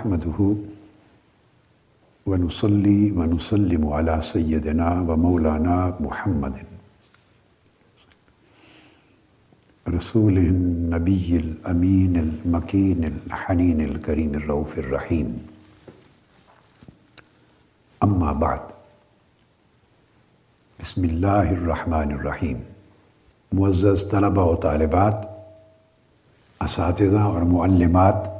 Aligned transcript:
نحمده 0.00 0.56
ونصلي 2.26 3.00
ونسلم 3.16 3.82
على 3.92 4.20
سيدنا 4.20 4.86
ومولانا 5.08 5.96
محمد. 6.00 6.56
رسول 9.96 10.38
النبي 10.38 11.36
الأمين 11.36 12.16
المكين 12.16 13.04
الحنين 13.04 13.80
الكريم 13.80 14.32
الرؤوف 14.40 14.78
الرحيم. 14.78 15.36
أما 18.08 18.32
بعد، 18.46 18.74
بسم 20.80 21.02
اللہ 21.02 21.54
الرحمن 21.60 22.18
الرحیم 22.18 22.58
معزز 23.52 24.08
طلبہ 24.10 24.50
و 24.50 24.56
طالبات، 24.56 25.16
اساتذہ 26.60 27.30
اور 27.36 27.42
معلمات 27.56 28.39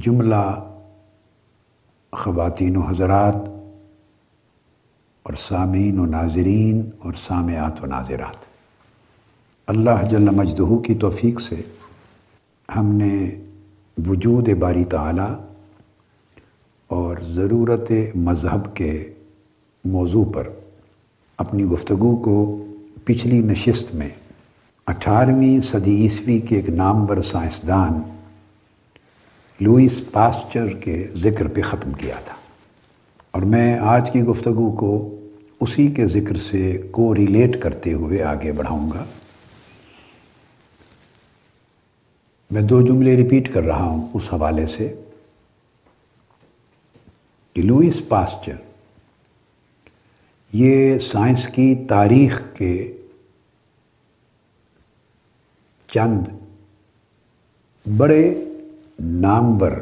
جملہ 0.00 0.64
خواتین 2.12 2.76
و 2.76 2.80
حضرات 2.80 3.36
اور 5.22 5.32
سامعین 5.32 5.98
و 5.98 6.06
ناظرین 6.06 6.90
اور 6.98 7.12
سامعات 7.12 7.82
و 7.82 7.86
ناظرات۔ 7.86 8.36
اللہ 9.66 10.08
جل 10.10 10.30
مجدہو 10.30 10.78
کی 10.78 10.94
توفیق 10.94 11.40
سے 11.40 11.62
ہم 12.76 12.86
نے 12.86 13.30
وجود 14.06 14.48
باری 14.48 14.84
تعالی 14.84 15.34
اور 16.86 17.16
ضرورت 17.22 17.92
مذہب 18.14 18.76
کے 18.76 19.12
موضوع 19.84 20.24
پر 20.34 20.48
اپنی 21.38 21.64
گفتگو 21.64 22.16
کو 22.16 22.64
پچھلی 23.04 23.40
نشست 23.40 23.94
میں 23.94 24.08
اٹھارہویں 24.86 25.60
صدی 25.60 25.96
عیسوی 25.96 26.40
کے 26.40 26.56
ایک 26.56 26.68
نامور 26.68 27.20
سائنسدان 27.20 28.13
لوئس 29.60 30.02
پاسچر 30.12 30.68
کے 30.68 31.06
ذکر 31.12 31.48
پہ 31.48 31.62
ختم 31.62 31.92
کیا 31.92 32.14
تھا۔ 32.24 32.34
اور 33.30 33.42
میں 33.42 33.78
آج 33.78 34.10
کی 34.10 34.20
گفتگو 34.22 34.72
کو 34.72 35.20
اسی 35.60 35.86
کے 35.86 36.06
ذکر 36.06 36.36
سے 36.36 36.82
کو 36.90 37.14
ریلیٹ 37.14 37.62
کرتے 37.62 37.92
ہوئے 37.92 38.22
آگے 38.22 38.52
بڑھاؤں 38.52 38.90
گا۔ 38.90 39.04
میں 42.50 42.62
دو 42.62 42.80
جملے 42.80 43.16
ریپیٹ 43.16 43.54
کر 43.54 43.62
رہا 43.62 43.84
ہوں 43.84 44.08
اس 44.14 44.32
حوالے 44.32 44.66
سے۔ 44.66 45.00
کہ 47.52 47.62
لوئس 47.62 48.02
پاسچر، 48.08 48.56
یہ 50.52 50.98
سائنس 50.98 51.48
کی 51.48 51.74
تاریخ 51.88 52.42
کے 52.54 52.96
چند 55.90 56.20
بڑے 57.96 58.34
نامور 59.00 59.72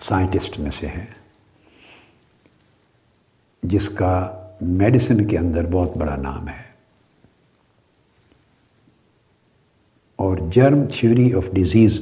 سائنٹسٹ 0.00 0.58
میں 0.58 0.70
سے 0.70 0.86
ہیں، 0.86 1.06
جس 3.62 3.88
کا 3.88 4.44
میڈیسن 4.60 5.26
کے 5.26 5.38
اندر 5.38 5.66
بہت 5.66 5.96
بڑا 5.96 6.16
نام 6.16 6.48
ہے۔ 6.48 6.68
اور 10.16 10.36
جرم 10.52 10.82
تھیوری 10.92 11.34
آف 11.34 11.46
ڈیزیز 11.52 12.00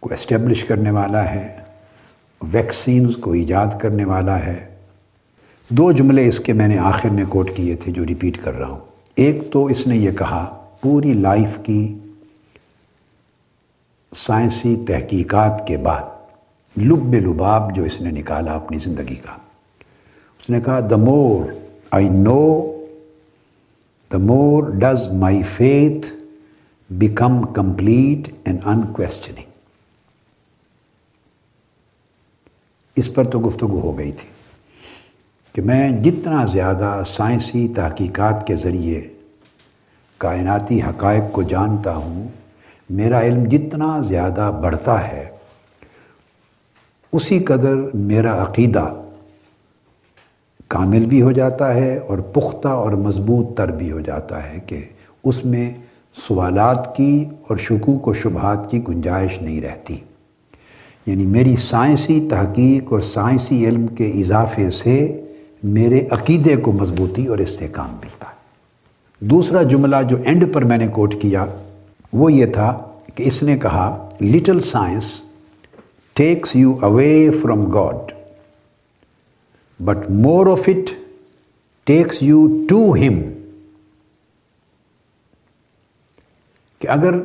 کو 0.00 0.12
اسٹیبلش 0.12 0.64
کرنے 0.64 0.90
والا 0.90 1.30
ہے، 1.30 1.62
ویکسینز 2.42 3.16
کو 3.16 3.32
ایجاد 3.32 3.66
کرنے 3.80 4.04
والا 4.04 4.46
ہے۔ 4.46 4.76
دو 5.68 5.92
جملے 5.92 6.28
اس 6.28 6.40
کے 6.40 6.52
میں 6.52 6.68
نے 6.68 6.78
آخر 6.78 7.08
میں 7.08 7.24
کوٹ 7.28 7.50
کیے 7.56 7.76
تھے 7.76 7.92
جو 7.92 8.06
ریپیٹ 8.06 8.42
کر 8.42 8.52
رہا 8.52 8.66
ہوں۔ 8.66 8.80
ایک 9.14 9.52
تو 9.52 9.64
اس 9.64 9.86
نے 9.86 9.96
یہ 9.96 10.10
کہا 10.10 10.57
پوری 10.80 11.12
لائف 11.12 11.58
کی 11.62 11.98
سائنسی 14.16 14.76
تحقیقات 14.86 15.66
کے 15.66 15.76
بعد 15.76 16.02
لب 16.78 17.14
لباب 17.14 17.76
جو 17.76 17.84
اس 17.84 18.00
نے 18.00 18.10
نکالا 18.10 18.54
اپنی 18.54 18.78
زندگی 18.78 19.14
کا، 19.14 19.32
اس 20.40 20.50
نے 20.50 20.60
کہا 20.60 20.80
the 20.90 20.96
more 20.96 21.52
I 21.90 22.08
know 22.08 22.72
the 24.12 24.18
more 24.18 24.62
does 24.70 25.08
my 25.12 25.42
faith 25.42 26.12
become 26.90 27.52
complete 27.52 28.28
and 28.44 28.60
unquestioning 28.64 29.46
اس 32.96 33.14
پر 33.14 33.24
تو 33.24 33.40
گفتگو 33.40 33.80
ہو 33.80 33.98
گئی 33.98 34.12
تھی 34.12 34.28
کہ 35.52 35.62
میں 35.62 36.02
جتنا 36.02 36.44
زیادہ 36.44 37.02
سائنسی 37.06 37.68
تحقیقات 37.68 38.46
کے 38.46 38.56
ذریعے 38.56 39.08
کائناتی 40.18 40.82
حقائق 40.82 41.32
کو 41.32 41.42
جانتا 41.42 41.96
ہوں، 41.96 42.28
میرا 42.90 43.20
علم 43.20 43.44
جتنا 43.44 43.98
زیادہ 43.98 44.58
بڑھتا 44.62 45.08
ہے، 45.08 45.28
اسی 47.12 47.38
قدر 47.38 47.76
میرا 47.94 48.42
عقیدہ 48.42 48.94
کامل 50.68 51.06
بھی 51.06 51.22
ہو 51.22 51.32
جاتا 51.32 51.74
ہے 51.74 51.98
اور 51.98 52.18
پختہ 52.18 52.68
اور 52.68 52.92
مضبوط 52.92 53.56
تر 53.56 53.68
بھی 53.68 53.92
ہو 53.92 54.00
جاتا 54.00 54.52
ہے 54.52 54.58
کہ 54.66 54.84
اس 55.24 55.44
میں 55.44 55.70
سوالات 56.14 56.96
کی 56.96 57.24
اور 57.48 57.56
شکوک 57.56 58.08
و 58.08 58.12
شبہات 58.12 58.70
کی 58.70 58.88
گنجائش 58.88 59.42
نہیں 59.42 59.60
رہتی۔ 59.60 59.96
یعنی 61.06 61.26
میری 61.26 61.56
سائنسی 61.56 62.28
تحقیق 62.30 62.92
اور 62.92 63.00
سائنسی 63.00 63.66
علم 63.66 63.86
کے 63.86 64.06
اضافے 64.06 64.70
سے 64.70 65.24
میرے 65.62 66.06
عقیدے 66.10 66.56
کو 66.56 66.72
مضبوطی 66.72 67.26
اور 67.26 67.38
استحکام 67.38 67.90
ملتا۔ 67.90 68.26
ہے 68.26 68.27
دوسرا 69.20 69.62
جملہ 69.62 69.96
جو 70.08 70.16
اینڈ 70.24 70.44
پر 70.54 70.64
میں 70.64 70.76
نے 70.78 70.86
کوٹ 70.94 71.14
کیا، 71.20 71.44
وہ 72.12 72.32
یہ 72.32 72.46
تھا 72.52 72.70
کہ 73.14 73.22
اس 73.26 73.42
نے 73.42 73.56
کہا 73.58 73.86
little 74.22 74.60
science 74.60 75.10
takes 76.16 76.54
you 76.56 76.74
away 76.82 77.30
from 77.42 77.64
God 77.70 78.12
but 79.80 80.10
more 80.10 80.46
of 80.46 80.68
it 80.68 80.90
takes 81.86 82.22
you 82.22 82.46
to 82.68 82.80
him 82.96 83.20
کہ 86.80 86.88
اگر 86.90 87.20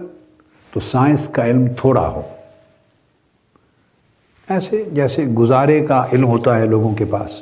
تو 0.74 0.80
سائنس 0.80 1.28
کا 1.28 1.46
علم 1.46 1.66
تھوڑا 1.78 2.08
ہو، 2.08 2.22
ایسے 4.48 4.84
جیسے 4.94 5.26
گزارے 5.40 5.80
کا 5.86 6.04
علم 6.14 6.26
ہوتا 6.28 6.58
ہے 6.60 6.66
لوگوں 6.68 6.94
کے 6.96 7.06
پاس، 7.10 7.42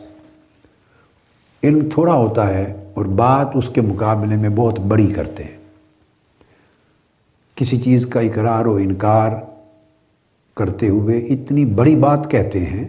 علم 1.63 1.89
تھوڑا 1.89 2.13
ہوتا 2.13 2.47
ہے 2.47 2.73
اور 2.93 3.05
بات 3.05 3.47
اس 3.53 3.69
کے 3.69 3.81
مقابلے 3.81 4.35
میں 4.35 4.49
بہت 4.49 4.79
بڑی 4.79 5.07
کرتے 5.07 5.43
ہیں۔ 5.43 5.57
کسی 7.55 7.77
چیز 7.77 8.05
کا 8.05 8.19
اقرار 8.19 8.65
و 8.65 8.75
انکار 8.75 9.31
کرتے 10.55 10.89
ہوئے 10.89 11.17
اتنی 11.17 11.65
بڑی 11.65 11.95
بات 11.95 12.31
کہتے 12.31 12.59
ہیں 12.59 12.87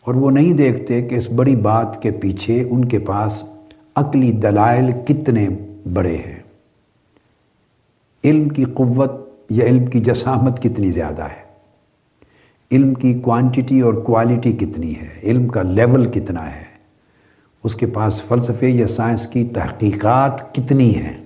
اور 0.00 0.14
وہ 0.14 0.30
نہیں 0.30 0.52
دیکھتے 0.52 1.02
کہ 1.02 1.14
اس 1.14 1.30
بڑی 1.30 1.56
بات 1.56 2.02
کے 2.02 2.10
پیچھے 2.10 2.68
ان 2.70 2.84
کے 2.84 2.98
پاس 2.98 3.44
عقلی 3.94 4.32
دلائل 4.32 4.92
کتنے 5.08 5.48
بڑے 5.94 6.16
ہیں۔ 6.16 6.40
علم 8.24 8.48
کی 8.48 8.64
قوت 8.64 9.12
یا 9.50 9.66
علم 9.66 9.86
کی 9.86 10.00
جسامت 10.00 10.62
کتنی 10.62 10.90
زیادہ 10.90 11.22
ہے؟ 11.22 11.50
علم 12.72 12.94
کی 12.94 13.14
کوانٹٹی 13.14 13.80
اور 13.80 13.94
کوالٹی 13.94 14.52
کتنی 14.52 14.94
ہے؟ 14.94 15.20
علم 15.22 15.48
کا 15.48 15.62
لیول 15.62 16.10
کتنا 16.10 16.56
ہے؟ 16.56 16.69
اس 17.64 17.74
کے 17.74 17.86
پاس 17.86 18.22
فلسفے 18.22 18.68
یا 18.68 18.86
سائنس 18.86 19.28
کی 19.28 19.48
تحقیقات 19.54 20.54
کتنی 20.54 20.96
ہیں؟ 20.96 21.24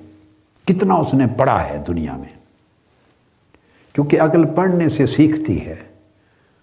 کتنا 0.64 0.94
اس 0.94 1.14
نے 1.14 1.24
پڑھا 1.38 1.68
ہے 1.68 1.82
دنیا 1.86 2.16
میں؟ 2.16 2.38
کیونکہ 3.92 4.20
عقل 4.20 4.44
پڑھنے 4.54 4.88
سے 4.88 5.06
سیکھتی 5.06 5.66
ہے، 5.66 5.76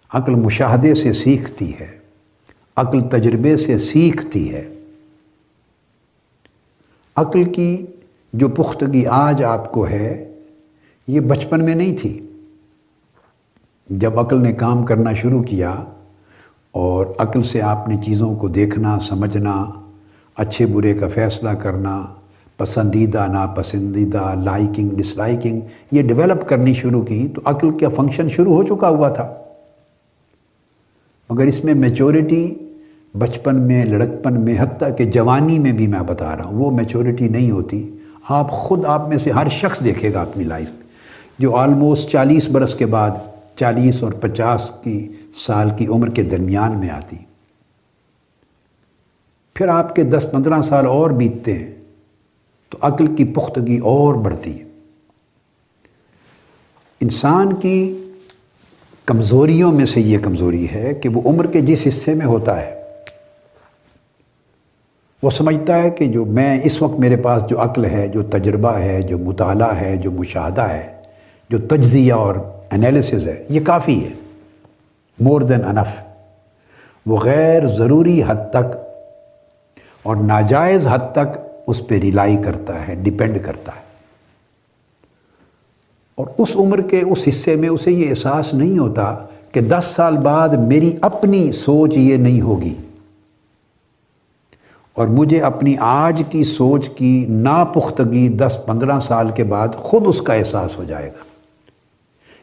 عقل 0.10 0.36
مشاہدے 0.36 0.94
سے 0.94 1.14
سیکھتی 1.14 1.80
ہے، 1.80 2.00
عقل 2.76 3.02
تجربے 3.02 3.58
سے 3.58 3.78
سیکھتی 3.78 4.54
ہے۔ 4.54 4.74
عقل 7.16 7.44
کی 7.44 7.86
جو 8.34 8.48
پختگی 8.48 9.06
آج 9.06 9.44
آپ 9.44 9.72
کو 9.72 9.88
ہے، 9.88 10.34
یہ 11.08 11.20
بچپن 11.20 11.66
میں 11.66 11.76
نہیں 11.76 11.98
تھی۔ 11.98 12.28
جب 13.90 14.20
عقل 14.20 14.42
نے 14.42 14.54
کام 14.54 14.84
کرنا 14.84 15.14
شروع 15.14 15.44
کیا 15.44 15.84
اور 16.72 17.06
عقل 17.18 17.42
سے 17.42 17.62
آپ 17.62 17.88
نے 17.88 17.96
چیزوں 18.06 18.36
کو 18.36 18.48
دیکھنا، 18.48 19.00
سمجھنا، 19.00 19.66
اچھے 20.38 20.66
برے 20.66 20.94
کا 20.94 21.08
فیصلہ 21.08 21.50
کرنا، 21.50 22.04
پسندیدہ، 22.58 23.28
ناپسندیدہ، 23.32 24.34
لائکنگ 24.44 24.90
ڈس 24.90 25.18
لائکنگ 25.18 25.60
یہ 25.92 26.02
ڈیولپ 26.02 26.48
کرنی 26.48 26.74
شروع 26.74 27.02
کی 27.02 27.28
تو 27.36 27.42
عقل 27.46 27.78
کا 27.78 27.90
فنکشن 27.90 28.30
شروع 28.30 28.56
ہو 28.56 28.64
چکا 28.64 28.90
ہوا 28.90 29.10
تھا۔ 29.10 29.30
مگر 31.30 31.46
اس 31.46 31.64
میں 31.64 31.74
میچورٹی 31.74 32.56
بچپن 33.18 33.62
میں، 33.62 33.86
لڑکپن 33.86 34.42
میں، 34.42 34.56
حتیٰ 34.60 34.98
کہ 34.98 35.04
جوانی 35.04 35.60
میں 35.60 35.72
بھی 35.72 35.88
میں 35.88 36.00
بتا 36.00 36.38
رہا 36.38 36.44
ہوں، 36.44 36.58
وہ 36.58 36.72
میچورٹی 36.72 37.28
نہیں 37.28 37.52
ہوتی۔ 37.52 37.90
آپ 38.30 38.50
خود 38.50 38.86
آپ 38.86 39.10
میں 39.10 39.18
سے 39.18 39.32
ہر 39.32 39.48
شخص 39.50 39.84
دیکھے 39.84 40.14
گا 40.14 40.22
اپنی 40.22 40.44
لائف 40.44 40.72
جو 41.40 41.56
آلموسٹ 41.56 42.10
چالیس 42.10 42.50
برس 42.50 42.76
کے 42.76 42.86
بعد، 42.86 43.10
چالیس 43.56 44.04
اور 44.04 44.12
پچاس 44.12 44.72
کی 44.84 45.08
سال 45.34 45.70
کی 45.78 45.88
عمر 45.88 46.10
کے 46.10 46.24
درمیان 46.24 46.80
میں 46.80 46.90
آتی۔ 46.90 47.18
پھر 49.56 49.68
آپ 49.68 49.96
کے 49.96 50.04
دس 50.04 50.26
پندرہ 50.32 50.62
سال 50.62 50.86
اور 50.86 51.12
بیتتے 51.12 51.54
ہیں، 51.54 51.72
تو 52.70 52.78
عقل 52.82 53.16
کی 53.16 53.26
پختگی 53.26 53.78
اور 53.78 54.16
بڑھتی 54.16 54.60
ہے۔ 54.60 54.64
انسان 57.02 57.54
کی 57.54 58.08
کمزوریوں 59.06 59.72
میں 59.72 59.86
سے 59.86 60.02
یہ 60.02 60.18
کمزوری 60.18 60.68
ہے 60.74 60.94
کہ 60.94 61.10
وہ 61.10 61.22
عمر 61.26 61.48
کے 61.48 61.62
جس 61.62 61.88
حصے 61.88 62.14
میں 62.14 62.26
ہوتا 62.26 62.62
ہے، 62.62 62.76
وہ 65.24 65.30
سمجھتا 65.30 65.84
ہے 65.84 65.90
کہ 65.90 66.06
جو 66.06 66.26
میں 66.26 66.60
اس 66.64 66.82
وقت 66.82 67.00
میرے 67.00 67.18
پاس 67.18 67.44
جو 67.50 67.62
عقل 67.62 67.86
ہے، 67.86 68.08
جو 68.08 68.24
تجربہ 68.24 68.78
ہے، 68.78 69.02
جو 69.02 69.18
مطالعہ 69.18 69.82
ہے، 69.82 69.96
جو 69.96 70.12
مشاہدہ 70.12 70.62
ہے، 70.62 71.02
جو 71.50 71.58
تجزیہ 71.60 72.14
اور 72.14 72.36
انالیسز 72.72 73.28
ہے، 73.28 73.46
یہ 73.50 73.60
کافی 73.60 74.06
ہے۔ 74.06 74.21
مور 75.22 75.42
دین 75.42 75.66
انف 75.66 76.02
وہ 77.06 77.18
غیر 77.18 77.68
ضروری 77.68 78.24
حد 78.28 78.50
تک 78.50 78.78
اور 80.04 80.16
ناجائز 80.16 80.88
حد 80.88 81.12
تک 81.12 81.38
اس 81.68 81.88
پہ 81.88 81.96
ریلائی 81.96 82.38
کرتا 82.38 82.88
ہے 82.88 82.96
ڈپینڈ 82.96 83.44
کرتا 83.44 83.72
ہے۔ 83.76 83.82
اور 86.16 86.28
اس 86.38 86.56
عمر 86.56 86.82
کے 86.82 87.02
اس 87.02 87.24
حصے 87.28 87.56
میں 87.56 87.70
اسے 87.70 87.92
یہ 87.92 88.10
احساس 88.10 88.54
نہیں 88.54 88.78
ہوتا 88.78 89.16
کہ 89.52 89.62
دس 89.62 89.86
سال 89.86 90.18
بعد 90.18 90.50
میری 90.50 90.94
اپنی 91.02 91.52
سوچ 91.52 91.98
یہ 91.98 92.18
نہیں 92.18 92.42
ہوگی۔ 92.42 92.76
اور 94.94 95.08
مجھے 95.08 95.42
اپنی 95.42 95.76
آج 95.80 96.24
کی 96.30 96.44
سوچ 96.44 96.90
کی 96.90 97.26
ناپختگی 97.30 98.30
دس 98.30 98.58
پندرہ 98.66 99.00
سال 99.00 99.30
کے 99.30 99.44
بعد 99.44 99.68
خود 99.76 100.04
اس 100.06 100.22
کا 100.22 100.34
احساس 100.34 100.78
ہو 100.78 100.84
جائے 100.84 101.08
گا۔ 101.08 101.24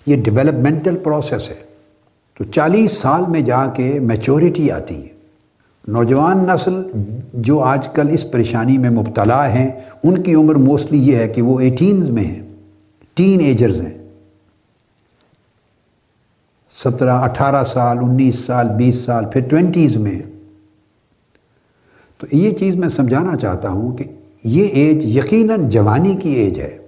یہ 0.07 0.17
ڈیولپمنٹل 0.17 0.97
پروسیس 0.97 1.51
ہے۔ 1.51 1.68
تو 2.39 2.45
چالیس 2.45 2.93
سال 2.93 3.23
میں 3.29 3.41
جا 3.41 3.67
کے 3.67 4.01
میچورٹی 4.01 4.71
آتی 4.71 5.03
ہے۔ 5.03 5.09
نوجوان 5.89 6.39
نسل 6.39 6.83
جو 7.33 7.61
آج 7.61 7.89
کل 7.89 8.09
اس 8.11 8.31
پریشانی 8.31 8.79
میں 8.79 8.91
مبتلا 8.91 9.53
ہیں، 9.53 9.71
ان 10.05 10.23
کی 10.23 10.35
عمر 10.35 10.55
موسٹلی 10.55 10.99
یہ 10.99 11.17
ہے 11.17 11.29
کہ 11.29 11.43
وہ 11.43 11.61
ایٹینز 11.61 12.11
میں 12.11 12.25
ہیں۔ 12.25 12.43
ٹین 13.15 13.41
ایجرز 13.41 13.81
ہیں۔ 13.81 13.99
سترہ، 16.71 17.11
اٹھارہ 17.11 17.65
سال، 17.65 17.99
انیس 17.99 18.39
سال، 18.39 18.69
بیس 18.69 18.97
سال، 18.97 19.25
پھر 19.33 19.41
ٹوینٹیز 19.41 19.97
میں 19.97 20.23
تو 22.19 22.27
یہ 22.33 22.51
چیز 22.51 22.75
میں 22.75 22.89
سمجھانا 22.89 23.37
چاہتا 23.37 23.69
ہوں 23.69 23.97
کہ 23.97 24.05
یہ 24.45 24.67
ایج 24.67 25.17
یقیناً 25.17 25.69
جوانی 25.69 26.17
کی 26.23 26.31
ایج 26.31 26.61
ہے۔ 26.61 26.79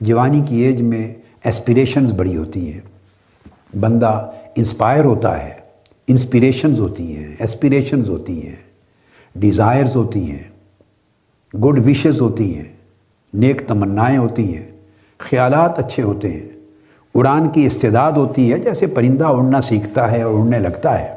جوانی 0.00 0.42
کی 0.48 0.60
ایج 0.60 0.82
میں 0.82 1.14
ایسپریشنز 1.44 2.12
بڑی 2.12 2.36
ہوتی 2.36 2.72
ہیں۔ 2.72 2.80
بندہ 3.80 4.30
انسپائر 4.56 5.04
ہوتا 5.04 5.44
ہے، 5.44 5.52
انسپریشنز 6.08 6.80
ہوتی 6.80 7.16
ہیں، 7.16 7.34
ایسپریشنز 7.38 8.08
ہوتی 8.08 8.46
ہیں، 8.46 8.56
ڈیزائرز 9.34 9.96
ہوتی 9.96 10.30
ہیں، 10.30 10.48
گڈ 11.56 11.86
وشز 11.86 12.20
ہوتی 12.20 12.56
ہیں، 12.56 12.72
نیک 13.34 13.62
تمنائیں 13.68 14.18
ہوتی 14.18 14.56
ہیں، 14.56 14.66
خیالات 15.18 15.78
اچھے 15.78 16.02
ہوتے 16.02 16.28
ہیں، 16.28 16.48
اڑان 17.14 17.48
کی 17.48 17.66
استعداد 17.66 18.12
ہوتی 18.12 18.52
ہے، 18.52 18.58
جیسے 18.58 18.86
پرندہ 18.86 19.24
اڑنا 19.24 19.60
سیکھتا 19.60 20.12
ہے 20.12 20.22
اور 20.22 20.34
اڑنے 20.34 20.58
لگتا 20.58 20.98
ہے۔ 21.00 21.14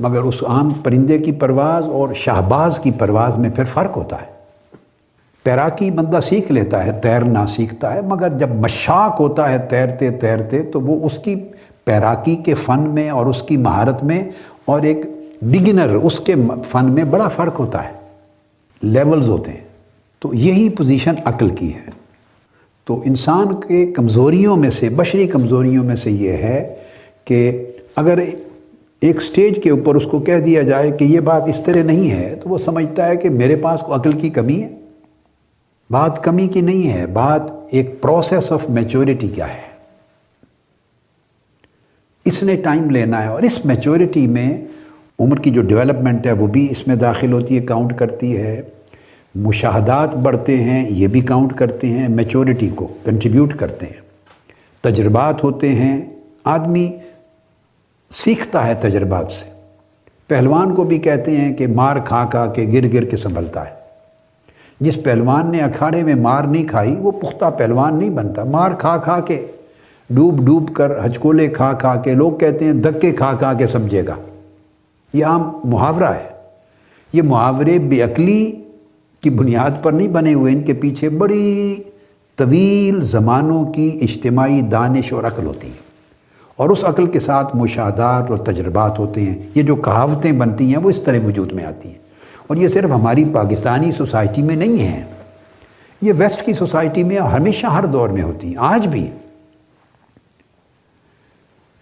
مگر 0.00 0.22
اس 0.22 0.42
عام 0.42 0.70
پرندے 0.70 1.18
کی 1.18 1.32
پرواز 1.32 1.84
اور 1.84 2.14
شہباز 2.14 2.80
کی 2.82 2.90
پرواز 2.90 3.38
میں 3.38 3.50
پھر 3.50 3.64
فرق 3.64 3.96
ہوتا 3.96 4.16
ہے۔ 4.16 4.26
پیراکی 5.42 5.90
بندہ 5.90 6.20
سیکھ 6.20 6.52
لیتا 6.52 6.86
ہے، 6.86 6.92
تیرنا 6.92 7.46
سیکھتا 7.46 7.94
ہے، 7.94 8.00
مگر 8.00 8.28
جب 8.38 8.48
مشاق 8.48 9.20
ہوتا 9.20 9.52
ہے 9.52 9.58
تیرتے 9.58 10.10
تیرتے 10.10 10.62
تو 10.62 10.80
وہ 10.80 11.06
اس 11.06 11.18
کی 11.18 11.34
پیراکی 11.84 12.36
کے 12.36 12.54
فن 12.54 12.80
میں 12.80 13.10
اور 13.10 13.26
اس 13.26 13.42
کی 13.42 13.56
مہارت 13.56 14.04
میں 14.04 14.24
اور 14.64 14.82
ایک 14.82 14.98
بگنر 15.42 15.88
اس 15.88 16.20
کے 16.20 16.34
فن 16.68 16.92
میں 16.92 17.04
بڑا 17.04 17.28
فرق 17.28 17.60
ہوتا 17.60 17.84
ہے۔ 17.84 17.92
لیولز 18.82 19.28
ہوتے 19.28 19.50
ہیں۔ 19.50 19.68
تو 20.18 20.34
یہی 20.34 20.68
پوزیشن 20.68 21.14
عقل 21.24 21.48
کی 21.48 21.74
ہے۔ 21.74 21.90
تو 22.84 23.02
انسان 23.04 23.60
کے 23.60 23.86
کمزوریوں 23.86 24.56
میں 24.56 24.70
سے، 24.70 24.88
بشری 24.88 25.26
کمزوریوں 25.26 25.84
میں 25.84 25.96
سے 25.96 26.10
یہ 26.10 26.32
ہے 26.32 26.74
کہ 27.24 27.66
اگر 27.96 28.18
ایک 29.00 29.22
سٹیج 29.22 29.62
کے 29.62 29.70
اوپر 29.70 29.94
اس 29.94 30.04
کو 30.04 30.20
کہہ 30.20 30.38
دیا 30.38 30.62
جائے 30.62 30.90
کہ 30.90 31.04
یہ 31.04 31.20
بات 31.20 31.48
اس 31.48 31.60
طرح 31.64 31.82
نہیں 31.82 32.10
ہے، 32.10 32.34
تو 32.42 32.48
وہ 32.48 32.58
سمجھتا 32.58 33.08
ہے 33.08 33.16
کہ 33.16 33.30
میرے 33.30 33.56
پاس 33.56 33.80
کو 33.80 33.94
عقل 33.94 34.12
کی 34.12 34.30
کمی 34.30 34.62
ہے۔ 34.62 34.76
بات 35.90 36.24
کمی 36.24 36.46
کی 36.46 36.60
نہیں 36.60 36.94
ہے، 36.94 37.06
بات 37.06 37.42
ایک 37.70 38.02
پروسیس 38.02 38.52
آف 38.52 38.68
میچورٹی 38.68 39.28
کیا 39.28 39.48
ہے۔ 39.48 39.71
اس 42.24 42.42
نے 42.42 42.56
ٹائم 42.56 42.90
لینا 42.90 43.22
ہے 43.22 43.28
اور 43.28 43.42
اس 43.42 43.66
میچورٹی 43.66 44.26
میں 44.26 44.58
عمر 45.20 45.36
کی 45.36 45.50
جو 45.50 45.62
ڈیولپمنٹ 45.62 46.26
ہے 46.26 46.32
وہ 46.32 46.46
بھی 46.46 46.68
اس 46.70 46.88
میں 46.88 46.96
داخل 46.96 47.32
ہوتی 47.32 47.56
ہے 47.56 47.60
کاؤنٹ 47.62 47.98
کرتی 47.98 48.36
ہے۔ 48.36 48.62
مشاہدات 49.34 50.16
بڑھتے 50.16 50.56
ہیں، 50.56 50.90
یہ 50.90 51.08
بھی 51.08 51.20
کاؤنٹ 51.20 51.54
کرتے 51.54 51.86
ہیں 51.86 52.08
میچورٹی 52.08 52.68
کو 52.74 52.86
کنٹریبیوٹ 53.04 53.54
کرتے 53.54 53.86
ہیں۔ 53.86 54.00
تجربات 54.80 55.44
ہوتے 55.44 55.68
ہیں۔ 55.68 56.00
آدمی 56.44 56.90
سیکھتا 58.10 58.66
ہے 58.66 58.74
تجربات 58.74 59.32
سے۔ 59.32 59.50
پہلوان 60.26 60.74
کو 60.74 60.84
بھی 60.84 60.98
کہتے 60.98 61.36
ہیں 61.36 61.52
کہ 61.52 61.66
مار 61.66 61.96
کھا 61.96 62.24
کھا 62.24 62.46
کے 62.46 62.66
گر 62.72 62.92
گر 62.92 63.04
کے 63.04 63.16
سنبھلتا 63.16 63.66
ہے۔ 63.66 63.74
جس 64.80 64.98
پہلوان 65.04 65.50
نے 65.50 65.60
اکھاڑے 65.60 66.02
میں 66.02 66.14
مار 66.14 66.44
نہیں 66.44 66.64
کھائی، 66.64 66.96
وہ 66.98 67.10
پختہ 67.10 67.50
پہلوان 67.58 67.98
نہیں 67.98 68.10
بنتا۔ 68.10 68.44
مار 68.44 68.72
کھا 68.72 68.96
کھا 68.96 69.20
کے 69.20 69.46
ڈوب 70.14 70.44
ڈوب 70.44 70.74
کر 70.74 71.06
ہچکولے 71.06 71.48
کھا 71.48 71.72
کھا 71.72 71.94
کے 71.94 72.14
لوگ 72.14 72.32
کہتے 72.32 72.64
ہیں 72.64 72.72
دھکے 72.72 73.12
کھا 73.12 73.32
کھا 73.32 73.52
کے 73.52 73.66
سمجھے 73.66 74.06
گا۔ 74.06 74.14
یہ 75.12 75.24
عام 75.24 75.50
محاورہ 75.64 76.04
ہے۔ 76.04 76.32
یہ 77.12 77.22
محاورے 77.22 77.78
بے 77.78 78.02
عقلی 78.02 78.52
کی 79.20 79.30
بنیاد 79.30 79.70
پر 79.82 79.92
نہیں 79.92 80.08
بنے 80.08 80.34
ہوئے، 80.34 80.52
ان 80.52 80.60
کے 80.60 80.72
پیچھے 80.72 81.08
بڑی 81.08 81.76
طویل 82.36 83.02
زمانوں 83.02 83.72
کی 83.72 83.98
اجتماعی 84.00 84.60
دانش 84.60 85.12
اور 85.12 85.24
عقل 85.24 85.46
ہوتی 85.46 85.68
ہے۔ 85.68 85.92
اور 86.56 86.70
اس 86.70 86.84
عقل 86.84 87.06
کے 87.06 87.20
ساتھ 87.20 87.56
مشاہدات 87.56 88.30
اور 88.30 88.38
تجربات 88.38 88.98
ہوتے 88.98 89.20
ہیں۔ 89.20 89.38
یہ 89.54 89.62
جو 89.62 89.76
کہاوتیں 89.76 90.32
بنتی 90.32 90.68
ہیں، 90.68 90.76
وہ 90.76 90.90
اس 90.90 91.00
طرح 91.00 91.16
وجود 91.26 91.52
میں 91.52 91.64
آتی 91.64 91.88
ہیں۔ 91.88 91.98
اور 92.46 92.56
یہ 92.56 92.68
صرف 92.68 92.90
ہماری 92.90 93.24
پاکستانی 93.24 93.92
سوسائٹی 93.92 94.42
میں 94.42 94.56
نہیں 94.56 94.82
ہیں۔ 94.82 95.04
یہ 96.02 96.12
ویسٹ 96.18 96.44
کی 96.44 96.52
سوسائٹی 96.52 97.04
میں 97.04 97.18
ہمیشہ 97.18 97.66
ہر 97.66 97.86
دور 97.86 98.08
میں 98.08 98.22
ہوتی 98.22 98.46
ہیں۔ 98.46 98.54
آج 98.58 98.88
بھی 98.88 99.10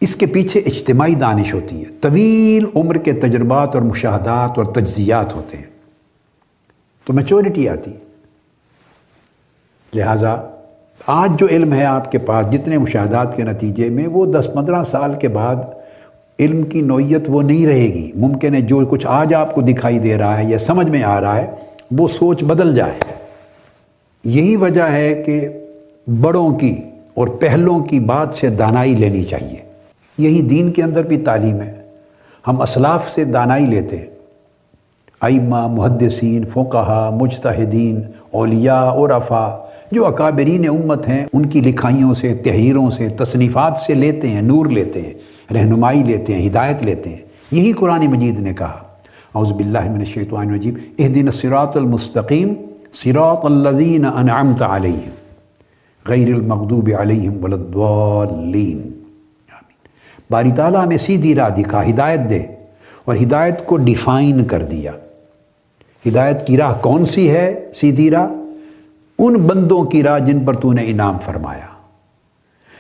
اس 0.01 0.17
کے 0.17 0.27
پیچھے 0.27 0.61
اجتماعی 0.61 1.15
دانش 1.15 1.55
ہوتی 1.55 1.81
ہے 1.81 1.91
طویل 2.01 2.65
عمر 2.77 2.95
کے 2.95 3.13
تجربات 3.13 3.75
اور 3.75 3.83
مشاہدات 3.83 4.59
اور 4.59 4.65
تجزیات 4.65 5.35
ہوتے 5.35 5.57
ہیں۔ 5.57 5.65
تو 7.05 7.13
میچورٹی 7.13 7.69
آتی 7.69 7.93
لہٰذا 9.95 10.37
آج 11.07 11.31
جو 11.39 11.47
علم 11.51 11.73
ہے 11.73 11.85
آپ 11.85 12.13
کے 12.13 12.19
پاس، 12.19 12.47
جتنے 12.51 12.79
مشاہدات 12.79 13.37
کے 13.37 13.43
نتیجے 13.43 13.91
میں، 13.91 14.07
وہ 14.07 14.27
دس 14.27 14.49
پندرہ 14.55 14.85
سال 14.85 15.15
کے 15.15 15.29
بعد 15.29 15.57
علم 16.41 16.63
کی 16.63 16.81
نوعیت 16.81 17.25
وہ 17.29 17.43
نہیں 17.43 17.67
رہے 17.67 17.95
گی۔ 17.95 18.13
ممکن 18.15 18.55
ہے 18.55 18.61
جو 18.61 18.87
کچھ 18.91 19.07
آج 19.07 19.35
آپ 19.35 19.55
کو 19.55 19.61
دکھائی 19.61 19.99
دے 19.99 20.17
رہا 20.17 20.39
ہے 20.39 20.45
یا 20.45 20.59
سمجھ 20.59 20.91
میں 20.91 21.03
آ 21.03 21.21
رہا 21.21 21.37
ہے، 21.37 21.51
وہ 21.91 22.09
سوچ 22.09 22.45
بدل 22.45 22.75
جائے۔ 22.75 22.99
یہی 24.25 24.57
وجہ 24.57 24.83
ہے 24.83 25.23
کہ 25.27 25.49
بڑوں 26.21 26.55
کی 26.55 26.77
اور 27.15 27.29
پہلوں 27.29 27.81
کی 27.81 28.01
بات 28.01 28.35
سے 28.35 28.49
دانائی 28.49 28.97
لینی 28.97 29.25
چاہیے۔ 29.25 29.70
یہی 30.19 30.43
دین 30.43 30.73
کے 30.73 30.83
اندر 30.83 31.03
بھی 31.03 31.17
تعلیم 31.17 31.61
ہے۔ 31.61 31.83
ہم 32.49 32.61
اسلاف 32.61 33.11
سے 33.11 33.25
دانائی 33.25 33.67
لیتے 33.67 33.97
ہیں۔ 33.97 34.07
ائمہ، 35.21 35.67
محدثین، 35.67 36.45
فقہا، 36.45 37.11
مجتہدین، 37.21 38.01
اولیاء 38.31 38.85
اور 38.85 39.11
افا 39.11 39.57
جو 39.93 40.07
اکابرین 40.07 40.69
امت 40.69 41.09
ہیں، 41.09 41.27
ان 41.33 41.47
کی 41.47 41.61
لکھائیوں 41.61 42.15
سے، 42.15 42.35
تحریروں 42.35 42.91
سے، 42.91 43.09
تصنیفات 43.09 43.79
سے 43.79 43.95
لیتے 43.95 44.29
ہیں، 44.29 44.43
نور 44.43 44.67
لیتے 44.67 45.03
ہیں، 45.03 45.15
رہنمائی 45.53 46.03
لیتے 46.03 46.35
ہیں، 46.35 46.49
ہدایت 46.49 46.83
لیتے 46.83 47.11
ہیں۔ 47.11 47.21
یہی 47.51 47.73
قرآن 47.73 48.07
مجید 48.07 48.41
نے 48.41 48.55
کہا۔ 48.55 48.79
اعوذ 49.35 49.53
باللہ 49.53 49.91
من 49.91 49.99
الشیطان 49.99 50.49
الرجیم۔ 50.49 50.75
اہدن 50.99 51.27
الصراط 51.27 51.77
المستقیم۔ 51.77 52.55
صراط 52.93 53.45
الذین 53.45 54.05
انعمت 54.05 54.63
علیہم۔ 54.63 55.11
غیر 56.07 56.35
المغضوب 56.35 56.91
علیہم 56.99 57.45
ولدوالین 57.45 59.00
باری 60.31 60.51
تعالیٰ 60.51 60.87
میں 60.87 60.99
سیدھی 60.99 61.35
راہ 61.35 61.49
دکھا، 61.49 61.89
ہدایت 61.89 62.21
دے۔ 62.31 62.43
اور 63.05 63.17
ہدایت 63.23 63.67
کو 63.67 63.77
ڈیفائن 63.77 64.45
کر 64.45 64.63
دیا۔ 64.63 64.93
ہدایت 66.09 66.47
کی 66.47 66.57
راہ 66.57 66.75
کون 66.81 67.05
سی 67.05 67.31
ہے؟ 67.31 67.67
سیدھی 67.75 68.11
راہ؟ 68.11 68.29
ان 69.19 69.35
بندوں 69.35 69.85
کی 69.85 70.03
راہ 70.03 70.19
جن 70.19 70.45
پر 70.45 70.55
تو 70.55 70.73
نے 70.73 70.83
انعام 70.87 71.19
فرمایا۔ 71.25 71.67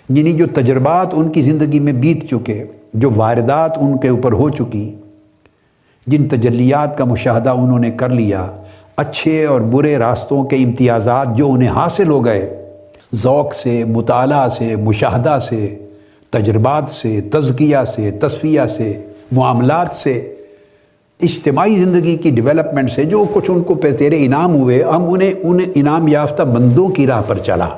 یعنی 0.08 0.32
جو 0.32 0.46
تجربات 0.54 1.08
ان 1.12 1.30
کی 1.30 1.40
زندگی 1.40 1.80
میں 1.80 1.92
بیت 1.92 2.28
چکے، 2.30 2.64
جو 2.94 3.10
واردات 3.16 3.78
ان 3.78 3.98
کے 3.98 4.08
اوپر 4.08 4.32
ہو 4.32 4.50
چکی، 4.50 4.96
جن 6.06 6.28
تجلیات 6.28 6.98
کا 6.98 7.04
مشاہدہ 7.04 7.50
انہوں 7.50 7.78
نے 7.78 7.90
کر 7.90 8.08
لیا، 8.08 8.46
اچھے 8.96 9.44
اور 9.44 9.60
برے 9.60 9.96
راستوں 9.96 10.44
کے 10.44 10.56
امتیازات 10.56 11.36
جو 11.36 11.52
انہیں 11.52 11.68
حاصل 11.68 12.08
ہو 12.08 12.24
گئے، 12.24 12.66
ذوق 13.14 13.54
سے، 13.54 13.84
مطالعہ 13.84 14.48
سے، 14.48 14.76
مشاہدہ 14.76 15.38
سے 15.48 15.86
تجربات 16.30 16.90
سے، 16.90 17.20
تزکیہ 17.20 17.76
سے، 17.86 18.10
تصفیہ 18.10 18.60
سے، 18.76 19.06
معاملات 19.32 19.94
سے، 19.94 20.34
اجتماعی 21.22 21.74
زندگی 21.74 22.16
کی 22.16 22.30
ڈیولپمنٹ 22.30 22.90
سے، 22.90 23.04
جو 23.04 23.24
کچھ 23.34 23.50
ان 23.50 23.62
کو 23.62 23.74
پہ 23.74 23.92
تیرے 23.92 24.24
انعام 24.24 24.54
ہوئے، 24.54 24.82
ہم 24.82 25.12
انہیں، 25.12 25.32
ان 25.42 25.58
انعام 25.74 26.08
یافتہ 26.08 26.42
بندوں 26.42 26.88
کی 26.88 27.06
راہ 27.06 27.22
پر 27.26 27.38
چلا۔ 27.38 27.68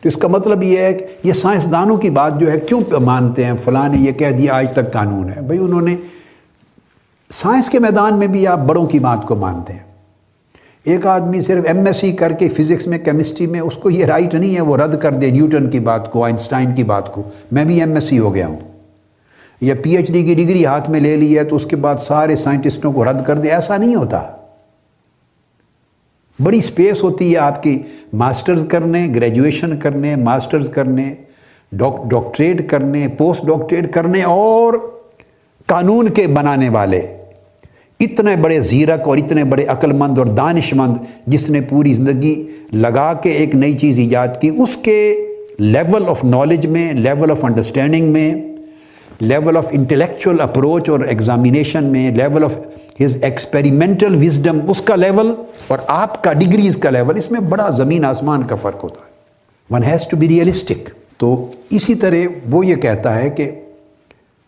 تو 0.00 0.08
اس 0.08 0.16
کا 0.16 0.28
مطلب 0.28 0.62
یہ 0.62 0.78
ہے 0.78 0.94
کہ 0.94 1.06
یہ 1.24 1.32
سائنسدانوں 1.32 1.96
کی 1.96 2.10
بات 2.10 2.40
جو 2.40 2.52
ہے، 2.52 2.60
کیوں 2.60 3.00
مانتے 3.00 3.44
ہیں؟ 3.44 3.52
فلاں 3.64 3.88
نے 3.88 3.98
یہ 3.98 4.12
کہہ 4.12 4.30
دیا، 4.30 4.54
آج 4.54 4.66
تک 4.72 4.92
قانون 4.92 5.30
ہے۔ 5.36 5.40
بھائی 5.40 5.58
انہوں 5.58 5.80
نے، 5.80 5.96
سائنس 7.30 7.70
کے 7.70 7.78
میدان 7.78 8.18
میں 8.18 8.26
بھی 8.26 8.46
آپ 8.46 8.58
بڑوں 8.58 8.86
کی 8.86 8.98
بات 8.98 9.26
کو 9.26 9.34
مانتے 9.34 9.72
ہیں۔ 9.72 9.89
ایک 10.84 11.06
آدمی 11.06 11.40
صرف 11.40 11.64
ایم 11.66 11.86
ایس 11.86 11.96
سی 11.96 12.12
کر 12.12 12.32
کے 12.32 12.48
فزکس 12.48 12.86
میں، 12.86 12.98
کیمسٹری 12.98 13.46
میں، 13.46 13.60
اس 13.60 13.76
کو 13.76 13.90
یہ 13.90 14.04
رائٹ 14.04 14.34
نہیں 14.34 14.56
ہے 14.56 14.60
وہ 14.60 14.76
رد 14.76 15.00
کر 15.00 15.12
دے 15.12 15.30
نیوٹن 15.30 15.70
کی 15.70 15.80
بات 15.80 16.12
کو، 16.12 16.24
آئنسٹائن 16.24 16.74
کی 16.74 16.84
بات 16.84 17.12
کو۔ 17.12 17.22
میں 17.52 17.64
بھی 17.64 17.80
ایم 17.80 17.94
ایس 17.94 18.04
سی 18.04 18.18
ہو 18.18 18.34
گیا 18.34 18.46
ہوں۔ 18.46 18.56
یا 19.60 19.74
پی 19.82 19.96
ایچ 19.96 20.12
ڈی 20.12 20.24
کی 20.24 20.34
ڈگری 20.34 20.66
ہاتھ 20.66 20.90
میں 20.90 21.00
لے 21.00 21.16
لی 21.16 21.38
ہے 21.38 21.44
تو 21.44 21.56
اس 21.56 21.64
کے 21.66 21.76
بعد 21.76 21.94
سارے 22.06 22.36
سائنٹسٹوں 22.36 22.92
کو 22.92 23.04
رد 23.04 23.24
کر 23.26 23.38
دے، 23.38 23.48
ایسا 23.48 23.76
نہیں 23.76 23.94
ہوتا۔ 23.94 24.22
بڑی 26.42 26.60
سپیس 26.60 27.02
ہوتی 27.02 27.32
ہے 27.32 27.38
آپ 27.38 27.62
کی 27.62 27.82
ماسٹرز 28.12 28.64
کرنے، 28.68 29.08
گریجویشن 29.14 29.78
کرنے، 29.78 30.16
ماسٹرز 30.16 30.68
کرنے 30.68 31.14
ڈاکٹریٹ 31.72 32.70
کرنے، 32.70 33.08
پوسٹ 33.08 33.46
ڈاکٹریٹ 33.46 33.92
کرنے 33.92 34.22
اور 34.22 34.74
قانون 35.66 36.08
کے 36.08 36.26
بنانے 36.26 36.68
والے۔ 36.68 37.19
اتنے 38.00 38.36
بڑے 38.36 38.60
زیرک 38.60 39.08
اور 39.08 39.18
اتنے 39.18 39.44
بڑے 39.44 39.64
عقل 39.64 39.92
مند 39.92 40.18
اور 40.18 40.26
دانش 40.26 40.72
مند 40.74 40.96
جس 41.26 41.50
نے 41.50 41.60
پوری 41.60 41.92
زندگی 41.92 42.46
لگا 42.72 43.12
کے 43.12 43.30
ایک 43.30 43.54
نئی 43.54 43.72
چیز 43.78 43.98
ایجاد 43.98 44.28
کی، 44.40 44.50
اس 44.58 44.76
کے 44.76 45.26
لیول 45.58 46.08
آف 46.08 46.24
نالج 46.24 46.66
میں 46.66 46.92
لیول 46.92 47.30
آف 47.30 47.44
انڈرسٹینڈنگ 47.44 48.12
میں 48.12 48.34
لیول 49.20 49.56
آف 49.56 49.66
انٹلیکچوئل 49.70 50.40
اپروچ 50.40 50.88
اور 50.88 51.00
ایگزامینیشن 51.00 51.84
میں 51.84 52.10
level 52.10 52.44
of 52.44 52.58
his 53.04 53.18
experimental 53.22 54.14
wisdom 54.14 54.58
اس 54.68 54.80
کا 54.82 54.96
لیول 54.96 55.34
اور 55.68 55.78
آپ 55.86 56.24
کا 56.24 56.32
ڈگریز 56.32 56.76
کا 56.76 56.90
لیول 56.90 57.16
اس 57.16 57.30
میں 57.30 57.40
بڑا 57.40 57.68
زمین 57.68 58.04
آسمان 58.04 58.42
کا 58.42 58.56
فرق 58.56 58.84
ہوتا 58.84 59.00
ہے۔ 59.00 59.74
One 59.74 59.84
has 59.84 60.06
to 60.06 60.16
be 60.16 60.28
realistic 60.28 60.90
تو 61.16 61.46
اسی 61.70 61.94
طرح 61.94 62.16
وہ 62.50 62.66
یہ 62.66 62.74
کہتا 62.74 63.22
ہے 63.22 63.30
کہ 63.30 63.50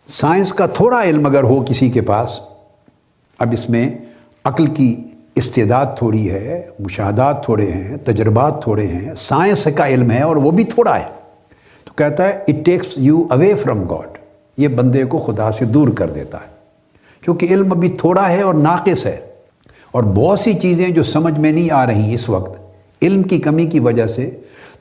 سائنس 0.07 0.53
کا 0.53 0.67
تھوڑا 0.67 1.03
علم 1.03 1.27
اگر 1.27 1.43
ہو 1.43 1.65
کسی 1.69 1.91
کے 1.91 2.01
پاس 2.01 2.41
اب 3.39 3.49
اس 3.53 3.71
میں 3.71 3.99
عقل 4.45 4.67
کی 4.67 4.97
استعداد 5.35 5.87
تھوڑی 5.99 6.31
ہے، 6.31 6.63
مشاہدات 6.79 7.45
تھوڑے 7.45 7.71
ہیں، 7.71 7.97
تجربات 7.97 8.63
تھوڑے 8.63 8.87
ہیں، 8.87 9.15
سائنس 9.15 9.69
کا 9.77 9.89
علم 9.89 10.11
ہے 10.11 10.23
اور 10.23 10.37
وہ 10.37 10.51
بھی 10.51 10.65
تھوڑا 10.65 11.01
ہے۔ 11.01 11.05
تو 11.85 11.95
کہتا 11.95 12.25
ہے 12.25 12.39
it 12.49 12.65
takes 12.65 12.87
you 12.97 13.23
away 13.31 13.55
from 13.55 13.85
God 13.85 14.19
یہ 14.57 14.69
بندے 14.69 15.05
کو 15.05 15.19
خدا 15.19 15.53
سے 15.53 15.65
دور 15.65 15.89
کر 15.89 16.11
دیتا 16.11 16.39
ہے۔ 16.39 16.47
کیونکہ 17.21 17.47
علم 17.51 17.73
ابھی 17.73 17.89
تھوڑا 17.89 18.29
ہے 18.29 18.43
اور 18.43 18.55
ناقص 18.55 19.07
ہے۔ 19.07 19.21
اور 19.91 20.03
بہت 20.03 20.39
سی 20.39 20.53
چیزیں 20.53 20.89
جو 20.89 21.03
سمجھ 21.03 21.41
میں 21.41 21.53
نہیں 21.53 21.71
آ 21.71 21.87
رہی 21.87 22.15
اس 22.15 22.29
وقت، 22.29 22.61
علم 23.03 23.23
کی 23.23 23.39
کمی 23.39 23.65
کی 23.65 23.81
وجہ 23.81 24.07
سے 24.07 24.31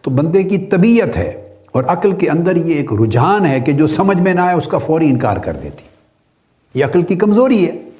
تو 0.01 0.11
بندے 0.11 0.43
کی 0.43 0.57
طبیعت 0.57 1.17
ہے 1.17 1.53
اور 1.71 1.83
عقل 1.83 2.11
کے 2.11 2.29
اندر 2.29 2.55
یہ 2.55 2.73
ایک 2.73 2.93
رجحان 2.93 3.45
ہے 3.45 3.59
کہ 3.59 3.71
جو 3.71 3.87
سمجھ 3.87 4.17
میں 4.17 4.33
نہ 4.33 4.41
آئے 4.41 4.55
اس 4.55 4.67
کا 4.67 4.77
فوری 4.77 5.07
انکار 5.07 5.37
کر 5.37 5.53
دیتی۔ 5.53 5.83
یہ 6.79 6.85
عقل 6.85 7.01
کی 7.01 7.15
کمزوری 7.15 7.65
ہے۔ 7.65 7.90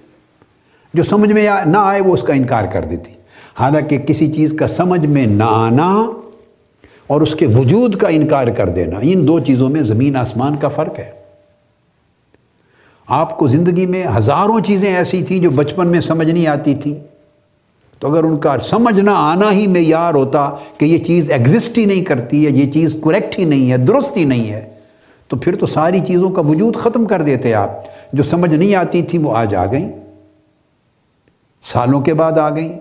جو 0.93 1.03
سمجھ 1.03 1.33
میں 1.33 1.50
نہ 1.65 1.77
آئے 1.77 2.01
وہ 2.01 2.13
اس 2.13 2.24
کا 2.24 2.33
انکار 2.33 2.63
کر 2.63 2.83
دیتی۔ 2.83 3.12
حالانکہ 3.60 3.98
کسی 3.98 4.33
چیز 4.33 4.53
کا 4.60 4.67
سمجھ 4.67 5.05
میں 5.05 5.25
نہ 5.25 5.43
آنا 5.43 6.12
اور 7.07 7.21
اس 7.21 7.36
کے 7.36 7.45
وجود 7.45 7.95
کا 7.95 8.07
انکار 8.07 8.48
کر 8.48 8.69
دینا، 8.69 9.00
ان 9.01 9.27
دو 9.27 9.39
چیزوں 9.39 9.69
میں 9.69 9.81
زمین 9.81 10.15
آسمان 10.15 10.55
کا 10.55 10.67
فرق 10.67 11.00
ہے۔ 11.00 11.12
آپ 13.07 13.38
کو 13.38 13.48
زندگی 13.48 13.86
میں 13.86 14.05
ہزاروں 14.17 14.60
چیزیں 14.60 14.95
ایسی 14.95 15.24
تھیں 15.24 15.39
جو 15.39 15.50
بچپن 15.50 15.88
میں 15.88 16.01
سمجھ 16.01 16.31
نہیں 16.31 16.48
آتی 16.48 16.75
تھیں۔ 16.75 16.95
تو 18.00 18.12
اگر 18.12 18.24
ان 18.24 18.38
کا 18.38 18.60
سمجھ 18.60 19.01
نہ 19.01 19.10
آنا 19.10 19.51
ہی 19.51 19.67
معیار 19.67 20.13
ہوتا 20.13 20.50
کہ 20.77 20.86
یہ 20.86 20.98
چیز 20.98 21.31
ایگزسٹ 21.31 21.77
ہی 21.77 21.86
نہیں 21.86 22.03
کرتی 22.03 22.45
ہے، 22.45 22.51
یہ 22.51 22.71
چیز 22.71 22.95
کریکٹ 23.03 23.39
ہی 23.39 23.45
نہیں 23.45 23.71
ہے، 23.71 23.77
درست 23.77 24.17
ہی 24.17 24.24
نہیں 24.24 24.51
ہے، 24.51 24.69
تو 25.27 25.38
پھر 25.38 25.55
تو 25.55 25.65
ساری 25.65 26.00
چیزوں 26.00 26.29
کا 26.29 26.41
وجود 26.41 26.75
ختم 26.75 27.05
کر 27.05 27.21
دیتے 27.21 27.53
آپ۔ 27.53 27.71
جو 28.13 28.24
سمجھ 28.24 28.55
نہیں 28.55 28.75
آتی 28.75 29.01
تھی 29.01 29.17
وہ 29.17 29.38
آج 29.38 29.55
آ 29.55 29.65
گئیں۔ 29.65 30.00
سالوں 31.62 32.01
کے 32.01 32.13
بعد 32.13 32.38
آ 32.38 32.50
گئیں۔ 32.50 32.80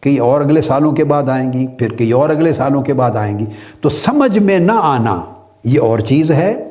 کئی 0.00 0.18
اور 0.18 0.40
اگلے 0.40 0.62
سالوں 0.62 0.92
کے 0.92 1.04
بعد 1.04 1.28
آئیں 1.28 1.52
گی، 1.52 1.66
پھر 1.66 1.88
کئی 1.88 2.12
اور 2.12 2.30
اگلے 2.30 2.52
سالوں 2.52 2.82
کے 2.82 2.94
بعد 2.94 3.16
آئیں 3.16 3.38
گی۔ 3.38 3.46
تو 3.80 3.88
سمجھ 3.88 4.38
میں 4.38 4.58
نہ 4.58 4.72
آنا، 4.72 5.22
یہ 5.64 5.80
اور 5.80 5.98
چیز 5.98 6.30
ہے۔ 6.30 6.64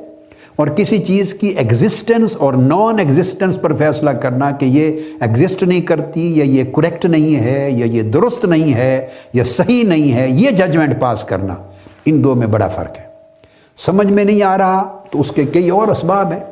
اور 0.56 0.68
کسی 0.68 0.98
چیز 0.98 1.34
کی 1.34 1.48
ایگزسٹنس 1.48 2.36
اور 2.36 2.54
نان 2.54 3.00
ایگزسٹنس 3.00 3.62
پر 3.62 3.74
فیصلہ 3.74 4.10
کرنا 4.10 4.52
کہ 4.52 4.66
یہ 4.66 5.00
ایگزسٹ 5.22 5.64
نہیں 5.64 5.82
کرتی، 5.82 6.38
یا 6.38 6.44
یہ 6.44 6.64
کریکٹ 6.64 7.06
نہیں 7.06 7.36
ہے، 7.36 7.72
یا 7.72 7.86
یہ 7.86 8.02
درست 8.02 8.46
نہیں 8.46 8.74
ہے، 8.74 9.08
یا 9.34 9.44
صحیح 9.44 9.84
نہیں 9.88 10.14
ہے، 10.14 10.30
یہ 10.30 10.50
ججمنٹ 10.50 11.02
پاس 11.02 11.24
کرنا۔ 11.24 11.56
ان 12.06 12.24
دو 12.24 12.36
میں 12.36 12.48
بڑا 12.48 12.68
فرق 12.68 12.98
ہے۔ 13.00 13.04
سمجھ 13.78 14.08
میں 14.08 14.24
نہیں 14.24 14.44
آ 14.44 14.58
رہا 14.58 14.98
تو 15.12 15.20
اس 15.20 15.32
کے 15.32 15.44
کئی 15.44 15.70
اور 15.70 15.88
اسباب 15.88 16.32
ہیں۔ 16.32 16.51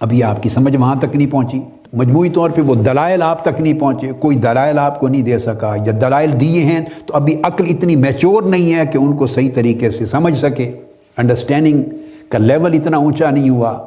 ابھی 0.00 0.22
آپ 0.22 0.42
کی 0.42 0.48
سمجھ 0.48 0.76
وہاں 0.76 0.94
تک 0.94 1.16
نہیں 1.16 1.26
پہنچی۔ 1.26 1.60
مجموعی 1.92 2.30
طور 2.30 2.50
پہ 2.50 2.60
وہ 2.60 2.74
دلائل 2.74 3.22
آپ 3.22 3.44
تک 3.44 3.60
نہیں 3.60 3.80
پہنچے، 3.80 4.12
کوئی 4.18 4.36
دلائل 4.36 4.78
آپ 4.78 5.00
کو 5.00 5.08
نہیں 5.08 5.22
دے 5.22 5.38
سکا 5.38 5.74
یا 5.86 5.92
دلائل 6.00 6.40
دیے 6.40 6.62
ہیں 6.64 6.80
تو 7.06 7.14
ابھی 7.14 7.34
عقل 7.42 7.64
اتنی 7.68 7.96
میچور 7.96 8.42
نہیں 8.42 8.74
ہے 8.74 8.86
کہ 8.86 8.98
ان 8.98 9.16
کو 9.16 9.26
صحیح 9.26 9.50
طریقے 9.54 9.90
سے 9.90 10.06
سمجھ 10.06 10.36
سکے۔ 10.36 10.72
انڈرسٹینڈنگ 11.16 11.82
کا 12.28 12.38
لیول 12.38 12.74
اتنا 12.74 12.96
اونچا 12.96 13.30
نہیں 13.30 13.50
ہوا۔ 13.50 13.78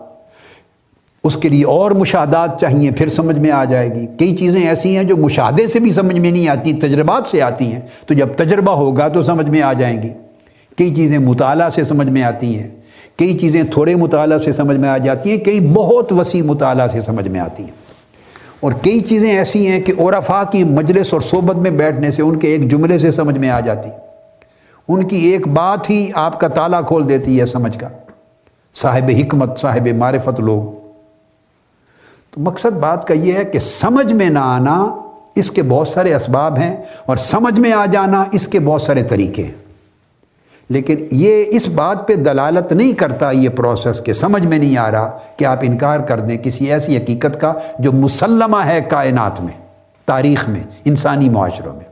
اس 1.23 1.37
کے 1.37 1.49
لیے 1.49 1.65
اور 1.65 1.91
مشاہدات 1.91 2.61
چاہیے، 2.61 2.91
پھر 2.91 3.07
سمجھ 3.07 3.39
میں 3.39 3.51
آ 3.51 3.63
جائے 3.63 3.95
گی۔ 3.95 4.07
کئی 4.19 4.35
چیزیں 4.35 4.67
ایسی 4.67 4.97
ہیں 4.97 5.03
جو 5.03 5.17
مشاہدے 5.17 5.67
سے 5.67 5.79
بھی 5.79 5.89
سمجھ 5.89 6.19
میں 6.19 6.31
نہیں 6.31 6.47
آتی، 6.47 6.73
تجربات 6.73 7.29
سے 7.29 7.41
آتی 7.41 7.65
ہیں۔ 7.65 7.79
تو 8.05 8.13
جب 8.13 8.27
تجربہ 8.27 8.71
ہوگا 8.71 9.07
تو 9.07 9.21
سمجھ 9.21 9.49
میں 9.49 9.61
آ 9.61 9.73
جائیں 9.73 10.03
گی۔ 10.03 10.09
کئی 10.77 10.95
چیزیں 10.95 11.19
مطالعہ 11.19 11.69
سے 11.69 11.83
سمجھ 11.83 12.09
میں 12.09 12.23
آتی 12.23 12.59
ہیں۔ 12.59 12.80
کئی 13.21 13.37
چیزیں 13.37 13.63
تھوڑے 13.63 13.95
مطالعہ 13.95 14.37
سے 14.37 14.51
سمجھ 14.51 14.77
میں 14.77 14.89
آ 14.89 14.97
جاتی 14.97 15.29
ہیں، 15.29 15.37
کئی 15.37 15.59
بہت 15.73 16.11
وسیع 16.11 16.43
مطالعہ 16.43 16.87
سے 16.87 17.01
سمجھ 17.01 17.29
میں 17.29 17.39
آتی 17.39 17.63
ہیں۔ 17.63 17.71
اور 18.59 18.71
کئی 18.71 18.99
چیزیں 18.99 19.37
ایسی 19.37 19.67
ہیں 19.67 19.81
کہ 19.81 19.93
عرفا 20.01 20.43
کی 20.43 20.63
مجلس 20.63 21.13
اور 21.13 21.21
صحبت 21.21 21.55
میں 21.55 21.71
بیٹھنے 21.71 22.11
سے 22.11 22.21
ان 22.21 22.39
کے 22.39 22.47
ایک 22.47 22.71
جملے 22.71 22.99
سے 22.99 23.11
سمجھ 23.11 23.37
میں 23.37 23.49
آ 23.49 23.59
جاتی۔ 23.59 23.89
ان 24.87 25.07
کی 25.07 25.15
ایک 25.15 25.47
بات 25.47 25.89
ہی 25.89 26.11
آپ 26.13 26.39
کا 26.39 26.47
تالا 26.47 26.81
کھول 26.81 27.09
دیتی 27.09 27.39
ہے 27.39 27.45
سمجھ 27.45 27.79
کا۔ 27.79 27.87
صاحب 28.75 29.11
حکمت، 29.17 29.59
صاحب 29.59 29.87
معرفت 29.87 30.39
لوگ۔ 30.39 30.89
تو 32.31 32.41
مقصد 32.41 32.77
بات 32.77 33.07
کا 33.07 33.13
یہ 33.13 33.33
ہے 33.33 33.43
کہ 33.43 33.59
سمجھ 33.59 34.13
میں 34.13 34.29
نہ 34.29 34.39
آنا 34.39 34.95
اس 35.35 35.51
کے 35.51 35.63
بہت 35.63 35.87
سارے 35.87 36.13
اسباب 36.13 36.57
ہیں 36.57 36.77
اور 37.05 37.17
سمجھ 37.17 37.59
میں 37.59 37.71
آ 37.71 37.85
جانا 37.85 38.23
اس 38.31 38.47
کے 38.47 38.59
بہت 38.59 38.81
سارے 38.81 39.03
طریقے 39.03 39.43
ہیں۔ 39.43 39.70
لیکن 40.71 40.95
یہ 41.11 41.45
اس 41.47 41.69
بات 41.69 42.07
پہ 42.07 42.15
دلالت 42.15 42.71
نہیں 42.71 42.93
کرتا 42.93 43.31
یہ 43.31 43.49
پروسیس 43.49 44.01
کہ 44.03 44.13
سمجھ 44.13 44.47
میں 44.47 44.59
نہیں 44.59 44.77
آ 44.77 44.91
رہا 44.91 45.17
کہ 45.37 45.45
آپ 45.45 45.59
انکار 45.61 45.99
کر 45.99 46.19
دیں 46.19 46.37
کسی 46.37 46.71
ایسی 46.71 46.97
حقیقت 46.97 47.41
کا 47.41 47.53
جو 47.79 47.91
مسلمہ 47.91 48.57
ہے 48.65 48.81
کائنات 48.89 49.41
میں، 49.41 49.53
تاریخ 50.05 50.49
میں، 50.49 50.63
انسانی 50.85 51.29
معاشروں 51.29 51.73
میں۔ 51.73 51.85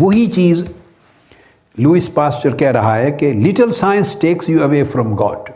وہی 0.00 0.26
چیز 0.26 0.64
لوئس 1.78 2.14
پاسچر 2.14 2.56
کہہ 2.56 2.70
رہا 2.70 2.98
ہے 2.98 3.10
کہ 3.10 3.32
little 3.32 3.70
science 3.70 4.16
takes 4.16 4.48
you 4.48 4.62
away 4.62 4.84
from 4.84 5.14
God. 5.14 5.50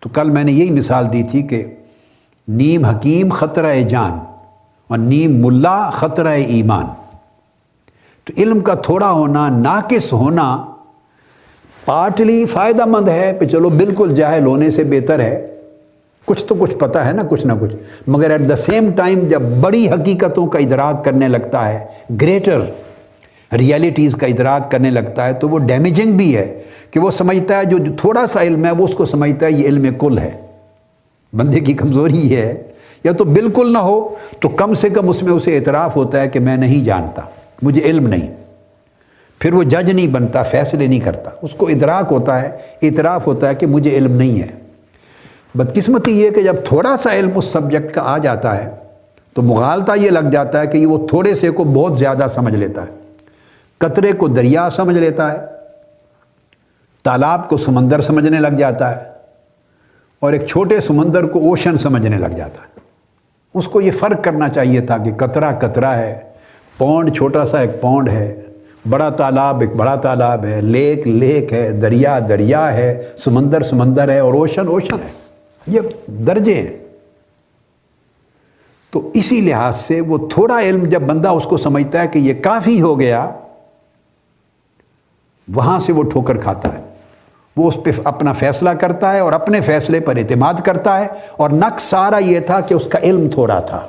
تو 0.00 0.08
کل 0.08 0.30
میں 0.30 0.44
نے 0.44 0.52
یہی 0.52 0.70
مثال 0.70 1.12
دی 1.12 1.22
تھی 1.22 1.42
کہ 1.42 1.64
نیم 2.48 2.84
حکیم 2.84 3.28
خطرہ 3.28 3.80
جان 3.80 4.18
اور 4.88 4.98
نیم 4.98 5.46
ملا 5.46 5.90
خطرہ 5.90 6.28
ایمان۔ 6.28 6.84
تو 8.24 8.32
علم 8.36 8.60
کا 8.60 8.74
تھوڑا 8.74 9.10
ہونا، 9.10 9.48
ناقص 9.48 10.12
ہونا 10.12 10.64
پارٹلی 11.84 12.46
فائدہ 12.46 12.84
مند 12.84 13.08
ہے 13.08 13.36
پہ 13.38 13.44
چلو 13.44 13.68
بالکل 13.68 14.14
جاہل 14.14 14.46
ہونے 14.46 14.70
سے 14.70 14.84
بہتر 14.84 15.20
ہے۔ 15.20 15.50
کچھ 16.24 16.46
تو 16.46 16.54
کچھ 16.54 16.74
پتہ 16.74 16.98
ہے 16.98 17.12
نا، 17.12 17.22
کچھ 17.30 17.46
نہ 17.46 17.52
کچھ۔ 17.60 17.76
مگر 18.06 18.30
ایٹ 18.30 18.40
دا 18.48 18.56
سیم 18.56 18.90
ٹائم 18.96 19.28
جب 19.28 19.42
بڑی 19.42 19.88
حقیقتوں 19.88 20.46
کا 20.46 20.58
ادراک 20.58 21.04
کرنے 21.04 21.28
لگتا 21.28 21.68
ہے 21.68 21.86
گریٹر 22.20 22.60
ریالٹیز 23.58 24.14
کا 24.14 24.26
ادراک 24.26 24.70
کرنے 24.70 24.90
لگتا 24.90 25.26
ہے، 25.26 25.32
تو 25.32 25.48
وہ 25.48 25.58
ڈیمیجنگ 25.58 26.12
بھی 26.12 26.36
ہے 26.36 26.62
کہ 26.90 27.00
وہ 27.00 27.10
سمجھتا 27.10 27.58
ہے 27.58 27.64
جو 27.64 27.76
تھوڑا 27.96 28.26
سا 28.26 28.42
علم 28.42 28.64
ہے، 28.64 28.70
وہ 28.70 28.84
اس 28.84 28.94
کو 28.94 29.04
سمجھتا 29.04 29.46
ہے 29.46 29.52
یہ 29.52 29.66
علم 29.66 29.94
کل 29.98 30.18
ہے۔ 30.18 30.30
بندے 31.32 31.60
کی 31.60 31.72
کمزوری 31.72 32.36
ہے۔ 32.36 32.62
یا 33.04 33.12
تو 33.12 33.24
بالکل 33.24 33.72
نہ 33.72 33.78
ہو، 33.78 34.14
تو 34.40 34.48
کم 34.48 34.74
سے 34.74 34.88
کم 34.88 35.08
اس 35.08 35.22
میں 35.22 35.32
اسے 35.32 35.56
اعتراف 35.56 35.96
ہوتا 35.96 36.20
ہے 36.20 36.28
کہ 36.28 36.40
میں 36.40 36.56
نہیں 36.56 36.84
جانتا۔ 36.84 37.22
مجھے 37.62 37.82
علم 37.82 38.06
نہیں۔ 38.06 38.34
پھر 39.38 39.54
وہ 39.54 39.62
جج 39.62 39.90
نہیں 39.90 40.06
بنتا، 40.06 40.42
فیصلے 40.42 40.86
نہیں 40.86 41.00
کرتا۔ 41.00 41.30
اس 41.42 41.54
کو 41.54 41.68
ادراک 41.68 42.06
ہوتا 42.10 42.42
ہے، 42.42 42.50
اعتراف 42.82 43.26
ہوتا 43.26 43.48
ہے 43.48 43.54
کہ 43.54 43.66
مجھے 43.66 43.90
علم 43.90 44.16
نہیں 44.16 44.42
ہے۔ 44.42 44.50
بدقسمتی 45.54 46.20
یہ 46.20 46.30
کہ 46.30 46.42
جب 46.42 46.56
تھوڑا 46.64 46.96
سا 46.96 47.14
علم 47.14 47.30
اس 47.34 47.44
سبجیکٹ 47.44 47.94
کا 47.94 48.02
آ 48.04 48.18
جاتا 48.18 48.64
ہے، 48.64 48.70
تو 49.32 49.42
مغالطہ 49.42 49.92
یہ 49.96 50.10
لگ 50.10 50.30
جاتا 50.32 50.60
ہے 50.60 50.66
کہ 50.66 50.86
وہ 50.86 51.08
تھوڑے 51.08 51.34
سے 51.34 51.50
کو 51.50 51.64
بہت 51.64 51.98
زیادہ 51.98 52.26
سمجھ 52.34 52.56
لیتا 52.56 52.82
ہے۔ 52.82 52.92
قطرے 53.78 54.12
کو 54.12 54.28
دریا 54.28 54.70
سمجھ 54.70 54.98
لیتا 54.98 55.32
ہے، 55.32 55.38
تالاب 57.04 57.48
کو 57.48 57.56
سمندر 57.56 58.00
سمجھنے 58.00 58.40
لگ 58.40 58.56
جاتا 58.58 58.96
ہے، 58.96 59.10
اور 60.20 60.32
ایک 60.32 60.46
چھوٹے 60.46 60.80
سمندر 60.80 61.26
کو 61.26 61.38
اوشن 61.38 61.78
سمجھنے 61.78 62.18
لگ 62.18 62.34
جاتا 62.36 62.60
ہے۔ 62.62 62.80
اس 63.54 63.68
کو 63.68 63.80
یہ 63.80 63.90
فرق 63.90 64.24
کرنا 64.24 64.48
چاہیے 64.48 64.80
تھا 64.80 64.98
کہ 64.98 65.12
قطرہ 65.12 65.52
قطرہ 65.58 65.94
ہے۔ 65.96 66.20
پونڈ 66.78 67.16
چھوٹا 67.16 67.46
سا 67.46 67.60
ایک 67.60 67.80
پونڈ 67.80 68.08
ہے، 68.08 68.40
بڑا 68.90 69.08
تالاب 69.08 69.60
ایک 69.60 69.74
بڑا 69.74 69.94
تالاب 69.94 70.44
ہے، 70.44 70.60
لیک 70.60 71.08
لیک 71.08 71.52
ہے، 71.52 71.70
دریا 71.70 72.18
دریا 72.28 72.72
ہے، 72.72 73.02
سمندر 73.18 73.62
سمندر 73.62 74.08
ہے 74.08 74.18
اور 74.18 74.34
اوشن 74.34 74.68
اوشن 74.68 74.94
ہے۔ 74.94 75.12
یہ 75.66 75.80
درجے 76.06 76.54
ہیں۔ 76.54 76.78
تو 78.90 79.10
اسی 79.14 79.40
لحاظ 79.40 79.76
سے 79.76 80.00
وہ 80.00 80.28
تھوڑا 80.30 80.60
علم 80.60 80.84
جب 80.84 81.02
بندہ 81.02 81.28
اس 81.28 81.44
کو 81.44 81.56
سمجھتا 81.56 82.02
ہے 82.02 82.08
کہ 82.08 82.18
یہ 82.18 82.34
کافی 82.42 82.80
ہو 82.80 83.00
گیا، 83.00 83.30
وہاں 85.54 85.78
سے 85.78 85.92
وہ 85.92 86.02
ٹھوکر 86.02 86.36
کھاتا 86.36 86.78
ہے۔ 86.78 86.82
وہ 87.56 87.68
اس 87.68 87.76
پہ 87.84 87.90
اپنا 88.04 88.32
فیصلہ 88.32 88.70
کرتا 88.70 89.12
ہے 89.12 89.18
اور 89.18 89.32
اپنے 89.32 89.60
فیصلے 89.60 90.00
پر 90.00 90.16
اعتماد 90.16 90.54
کرتا 90.54 91.00
ہے۔ 91.00 91.06
اور 91.36 91.50
نقص 91.50 91.82
سارا 91.82 92.18
یہ 92.18 92.40
تھا 92.40 92.60
کہ 92.60 92.74
اس 92.74 92.86
کا 92.86 92.98
علم 92.98 93.28
تھوڑا 93.32 93.60
تھا۔ 93.60 93.86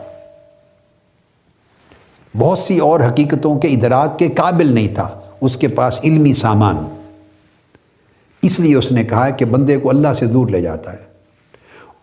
بہت 2.37 2.59
سی 2.59 2.79
اور 2.79 2.99
حقیقتوں 2.99 3.59
کے 3.59 3.67
ادراک 3.67 4.19
کے 4.19 4.27
قابل 4.27 4.73
نہیں 4.73 4.95
تھا۔ 4.95 5.19
اس 5.41 5.57
کے 5.57 5.67
پاس 5.67 5.99
علمی 6.03 6.33
سامان۔ 6.33 6.77
اس 8.41 8.59
لیے 8.59 8.75
اس 8.75 8.91
نے 8.91 9.03
کہا 9.03 9.29
کہ 9.29 9.45
بندے 9.45 9.77
کو 9.77 9.89
اللہ 9.89 10.13
سے 10.13 10.25
دور 10.25 10.47
لے 10.47 10.61
جاتا 10.61 10.93
ہے۔ 10.93 11.15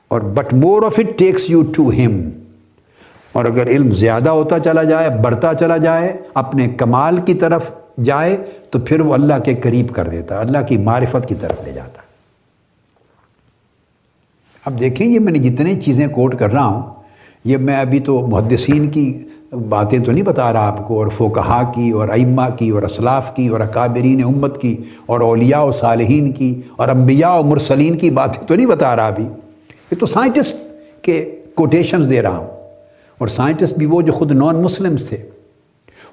اور 0.08 0.20
but 0.20 0.54
more 0.54 0.82
of 0.82 0.98
it 0.98 1.18
takes 1.18 1.50
you 1.50 1.62
to 1.76 1.90
him 1.90 2.30
اور 3.32 3.44
اگر 3.44 3.66
علم 3.66 3.94
زیادہ 3.94 4.30
ہوتا 4.30 4.58
چلا 4.58 4.82
جائے، 4.82 5.08
بڑھتا 5.10 5.54
چلا 5.54 5.76
جائے، 5.76 6.16
اپنے 6.34 6.68
کمال 6.68 7.16
کی 7.16 7.34
طرف 7.34 7.70
جائے، 8.04 8.36
تو 8.70 8.78
پھر 8.78 9.00
وہ 9.00 9.14
اللہ 9.14 9.34
کے 9.44 9.54
قریب 9.54 9.94
کر 9.94 10.08
دیتا، 10.08 10.40
اللہ 10.40 10.58
کی 10.68 10.78
معرفت 10.78 11.28
کی 11.28 11.34
طرف 11.34 11.64
لے 11.64 11.72
جاتا۔ 11.72 12.02
اب 14.64 14.80
دیکھیں، 14.80 15.06
یہ 15.06 15.20
میں 15.20 15.32
نے 15.32 15.38
جتنی 15.38 15.80
چیزیں 15.80 16.08
کوٹ 16.08 16.38
کر 16.38 16.52
رہا 16.52 16.64
ہوں، 16.64 17.02
یہ 17.44 17.56
میں 17.56 17.76
ابھی 17.76 18.00
تو 18.00 18.26
محدثین 18.26 18.90
کی 18.90 19.18
باتیں 19.52 19.98
تو 19.98 20.12
نہیں 20.12 20.24
بتا 20.24 20.52
رہا 20.52 20.66
آپ 20.66 20.88
کو، 20.88 20.98
اور 20.98 21.06
فوکہا 21.06 21.72
کی، 21.74 21.90
اور 21.90 22.08
ائمہ 22.08 22.42
کی، 22.58 22.70
اور 22.70 22.82
اسلاف 22.82 23.36
کی، 23.36 23.48
اور 23.48 23.60
اکابرین 23.60 24.24
امت 24.24 24.60
کی، 24.60 24.76
اور 25.06 25.20
اولیاء 25.20 25.60
و 25.60 25.70
صالحین 25.70 26.32
کی، 26.32 26.60
اور 26.76 26.88
انبیاء 26.88 27.34
و 27.34 27.42
مرسلین 27.42 27.98
کی 27.98 28.10
باتیں 28.10 28.48
تو 28.48 28.54
نہیں 28.54 28.66
بتا 28.66 28.96
رہا 28.96 29.06
ابھی۔ 29.06 29.24
یہ 29.90 29.96
تو 30.00 30.06
سائنٹسٹ 30.06 30.54
کے 31.04 31.40
کوٹیشنز 31.54 32.10
دے 32.10 32.22
رہا 32.22 32.36
ہوں۔ 32.36 32.46
اور 33.18 33.28
سائنٹسٹ 33.28 33.78
بھی 33.78 33.86
وہ 33.86 34.02
جو 34.02 34.12
خود 34.12 34.32
نان 34.32 34.62
مسلمس 34.62 35.08
تھے۔ 35.08 35.16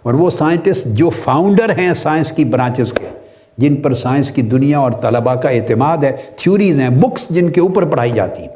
اور 0.04 0.14
وہ 0.14 0.30
سائنٹسٹ 0.30 0.86
جو 0.86 1.10
فاؤنڈر 1.10 1.78
ہیں 1.78 1.94
سائنس 1.94 2.32
کی 2.32 2.46
برانچز 2.46 2.94
کے، 2.94 3.06
جن 3.58 3.76
پر 3.76 3.94
سائنس 3.94 4.32
کی 4.32 4.42
دنیا 4.42 4.80
اور 4.80 4.92
طلباء 4.92 5.36
کا 5.36 5.50
اعتماد 5.50 5.98
ہے 5.98 6.16
تھیوریز 6.38 6.80
ہیں 6.80 6.90
بکس 6.90 7.30
جن 7.30 7.50
کے 7.50 7.62
اوپر 7.62 7.86
پڑھائی 7.86 8.12
جاتی 8.12 8.42
ہیں۔ 8.42 8.50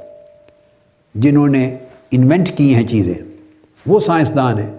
جنہوں 1.16 1.48
نے 1.48 1.75
انوینٹ 2.12 2.58
کی 2.58 2.75
ہیں 2.75 2.88
چیزیں۔ 2.88 3.33
وہ 3.88 4.00
سائنسدان 4.00 4.60
ہیں۔ 4.60 4.74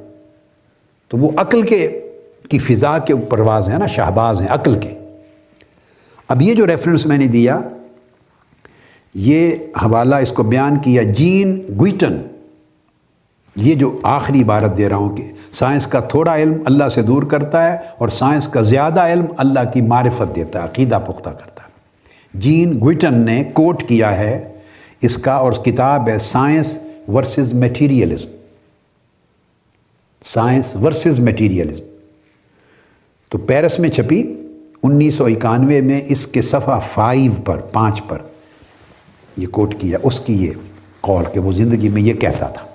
تو 1.09 1.17
وہ 1.17 1.31
عقل 1.37 1.63
کے 1.63 2.01
کی 2.51 2.59
فضا 2.59 2.99
کے 2.99 3.15
پرواز 3.17 3.69
ہیں 3.69 3.79
نا، 3.79 3.87
شہباز 3.87 4.41
ہیں 4.41 4.49
عقل 4.49 4.81
کے۔ 4.81 4.95
اب 6.29 6.43
یہ 6.43 6.55
جو 6.55 6.67
ریفرنس 6.67 7.07
میں 7.07 7.19
نے 7.19 7.27
دیا، 7.27 7.61
یہ 9.15 9.53
حوالہ 9.83 10.14
اس 10.14 10.33
کو 10.33 10.43
بیان 10.43 10.79
کیا 10.79 11.03
جین 11.03 11.64
گویٹن۔ 11.79 12.17
یہ 13.57 13.75
جو 13.75 13.99
آخری 14.03 14.43
عبارت 14.43 14.77
دے 14.77 14.88
رہا 14.88 14.97
ہوں 14.97 15.17
کہ 15.17 15.23
سائنس 15.53 15.87
کا 15.87 16.01
تھوڑا 16.01 16.37
علم 16.37 16.62
اللہ 16.67 16.88
سے 16.88 17.03
دور 17.03 17.23
کرتا 17.23 17.73
ہے 17.73 17.77
اور 17.99 18.09
سائنس 18.09 18.49
کا 18.49 18.61
زیادہ 18.61 19.01
علم 19.01 19.25
اللہ 19.37 19.61
کی 19.73 19.81
معرفت 19.81 20.37
دیتا 20.37 20.59
ہے، 20.59 20.64
عقیدہ 20.64 20.99
پختہ 21.07 21.31
کرتا 21.31 21.62
ہے۔ 21.62 21.69
جین 22.35 22.81
گویٹن 22.81 23.14
نے 23.14 23.45
کوٹ 23.45 23.83
کیا 23.83 24.17
ہے، 24.17 24.53
اس 25.03 25.19
کا 25.19 25.33
اور 25.33 25.53
کتاب 25.53 26.09
ہے 26.09 26.19
science 26.19 26.79
versus 27.09 27.55
materialism. 27.55 28.43
Science 30.25 30.77
versus 30.77 31.21
materialism. 31.21 31.83
تو 33.29 33.39
پیرس 33.39 33.79
میں 33.79 33.89
چھپی 33.89 34.25
انیس 34.83 35.15
سو 35.15 35.25
اکانوے 35.25 35.81
میں 35.81 36.01
اس 36.09 36.27
کے 36.27 36.43
صفحہ 36.43 36.79
فائیو 36.87 37.33
پر، 37.45 37.59
پانچ 37.59 38.03
پر 38.09 38.19
یہ 39.37 39.47
کوٹ 39.47 39.75
کیا، 39.81 39.99
اس 40.03 40.21
کی 40.21 40.45
یہ 40.45 40.51
قول 41.01 41.25
کہ 41.33 41.41
وہ 41.41 41.53
زندگی 41.53 41.89
میں 41.89 42.03
یہ 42.03 42.15
کہتا 42.15 42.49
تھا۔ 42.49 42.67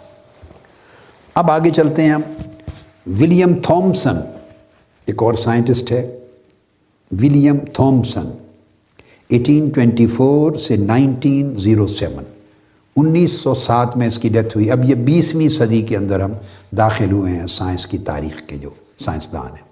اب 1.33 1.51
آگے 1.51 1.69
چلتے 1.69 2.01
ہیں 2.01 2.09
ہم۔ 2.09 2.21
ولیم 3.19 3.53
تھومسن 3.53 4.15
ایک 5.05 5.23
اور 5.23 5.33
سائنٹسٹ 5.33 5.91
ہے۔ 5.91 6.17
William 7.11 7.57
Thomson 7.57 8.25
eighteen 9.27 9.69
twenty 9.69 10.07
four 10.07 10.51
سے 10.51 10.75
نائنٹین 10.75 11.55
زیرو 11.57 11.87
سیون۔ 11.87 12.23
انیس 12.99 13.31
سو 13.31 13.53
سات 13.53 13.97
میں 13.97 14.07
اس 14.07 14.19
کی 14.19 14.29
ڈیتھ 14.29 14.57
ہوئی۔ 14.57 14.71
اب 14.71 14.85
یہ 14.85 14.95
بیسویں 14.95 15.47
صدی 15.47 15.81
کے 15.81 15.97
اندر 15.97 16.19
ہم 16.19 16.33
داخل 16.77 17.11
ہوئے 17.11 17.35
ہیں 17.35 17.47
سائنس 17.47 17.87
کی 17.87 17.97
تاریخ 17.97 18.41
کے 18.47 18.57
جو 18.57 18.69
سائنسدان 18.99 19.47
ہیں۔ 19.47 19.69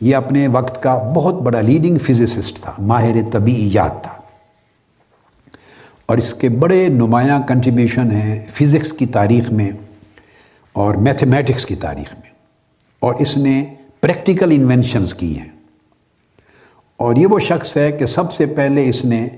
یہ 0.00 0.16
اپنے 0.16 0.48
وقت 0.48 0.82
کا 0.82 0.98
بہت 1.14 1.34
بڑا 1.34 1.60
لیڈنگ 1.60 1.98
فزسسٹ 1.98 2.60
تھا، 2.60 2.72
ماہر 2.78 3.30
طبیعیات 3.32 4.02
تھا۔ 4.02 4.12
اور 6.06 6.18
اس 6.18 6.34
کے 6.34 6.48
بڑے 6.48 6.88
نمایاں 6.88 7.42
کنٹریبیوشن 7.48 8.12
ہیں 8.12 8.46
فزکس 8.50 8.92
کی 8.92 9.06
تاریخ 9.06 9.50
میں 9.50 9.70
اور 10.72 10.94
میتھمیٹکس 10.94 11.66
کی 11.66 11.74
تاریخ 11.74 12.14
میں۔ 12.14 12.30
اور 13.00 13.14
اس 13.14 13.36
نے 13.36 13.64
پریکٹیکل 14.00 14.50
انوینشنز 14.52 15.14
کی 15.14 15.38
ہیں۔ 15.38 15.48
اور 16.96 17.16
یہ 17.16 17.26
وہ 17.26 17.38
شخص 17.38 17.76
ہے 17.76 17.92
کہ 17.92 18.06
سب 18.06 18.32
سے 18.32 18.46
پہلے 18.46 18.88
اس 18.88 19.04
نے 19.04 19.28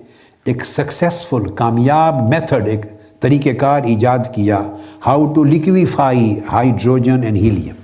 ایک 0.47 0.65
سکسیسفل 0.65 1.55
کامیاب 1.55 2.29
میتھڈ 2.29 2.69
ایک 2.69 2.81
طریقہ 3.21 3.49
کار 3.49 3.81
ایجاد 3.85 4.19
کیا۔ 4.35 4.63
How 5.07 5.33
to 5.33 5.45
liquefy 5.45 6.41
hydrogen 6.53 7.23
and 7.23 7.37
helium 7.37 7.75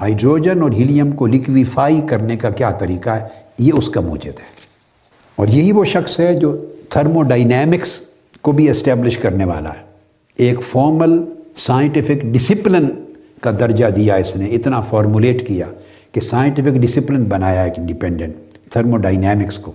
hydrogen 0.00 0.62
اور 0.62 0.70
ہیلیم 0.72 1.12
کو 1.12 1.26
لکویفائی 1.26 2.00
کرنے 2.08 2.36
کا 2.36 2.50
کیا 2.50 2.70
طریقہ 2.70 3.10
ہے؟ 3.10 3.28
یہ 3.58 3.72
اس 3.74 3.88
کا 3.88 4.00
موجد 4.00 4.26
ہے۔ 4.26 4.54
اور 5.36 5.46
یہی 5.46 5.72
وہ 5.72 5.84
شخص 5.84 6.20
ہے 6.20 6.34
جو 6.34 6.56
تھرمو 6.88 7.22
ڈائنیمکس 7.22 8.00
کو 8.42 8.52
بھی 8.52 8.70
اسٹیبلش 8.70 9.18
کرنے 9.18 9.44
والا 9.44 9.70
ہے۔ 9.70 9.82
ایک 10.36 10.60
فارمل 10.62 11.22
سائنٹیفک 11.56 12.22
ڈسپلن 12.22 12.86
کا 13.40 13.50
درجہ 13.50 13.86
دیا 13.86 14.14
اس 14.14 14.36
نے۔ 14.36 14.46
اتنا 14.46 14.80
فارمولیٹ 14.80 15.48
کیا 15.48 15.66
کہ 16.12 16.20
سائنٹیفک 16.20 16.68
ڈسپلن 16.68 17.24
بنایا 17.24 17.62
ایک 17.62 17.78
انڈیپینڈنٹ 17.78 18.34
تھرمو 18.70 18.96
ڈائنیمکس 18.96 19.58
کو۔ 19.58 19.72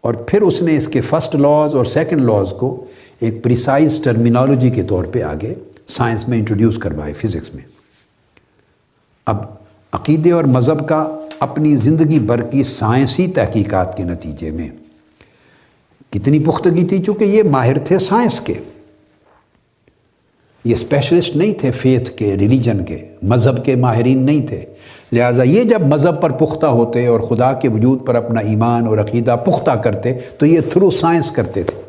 اور 0.00 0.14
پھر 0.14 0.42
اس 0.42 0.62
نے 0.62 0.76
اس 0.76 0.88
کے 0.88 1.00
فرسٹ 1.00 1.34
لاز 1.34 1.74
اور 1.74 1.84
سیکنڈ 1.84 2.20
لاز 2.20 2.52
کو 2.58 2.84
ایک 3.20 3.42
پریسائز 3.42 4.00
ٹرمینالوجی 4.04 4.70
کے 4.70 4.82
طور 4.82 5.04
پہ 5.04 5.22
آگے 5.22 5.54
سائنس 5.86 6.28
میں 6.28 6.38
انٹروڈیوس 6.38 6.78
کروائے 6.78 7.12
فزکس 7.12 7.54
میں۔ 7.54 7.62
اب 9.26 9.36
عقیدے 9.92 10.32
اور 10.32 10.44
مذہب 10.44 10.88
کا 10.88 11.18
اپنی 11.38 11.76
زندگی 11.76 12.18
بھر 12.18 12.42
کی 12.42 12.62
سائنسی 12.62 13.26
تحقیقات 13.26 13.96
کے 13.96 14.04
نتیجے 14.04 14.50
میں 14.50 14.68
کتنی 16.10 16.38
پختگی 16.38 16.84
تھی 16.84 17.02
چونکہ 17.02 17.24
یہ 17.24 17.42
ماہر 17.42 17.78
تھے 17.78 17.98
سائنس 17.98 18.40
کے۔ 18.40 18.54
یہ 20.64 20.74
اسپیشلسٹ 20.74 21.36
نہیں 21.36 21.54
تھے 21.54 21.70
فیتھ 21.70 22.10
کے 22.10 22.36
ریلیجن 22.36 22.84
کے، 22.84 23.08
مذہب 23.22 23.64
کے 23.64 23.76
ماہرین 23.76 24.26
نہیں 24.26 24.46
تھے۔ 24.46 24.64
لہٰذا 25.12 25.42
یہ 25.42 25.64
جب 25.64 25.86
مذہب 25.86 26.20
پر 26.22 26.30
پختہ 26.30 26.66
ہوتے 26.66 27.06
اور 27.06 27.20
خدا 27.20 27.52
کے 27.52 27.68
وجود 27.68 28.06
پر 28.06 28.14
اپنا 28.14 28.40
ایمان 28.40 28.86
اور 28.86 28.98
عقیدہ 28.98 29.36
پختہ 29.44 29.70
کرتے، 29.70 30.12
تو 30.38 30.46
یہ 30.46 30.60
تھرو 30.72 30.90
سائنس 30.90 31.30
کرتے 31.30 31.62
تھے۔ 31.62 31.82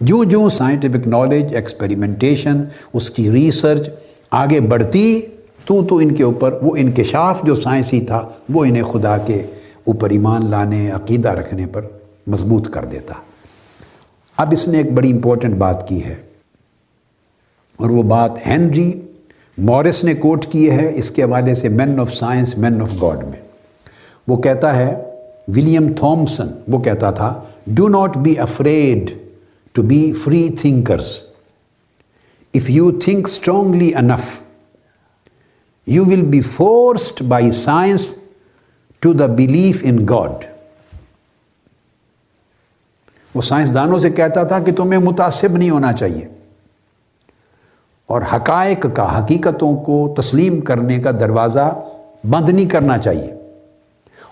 جو 0.00 0.22
جو 0.24 0.48
سائنٹیفک 0.48 1.06
نالج 1.06 1.54
ایکسپیریمنٹیشن 1.54 2.62
اس 2.92 3.10
کی 3.10 3.30
ریسرچ 3.30 3.88
آگے 4.30 4.60
بڑھتی، 4.60 5.20
تو 5.64 5.82
تو 5.84 5.96
ان 5.96 6.14
کے 6.14 6.22
اوپر، 6.22 6.58
وہ 6.62 6.74
انکشاف 6.76 7.42
جو 7.42 7.54
سائنسی 7.54 8.00
تھا، 8.00 8.22
وہ 8.48 8.64
انہیں 8.64 8.82
خدا 8.82 9.16
کے 9.18 9.42
اوپر 9.84 10.10
ایمان 10.10 10.50
لانے، 10.50 10.90
عقیدہ 10.90 11.28
رکھنے 11.28 11.66
پر 11.66 11.84
مضبوط 12.26 12.68
کر 12.70 12.84
دیتا۔ 12.84 13.14
اب 14.36 14.52
اس 14.52 14.68
نے 14.68 14.78
ایک 14.78 14.92
بڑی 14.92 15.10
امپورٹنٹ 15.12 15.54
بات 15.54 15.88
کی 15.88 16.04
ہے، 16.04 16.14
اور 17.78 17.90
وہ 17.90 18.02
بات 18.02 18.46
ہینری 18.46 18.90
مورس 19.58 20.04
نے 20.04 20.14
کوٹ 20.14 20.46
کی 20.46 20.70
ہے 20.70 20.92
اس 20.94 21.10
کے 21.10 21.22
حوالے 21.22 21.54
سے 21.54 21.68
man 21.68 22.00
of 22.00 22.14
science 22.14 22.58
man 22.58 22.80
of 22.82 22.92
God 23.02 23.24
میں۔ 23.24 23.40
وہ 24.28 24.36
کہتا 24.36 24.76
ہے 24.76 25.02
ولیم 25.48 25.92
تھامسن 25.92 26.48
وہ 26.68 26.78
کہتا 26.78 27.10
تھا 27.10 27.42
do 27.66 27.88
not 27.88 28.16
be 28.18 28.38
afraid 28.38 29.10
to 29.72 29.82
be 29.82 30.12
free 30.24 30.48
thinkers 30.58 31.22
if 32.54 32.70
you 32.70 32.90
think 32.90 33.28
strongly 33.28 33.94
enough 33.94 34.38
you 35.86 36.04
will 36.04 36.22
be 36.22 36.40
forced 36.40 37.22
by 37.22 37.50
science 37.50 38.16
to 39.00 39.12
the 39.12 39.26
belief 39.26 39.82
in 39.82 40.06
God 40.08 40.44
وہ 43.34 43.42
سائنسدانوں 43.42 44.00
سے 44.00 44.10
کہتا 44.10 44.42
تھا 44.42 44.58
کہ 44.58 44.72
تمہیں 44.72 45.00
متاثر 45.00 45.48
نہیں 45.48 45.70
ہونا 45.70 45.92
چاہیے۔ 45.92 46.28
اور 48.06 48.22
حقائق 48.34 48.86
کا 48.94 49.18
حقیقتوں 49.18 49.76
کو 49.76 50.14
تسلیم 50.16 50.60
کرنے 50.60 50.98
کا 50.98 51.10
دروازہ 51.10 51.82
بند 52.30 52.48
نہیں 52.48 52.66
کرنا 52.66 52.98
چاہیے۔ 52.98 53.34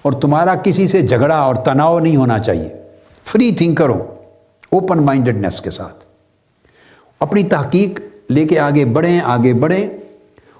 اور 0.02 0.12
تمہارا 0.12 0.54
کسی 0.54 0.88
سے 0.88 1.00
جھگڑا 1.00 1.36
اور 1.36 1.54
تناؤ 1.54 1.98
نہیں 1.98 2.16
ہونا 2.16 2.38
چاہیے۔ 2.38 2.68
فری 3.24 3.52
تھنکر 3.52 3.88
ہو 3.88 4.14
اوپن 4.70 5.02
مائنڈڈنیس 5.02 5.60
کے 5.60 5.70
ساتھ۔ 5.70 6.04
اپنی 7.20 7.44
تحقیق 7.44 8.00
لے 8.30 8.44
کے 8.44 8.58
آگے 8.58 8.84
بڑھیں 8.84 9.20
آگے 9.24 9.54
بڑھیں۔ 9.54 9.86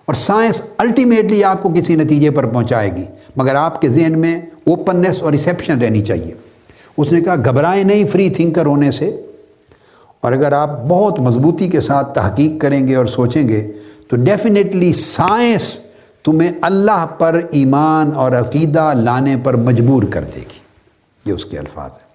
اور 0.05 0.15
سائنس 0.15 0.63
الٹیمیٹلی 0.77 1.45
آپ 1.45 1.63
کو 1.63 1.69
کسی 1.69 1.95
نتیجے 1.95 2.31
پر 2.31 2.47
پہنچائے 2.47 2.97
گی۔ 2.97 3.05
مگر 3.37 3.55
آپ 3.55 3.81
کے 3.81 3.89
ذہن 3.89 4.19
میں 4.19 4.41
اوپننیس 4.67 5.23
اور 5.23 5.31
ریسیپشن 5.31 5.83
رہنی 5.83 6.01
چاہیے۔ 6.01 6.35
اس 6.97 7.13
نے 7.13 7.21
کہا، 7.21 7.35
گھبرائیں 7.35 7.85
نہیں 7.85 8.05
فری 8.05 8.31
تھنکر 8.31 8.67
ہونے 8.67 8.91
سے۔ 8.91 9.21
اور 10.25 10.33
اگر 10.33 10.53
آپ 10.53 10.71
بہت 10.89 11.21
مضبوطی 11.21 11.69
کے 11.69 11.81
ساتھ 11.81 12.15
تحقیق 12.15 12.61
کریں 12.61 12.89
گے 12.89 12.97
اور 12.97 13.07
سوچیں 13.07 13.49
گے، 13.49 13.73
تو 14.09 14.17
ڈیفینیٹلی 14.17 14.93
سائنس 14.93 15.79
تمہیں 16.25 16.53
اللہ 16.63 17.07
پر 17.19 17.41
ایمان 17.51 18.11
اور 18.15 18.33
عقیدہ 18.33 18.93
لانے 18.95 19.37
پر 19.45 19.57
مجبور 19.57 20.03
کر 20.03 20.25
دے 20.25 20.41
گی۔ 20.41 20.59
یہ 21.25 21.33
اس 21.33 21.45
کے 21.45 21.59
الفاظ 21.59 21.91
ہیں۔ 21.91 22.09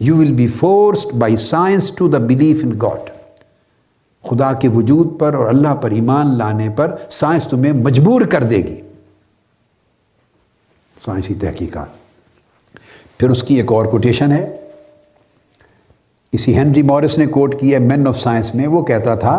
You 0.00 0.16
will 0.16 0.32
be 0.32 0.46
forced 0.46 1.14
by 1.14 1.36
science 1.36 1.90
to 1.90 2.08
the 2.08 2.18
belief 2.18 2.64
in 2.64 2.72
God 2.82 3.10
خدا 4.22 4.52
کے 4.52 4.68
وجود 4.68 5.20
پر 5.20 5.34
اور 5.34 5.46
اللہ 5.46 5.74
پر 5.74 5.90
ایمان 5.90 6.38
لانے 6.38 6.68
پر 6.70 6.96
سائنس 7.10 7.46
تمہیں 7.46 7.72
مجبور 7.72 8.20
کر 8.20 8.42
دے 8.42 8.56
گی۔ 8.56 8.80
سائنسی 11.04 11.34
تحقیقات۔ 11.34 11.88
پھر 13.18 13.30
اس 13.30 13.42
کی 13.42 13.54
ایک 13.54 13.72
اور 13.72 13.86
کوٹیشن 13.86 14.32
ہے۔ 14.32 14.63
اسی 16.34 16.56
ہینری 16.56 16.82
مورس 16.82 17.18
نے 17.18 17.26
کوٹ 17.26 17.58
کی 17.60 17.72
ہے 17.74 17.78
مین 17.78 18.06
آف 18.06 18.18
سائنس 18.18 18.54
میں، 18.54 18.66
وہ 18.66 18.82
کہتا 18.84 19.14
تھا 19.14 19.36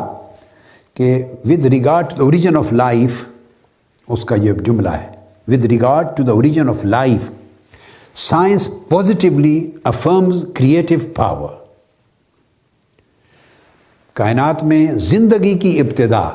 کہ 0.98 1.18
with 1.46 1.66
regard 1.66 2.10
to 2.10 2.16
the 2.16 2.24
origin 2.24 2.58
of 2.58 2.72
life 2.74 3.24
اس 4.08 4.26
کا 4.26 4.36
یہ 4.42 4.54
جملہ 4.66 4.90
ہے 4.90 5.08
with 5.48 5.66
regard 5.66 6.16
to 6.18 6.24
the 6.24 6.32
origin 6.32 6.70
of 6.70 6.86
life 6.86 7.30
science 8.20 8.70
positively 8.90 9.60
affirms 9.84 10.46
creative 10.56 10.96
power 11.16 11.54
کائنات 14.16 14.64
میں 14.64 14.86
زندگی 15.06 15.54
کی 15.60 15.80
ابتدا 15.80 16.28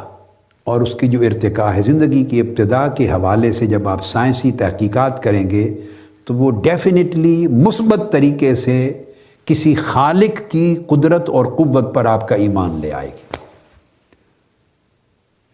اور 0.67 0.81
اس 0.81 0.95
کی 1.01 1.07
جو 1.09 1.21
ارتقاء 1.27 1.73
ہے، 1.75 1.83
زندگی 1.83 2.23
کی 2.25 2.41
ابتدا 2.41 2.87
کے 2.97 3.09
حوالے 3.11 3.53
سے 3.53 3.67
جب 3.67 3.89
آپ 3.89 4.05
سائنسی 4.07 4.51
تحقیقات 4.59 5.23
کریں 5.23 5.49
گے، 5.51 5.73
تو 6.25 6.35
وہ 6.35 6.51
ڈیفینیٹلی 6.65 7.47
مثبت 7.47 8.11
طریقے 8.13 8.55
سے 8.55 8.77
کسی 9.45 9.75
خالق 9.75 10.51
کی 10.51 10.85
قدرت 10.87 11.29
اور 11.29 11.47
قوت 11.47 11.95
پر 11.95 12.07
آپ 12.07 12.29
کا 12.29 12.35
ایمان 12.35 12.81
لے 12.81 12.93
آئے 12.93 13.09
گی۔ 13.09 13.37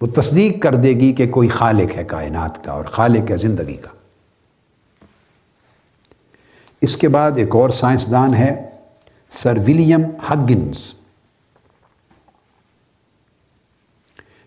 وہ 0.00 0.06
تصدیق 0.06 0.62
کر 0.62 0.74
دے 0.74 0.88
گی 0.88 1.12
کہ 1.12 1.28
کوئی 1.28 1.48
خالق 1.48 1.96
ہے 1.96 2.04
کائنات 2.04 2.64
کا 2.64 2.72
اور 2.72 2.84
خالق 2.84 3.30
ہے 3.30 3.36
زندگی 3.36 3.74
کا۔ 3.74 3.88
اس 6.80 6.96
کے 6.96 7.08
بعد 7.08 7.30
ایک 7.36 7.56
اور 7.56 7.70
سائنسدان 7.70 8.34
ہے، 8.34 8.70
سر 9.30 9.56
ولیم 9.66 10.02
ہگنس 10.30 10.94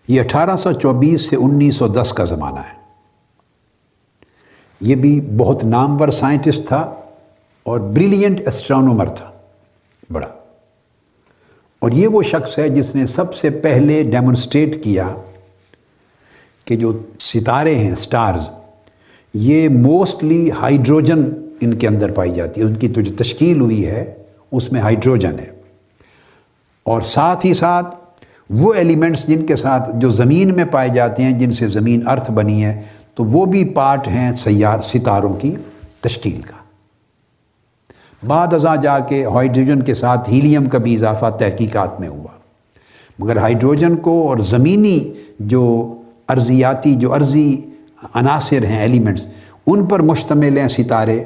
یہ 0.08 0.20
اٹھارہ 0.20 0.56
سو 0.56 0.72
چوبیس 0.72 1.30
سے 1.30 1.36
انیس 1.36 1.76
سو 1.76 1.88
دس 1.88 2.12
کا 2.12 2.24
زمانہ 2.24 2.60
ہے۔ 2.60 2.80
یہ 4.80 4.94
بھی 4.94 5.20
بہت 5.20 5.64
نامور 5.64 6.08
سائنٹسٹ 6.08 6.68
تھا۔ 6.68 6.99
اور 7.62 7.80
بریلینٹ 7.80 8.48
اسٹرانومر 8.48 9.08
تھا، 9.08 9.30
بڑا۔ 10.10 10.28
اور 11.78 11.90
یہ 11.90 12.08
وہ 12.08 12.22
شخص 12.22 12.58
ہے 12.58 12.68
جس 12.68 12.94
نے 12.94 13.06
سب 13.06 13.34
سے 13.34 13.50
پہلے 13.50 14.02
ڈیمونسٹریٹ 14.02 14.84
کیا 14.84 15.08
کہ 16.64 16.76
جو 16.76 16.98
ستارے 17.20 17.74
ہیں 17.74 17.94
سٹارز 17.94 18.48
یہ 19.34 19.68
موسٹلی 19.68 20.50
ہائیڈروجن 20.50 21.24
ان 21.60 21.74
کے 21.74 21.88
اندر 21.88 22.12
پائی 22.12 22.30
جاتی 22.30 22.60
ہے۔ 22.60 22.66
ان 22.66 22.74
کی 22.74 22.88
تو 22.88 23.00
جو 23.00 23.14
تشکیل 23.16 23.60
ہوئی 23.60 23.86
ہے، 23.86 24.14
اس 24.52 24.72
میں 24.72 24.80
ہائیڈروجن 24.80 25.38
ہے۔ 25.38 25.50
اور 26.82 27.02
ساتھ 27.02 27.46
ہی 27.46 27.54
ساتھ 27.54 27.96
وہ 28.50 28.74
ایلیمنٹس 28.74 29.26
جن 29.26 29.46
کے 29.46 29.56
ساتھ 29.56 29.90
جو 29.94 30.10
زمین 30.10 30.56
میں 30.56 30.64
پائے 30.64 30.88
جاتے 30.88 31.22
ہیں، 31.22 31.32
جن 31.32 31.52
سے 31.52 31.68
زمین 31.68 32.08
ارتھ 32.08 32.30
بنی 32.30 32.64
ہے، 32.64 32.80
تو 33.14 33.24
وہ 33.24 33.46
بھی 33.46 33.64
پارٹ 33.64 34.08
ہیں 34.08 34.32
سیار 34.32 34.80
ستاروں 34.80 35.34
کی 35.34 35.56
تشکیل 36.00 36.40
کا۔ 36.40 36.59
بعد 38.26 38.54
ازاں 38.54 38.76
جا 38.76 38.98
کے 38.98 39.24
ہائیڈروجن 39.24 39.82
کے 39.82 39.94
ساتھ 39.94 40.30
ہیلیم 40.30 40.64
کا 40.64 40.78
بھی 40.78 40.94
اضافہ 40.94 41.30
تحقیقات 41.30 42.00
میں 42.00 42.08
ہوا۔ 42.08 42.38
مگر 43.18 43.36
ہائیڈروجن 43.36 43.96
کو 43.96 44.28
اور 44.28 44.38
زمینی 44.38 45.10
جو 45.38 45.94
ارضیاتی، 46.28 46.94
جو 46.94 47.14
عرضی 47.14 47.56
عناصر 48.14 48.64
ہیں، 48.64 48.80
ایلیمنٹس، 48.80 49.26
ان 49.66 49.86
پر 49.86 50.00
مشتمل 50.00 50.58
ہیں 50.58 50.68
ستارے۔ 50.68 51.24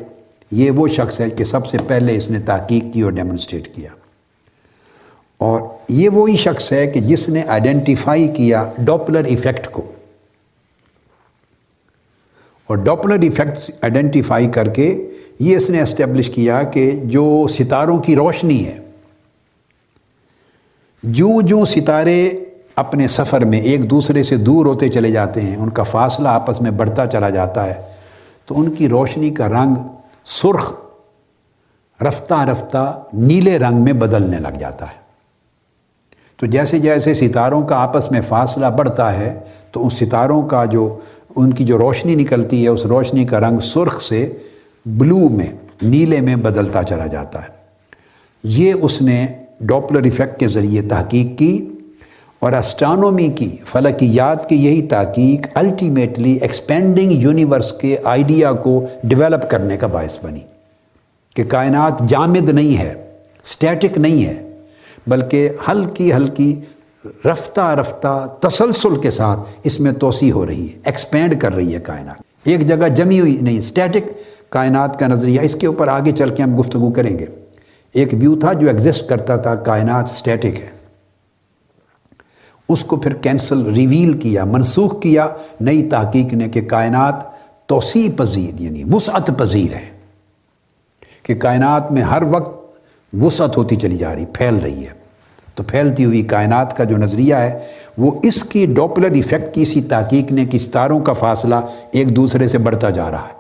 یہ 0.51 0.71
وہ 0.71 0.89
شخص 0.89 1.21
ہے 1.21 1.31
کہ 1.31 1.45
سب 1.45 1.67
سے 1.67 1.79
پہلے 1.87 2.17
اس 2.17 2.31
نے 2.31 2.39
تحقیق 2.39 2.85
کی 2.93 3.01
اور 3.01 3.13
ڈیمونسٹریٹ 3.13 3.75
کیا۔ 3.75 3.91
اور 5.39 5.61
یہ 5.89 6.09
وہی 6.09 6.37
شخص 6.37 6.73
ہے 6.73 6.87
کہ 6.87 7.01
جس 7.01 7.29
نے 7.29 7.43
آئیڈینٹیفائی 7.43 8.29
کیا 8.29 8.65
ڈاپلر 8.79 9.25
ایفیکٹ 9.25 9.69
کو۔ 9.73 9.83
اور 12.67 12.77
ڈاپلر 12.77 13.23
ایفیکٹ 13.23 13.71
آئیڈینٹیفائی 13.83 14.47
کر 14.47 14.69
کے 14.69 15.11
یہ 15.41 15.57
اس 15.57 15.71
نے 15.71 15.81
اسٹیبلش 15.81 16.31
کیا 16.31 16.63
کہ 16.63 16.91
جو 17.05 17.47
ستاروں 17.51 17.99
کی 17.99 18.17
روشنی 18.17 18.67
ہے 18.67 18.79
جو 21.03 21.41
جو 21.41 21.65
ستارے 21.65 22.45
اپنے 22.77 23.09
سفر 23.09 23.45
میں 23.45 23.61
ایک 23.61 23.91
دوسرے 23.91 24.23
سے 24.23 24.37
دور 24.37 24.67
ہوتے 24.67 24.89
چلے 24.89 25.11
جاتے 25.11 25.41
ہیں، 25.41 25.57
ان 25.57 25.71
کا 25.71 25.83
فاصلہ 25.83 26.29
آپس 26.29 26.61
میں 26.61 26.71
بڑھتا 26.71 27.07
چلا 27.07 27.31
جاتا 27.31 27.67
ہے، 27.67 27.83
تو 28.47 28.61
ان 28.61 28.71
کی 28.71 28.89
روشنی 28.89 29.31
کا 29.31 29.49
رنگ 29.49 29.75
سرخ، 30.25 30.73
رفتہ 32.03 32.35
رفتہ 32.35 33.03
نیلے 33.13 33.59
رنگ 33.59 33.85
میں 33.85 33.93
بدلنے 33.93 34.39
لگ 34.39 34.59
جاتا 34.59 34.87
ہے۔ 34.87 35.04
تو 36.37 36.47
جیسے 36.47 36.79
جیسے 36.79 37.15
ستاروں 37.15 37.63
کا 37.63 37.77
آپس 37.77 38.11
میں 38.11 38.21
فاصلہ 38.21 38.67
بڑھتا 38.67 39.19
ہے، 39.19 39.39
تو 39.73 39.83
ان 39.83 39.91
ستاروں 39.91 40.43
کا 40.43 40.65
جو، 40.65 40.97
ان 41.37 41.55
کی 41.55 41.65
جو 41.65 41.79
روشنی 41.79 42.15
نکلتی 42.15 42.65
ہے، 42.65 42.69
اس 42.69 42.87
روشنی 42.87 43.25
کا 43.25 43.41
رنگ 43.41 43.59
سرخ 43.59 44.03
سے 44.03 44.33
بلو 44.87 45.29
میں، 45.29 45.47
نیلے 45.83 46.21
میں 46.21 46.37
بدلتا 46.37 46.83
چلا 46.83 47.07
جاتا 47.07 47.43
ہے۔ 47.43 47.49
یہ 48.45 48.73
اس 48.83 49.03
نے 49.03 49.27
ڈاپلر 49.61 50.03
ایفیکٹ 50.03 50.41
کے 50.41 50.49
ذریعے 50.49 50.83
تحقیق 50.83 51.39
کی 51.39 51.69
اور 52.39 52.53
اسٹرانومی 52.53 53.29
کی 53.29 53.57
فلکیات 53.67 54.49
کی 54.49 54.57
یہی 54.57 54.83
تحقیق 54.83 55.47
الٹیمیٹلی 55.55 56.33
ایکسپینڈنگ 56.33 57.13
یونیورس 57.13 57.73
کے 57.73 57.97
آئیڈیا 58.05 58.53
کو 58.53 58.87
ڈیولپ 59.05 59.51
کرنے 59.51 59.77
کا 59.77 59.87
باعث 59.87 60.19
بنی 60.23 60.41
کہ 61.37 61.45
کائنات 61.45 62.09
جامد 62.09 62.49
نہیں 62.49 62.79
ہے 62.79 62.95
سٹیٹک 63.45 63.99
نہیں 63.99 64.25
ہے۔ 64.25 64.54
بلکہ 65.07 65.49
ہلکی 65.69 66.13
ہلکی 66.13 66.61
رفتہ 67.25 67.75
رفتہ 67.81 68.37
تسلسل 68.41 69.01
کے 69.01 69.11
ساتھ 69.11 69.41
اس 69.63 69.81
میں 69.81 69.93
توسیع 69.93 70.33
ہو 70.33 70.47
رہی 70.47 70.73
ہے 70.73 70.79
ایکسپینڈ 70.85 71.41
کر 71.41 71.55
رہی 71.55 71.75
ہے 71.75 71.81
کائنات۔ 71.81 72.17
ایک 72.45 72.67
جگہ 72.67 72.89
جمی 72.89 73.21
ہوئی، 73.21 73.39
نہیں 73.41 73.61
سٹیٹک 73.61 74.09
کائنات 74.49 74.99
کا 74.99 75.07
نظریہ 75.07 75.41
اس 75.41 75.55
کے 75.55 75.67
اوپر 75.67 75.89
آگے 75.89 76.13
چل 76.13 76.35
کے 76.35 76.43
ہم 76.43 76.61
گفتگو 76.61 76.91
کریں 76.91 77.19
گے۔ 77.19 77.27
ایک 77.93 78.09
ویو 78.13 78.39
تھا 78.39 78.53
جو 78.53 78.67
ایگزسٹ 78.67 79.09
کرتا 79.09 79.37
تھا، 79.37 79.55
کائنات 79.55 80.09
سٹیٹک 80.09 80.61
ہے۔ 80.61 80.71
اس 82.69 82.85
کو 82.85 82.97
پھر 82.97 83.13
کینسل 83.13 83.67
ریویل 83.67 84.13
کیا، 84.13 84.45
منسوخ 84.45 85.03
کیا، 85.03 85.29
نئی 85.61 85.89
تحقیق 85.89 86.33
نے 86.33 86.49
کہ 86.49 86.61
کائنات 86.61 87.15
توسیع 87.67 88.09
پذیر 88.17 88.61
یعنی 88.61 88.83
وسعت 88.93 89.31
پذیر 89.39 89.75
ہے۔ 89.75 89.89
کہ 91.23 91.35
کائنات 91.35 91.93
میں 91.93 92.03
ہر 92.03 92.23
وقت 92.23 92.64
وسعت 93.23 93.57
ہوتی 93.57 93.77
چلی 93.77 93.97
جا 93.97 94.15
رہی، 94.15 94.25
پھیل 94.27 94.55
رہی 94.55 94.87
ہے۔ 94.87 95.05
تو 95.55 95.63
پھیلتی 95.63 96.05
ہوئی 96.05 96.23
کائنات 96.23 96.77
کا 96.77 96.85
جو 96.85 96.97
نظریہ 96.97 97.35
ہے، 97.35 97.59
وہ 97.99 98.11
اس 98.23 98.45
کی 98.45 98.67
ڈوپلر 98.67 99.11
ایفیکٹ 99.11 99.55
کی، 99.55 99.63
اسی 99.63 99.83
تحقیق 99.83 100.33
نے 100.33 100.45
کہ 100.45 100.59
ستاروں 100.59 101.01
کا 101.01 101.13
فاصلہ 101.13 101.55
ایک 101.93 102.17
دوسرے 102.17 102.49
سے 102.49 102.59
بڑھتا 102.59 102.91
جا 102.91 103.11
رہا 103.11 103.23
ہے۔ 103.23 103.35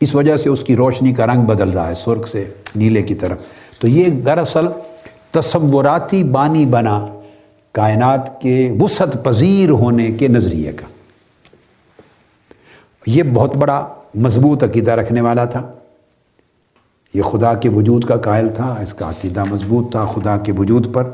اس 0.00 0.14
وجہ 0.14 0.36
سے 0.36 0.48
اس 0.48 0.64
کی 0.64 0.76
روشنی 0.76 1.12
کا 1.12 1.26
رنگ 1.26 1.42
بدل 1.42 1.68
رہا 1.68 1.88
ہے، 1.88 1.94
سرخ 1.94 2.28
سے 2.28 2.48
نیلے 2.76 3.02
کی 3.02 3.14
طرف۔ 3.14 3.38
تو 3.80 3.88
یہ 3.88 4.04
دراصل 4.04 4.66
تصوراتی 5.30 6.24
بانی 6.24 6.66
بنا 6.66 7.06
کائنات 7.72 8.40
کے 8.40 8.72
وسعت 8.80 9.24
پذیر 9.24 9.68
ہونے 9.68 10.12
کے 10.12 10.28
نظریے 10.28 10.72
کا۔ 10.72 10.86
یہ 13.06 13.22
بہت 13.22 13.56
بڑا 13.56 13.86
مضبوط 14.14 14.64
عقیدہ 14.64 14.90
رکھنے 14.90 15.20
والا 15.20 15.44
تھا۔ 15.44 15.72
یہ 17.14 17.22
خدا 17.22 17.54
کے 17.54 17.68
وجود 17.68 18.04
کا 18.04 18.16
قائل 18.16 18.48
تھا، 18.56 18.74
اس 18.82 18.94
کا 18.94 19.10
عقیدہ 19.10 19.44
مضبوط 19.44 19.92
تھا 19.92 20.04
خدا 20.04 20.36
کے 20.36 20.52
وجود 20.52 20.94
پر۔ 20.94 21.10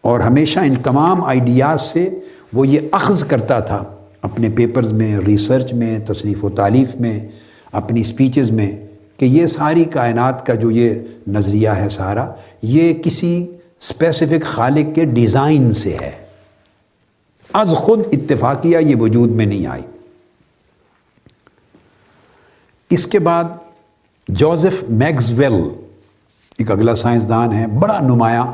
اور 0.00 0.20
ہمیشہ 0.20 0.60
ان 0.60 0.74
تمام 0.74 1.24
آئیڈیاز 1.24 1.82
سے 1.82 2.10
وہ 2.52 2.66
یہ 2.66 2.80
اخذ 2.92 3.24
کرتا 3.24 3.60
تھا، 3.60 3.84
اپنے 4.22 4.50
پیپرز 4.50 4.92
میں 4.92 5.16
ریسرچ 5.16 5.72
میں 5.72 5.98
تصریف 5.98 6.44
و 6.44 6.50
تعلیف 6.50 6.94
میں، 7.00 7.28
اپنی 7.72 8.04
سپیچز 8.04 8.50
میں، 8.50 8.86
کہ 9.16 9.24
یہ 9.24 9.46
ساری 9.46 9.84
کائنات 9.84 10.46
کا 10.46 10.54
جو 10.54 10.70
یہ 10.70 10.94
نظریہ 11.26 11.68
ہے 11.68 11.88
سارا، 11.88 12.32
یہ 12.62 12.94
کسی 12.94 13.46
اسپیسیفک 13.80 14.44
خالق 14.44 14.94
کے 14.94 15.04
ڈیزائن 15.04 15.72
سے 15.72 15.96
ہے۔ 16.00 16.10
از 17.52 17.70
خود 17.70 18.00
اتفاقیہ 18.12 18.78
یہ 18.78 18.96
وجود 18.96 19.30
میں 19.30 19.46
نہیں 19.46 19.66
آئی۔ 19.66 19.82
اس 22.90 23.06
کے 23.06 23.18
بعد 23.18 23.44
جوزف 24.28 24.82
میگز 24.88 25.30
ویل 25.30 25.54
ایک 26.58 26.70
اگلا 26.70 26.94
سائنسدان 26.94 27.52
ہے، 27.52 27.66
بڑا 27.66 28.00
نمایاں 28.00 28.46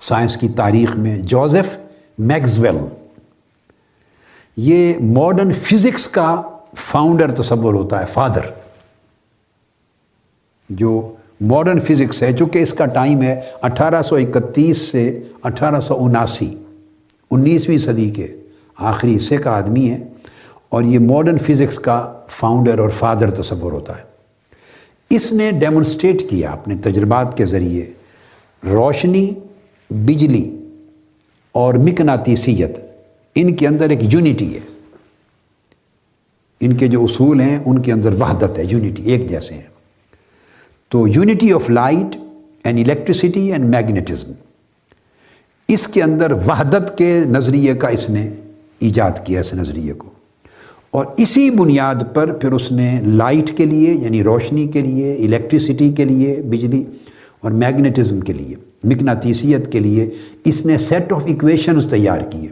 سائنس 0.00 0.36
کی 0.36 0.48
تاریخ 0.48 0.96
میں۔ 0.96 1.18
جوزف 1.18 1.76
میگز 2.18 2.58
ویل 2.58 2.78
یہ 4.56 4.94
ماڈرن 5.00 5.52
فزکس 5.52 6.08
کا 6.08 6.42
فاؤنڈر 6.76 7.30
تصور 7.30 7.74
ہوتا 7.74 8.00
ہے 8.00 8.06
فادر 8.06 8.40
جو 10.68 11.14
ماڈرن 11.40 11.80
فزکس 11.80 12.22
ہے، 12.22 12.32
چونکہ 12.32 12.58
اس 12.58 12.74
کا 12.74 12.86
ٹائم 12.86 13.22
ہے 13.22 13.40
اٹھارہ 13.62 14.02
سو 14.02 14.16
اکتیس 14.16 14.78
سے 14.78 15.22
اٹھارہ 15.42 15.80
سو 15.80 16.04
اناسی۔ 16.04 16.54
انیسویں 17.30 17.78
صدی 17.78 18.10
کے 18.10 18.26
آخری 18.76 19.16
حصے 19.16 19.36
کا 19.36 19.50
آدمی 19.50 19.90
ہے 19.90 20.04
اور 20.68 20.82
یہ 20.82 20.98
ماڈرن 20.98 21.38
فزکس 21.38 21.78
کا 21.78 22.12
فاؤنڈر 22.28 22.78
اور 22.78 22.90
فادر 22.90 23.30
تصور 23.30 23.72
ہوتا 23.72 23.98
ہے۔ 23.98 24.09
اس 25.10 25.32
نے 25.32 25.50
ڈیمونسٹریٹ 25.50 26.30
کیا 26.30 26.50
اپنے 26.50 26.74
تجربات 26.74 27.36
کے 27.36 27.46
ذریعے۔ 27.46 27.86
روشنی، 28.64 29.30
بجلی 29.90 30.58
اور 31.52 31.74
مکناتیسیت، 31.74 32.78
ان 33.34 33.56
کے 33.56 33.66
اندر 33.66 33.90
ایک 33.90 33.98
یونٹی 34.02 34.54
ہے۔ 34.54 34.60
ان 36.60 36.76
کے 36.76 36.86
جو 36.86 37.04
اصول 37.04 37.40
ہیں، 37.40 37.58
ان 37.66 37.82
کے 37.82 37.92
اندر 37.92 38.12
وحدت 38.12 38.58
ہے 38.58 38.64
یونٹی 38.70 39.02
ایک 39.02 39.30
جیسے 39.30 39.54
ہیں۔ 39.54 39.70
تو 40.88 41.08
unity 41.08 41.52
of 41.52 41.70
light 41.70 42.16
and 42.64 42.78
electricity 42.78 43.52
and 43.52 43.64
magnetism 43.64 44.32
اس 45.68 45.88
کے 45.88 46.02
اندر 46.02 46.32
وحدت 46.32 46.98
کے 46.98 47.22
نظریے 47.26 47.74
کا 47.74 47.88
اس 47.88 48.10
نے 48.10 48.30
ایجاد 48.78 49.26
کیا، 49.26 49.40
اس 49.40 49.54
نظریے 49.54 49.92
کو۔ 49.92 50.19
اور 50.90 51.04
اسی 51.16 51.50
بنیاد 51.50 51.94
پر 52.14 52.32
پھر 52.32 52.52
اس 52.52 52.72
نے 52.72 53.00
لائٹ 53.06 53.56
کے 53.56 53.66
لیے 53.66 53.94
یعنی 53.94 54.24
روشنی 54.24 54.66
کے 54.66 54.82
لیے 54.82 55.14
الیکٹریسٹی 55.14 55.92
کے 55.92 56.04
لیے، 56.04 56.42
بجلی 56.42 56.84
اور 57.40 57.50
میگنیٹزم 57.50 58.20
کے 58.20 58.32
لیے، 58.32 58.56
مکناتیسیت 58.84 59.72
کے 59.72 59.80
لیے 59.80 60.10
اس 60.44 60.66
نے 60.66 60.78
سیٹ 60.78 61.12
آف 61.12 61.22
ایکویشنز 61.26 61.86
تیار 61.90 62.20
کیے۔ 62.20 62.48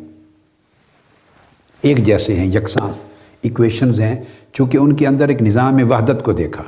ایک 1.81 2.05
جیسے 2.05 2.37
ہیں 2.37 2.47
یکساں 2.47 2.89
ایکویشنز 3.43 4.01
ہیں، 4.01 4.17
چونکہ 4.53 4.77
ان 4.77 4.93
کے 4.93 5.07
اندر 5.07 5.29
ایک 5.29 5.43
نظام 5.43 5.91
وحدت 5.91 6.25
کو 6.25 6.33
دیکھا۔ 6.33 6.65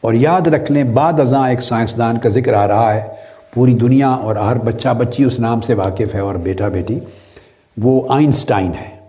اور 0.00 0.14
یاد 0.14 0.46
رکھ 0.46 0.72
لیں، 0.72 0.84
بعد 0.84 1.20
ازاں 1.20 1.48
ایک 1.48 1.60
سائنسدان 1.60 2.18
کا 2.18 2.28
ذکر 2.28 2.52
آ 2.52 2.68
رہا 2.68 2.94
ہے، 2.94 3.00
پوری 3.54 3.74
دنیا 3.74 4.08
اور 4.08 4.36
ہر 4.36 4.58
بچہ 4.58 4.88
بچی 4.88 5.24
اس 5.24 5.40
نام 5.40 5.60
سے 5.60 5.74
واقف 5.74 6.14
ہے 6.14 6.20
اور 6.20 6.34
بیٹا 6.34 6.68
بیٹی، 6.68 6.98
وہ 7.76 8.02
آئنسٹائن 8.08 8.70
ہے۔ 8.80 9.01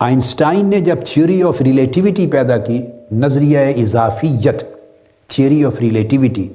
آئنسٹائن 0.00 0.66
نے 0.66 0.80
جب 0.80 0.96
تھیوری 1.06 1.42
آف 1.42 1.62
ریلیٹیوٹی 1.62 2.26
پیدا 2.26 2.56
کی، 2.56 2.86
نظریہ 3.12 3.58
اضافیت، 3.58 4.64
تھیوری 5.26 5.64
آف 5.64 5.80
ریلیٹیوٹی، 5.80 6.48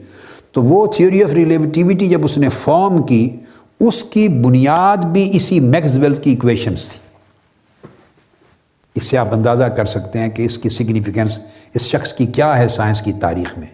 تو 0.52 0.64
وہ 0.64 0.88
تھیوری 0.88 1.24
آف 1.24 1.34
ریلیٹیوٹی 1.34 2.10
جب 2.10 2.24
اس 2.24 2.38
نے 2.38 2.50
فارم 2.50 3.04
کی، 3.04 3.30
اس 3.80 4.04
کی 4.04 4.28
بنیاد 4.28 4.98
بھی 4.98 5.30
اسی 5.34 5.60
میکس 5.60 5.98
کی 6.24 6.30
ایکویشنس 6.30 6.86
تھی۔ 6.86 7.00
اس 8.96 9.04
سے 9.04 9.18
آپ 9.18 9.34
اندازہ 9.34 9.64
کر 9.64 9.86
سکتے 9.86 10.20
ہیں 10.20 10.30
کہ 10.30 10.42
اس 10.44 10.58
کی 10.58 10.70
سگنیفیکنس 10.70 11.40
اس 11.76 11.82
شخص 11.82 12.14
کی 12.14 12.26
کیا 12.26 12.58
ہے 12.58 12.68
سائنس 12.68 13.02
کی 13.02 13.14
تاریخ 13.14 13.58
میں۔ 13.58 13.68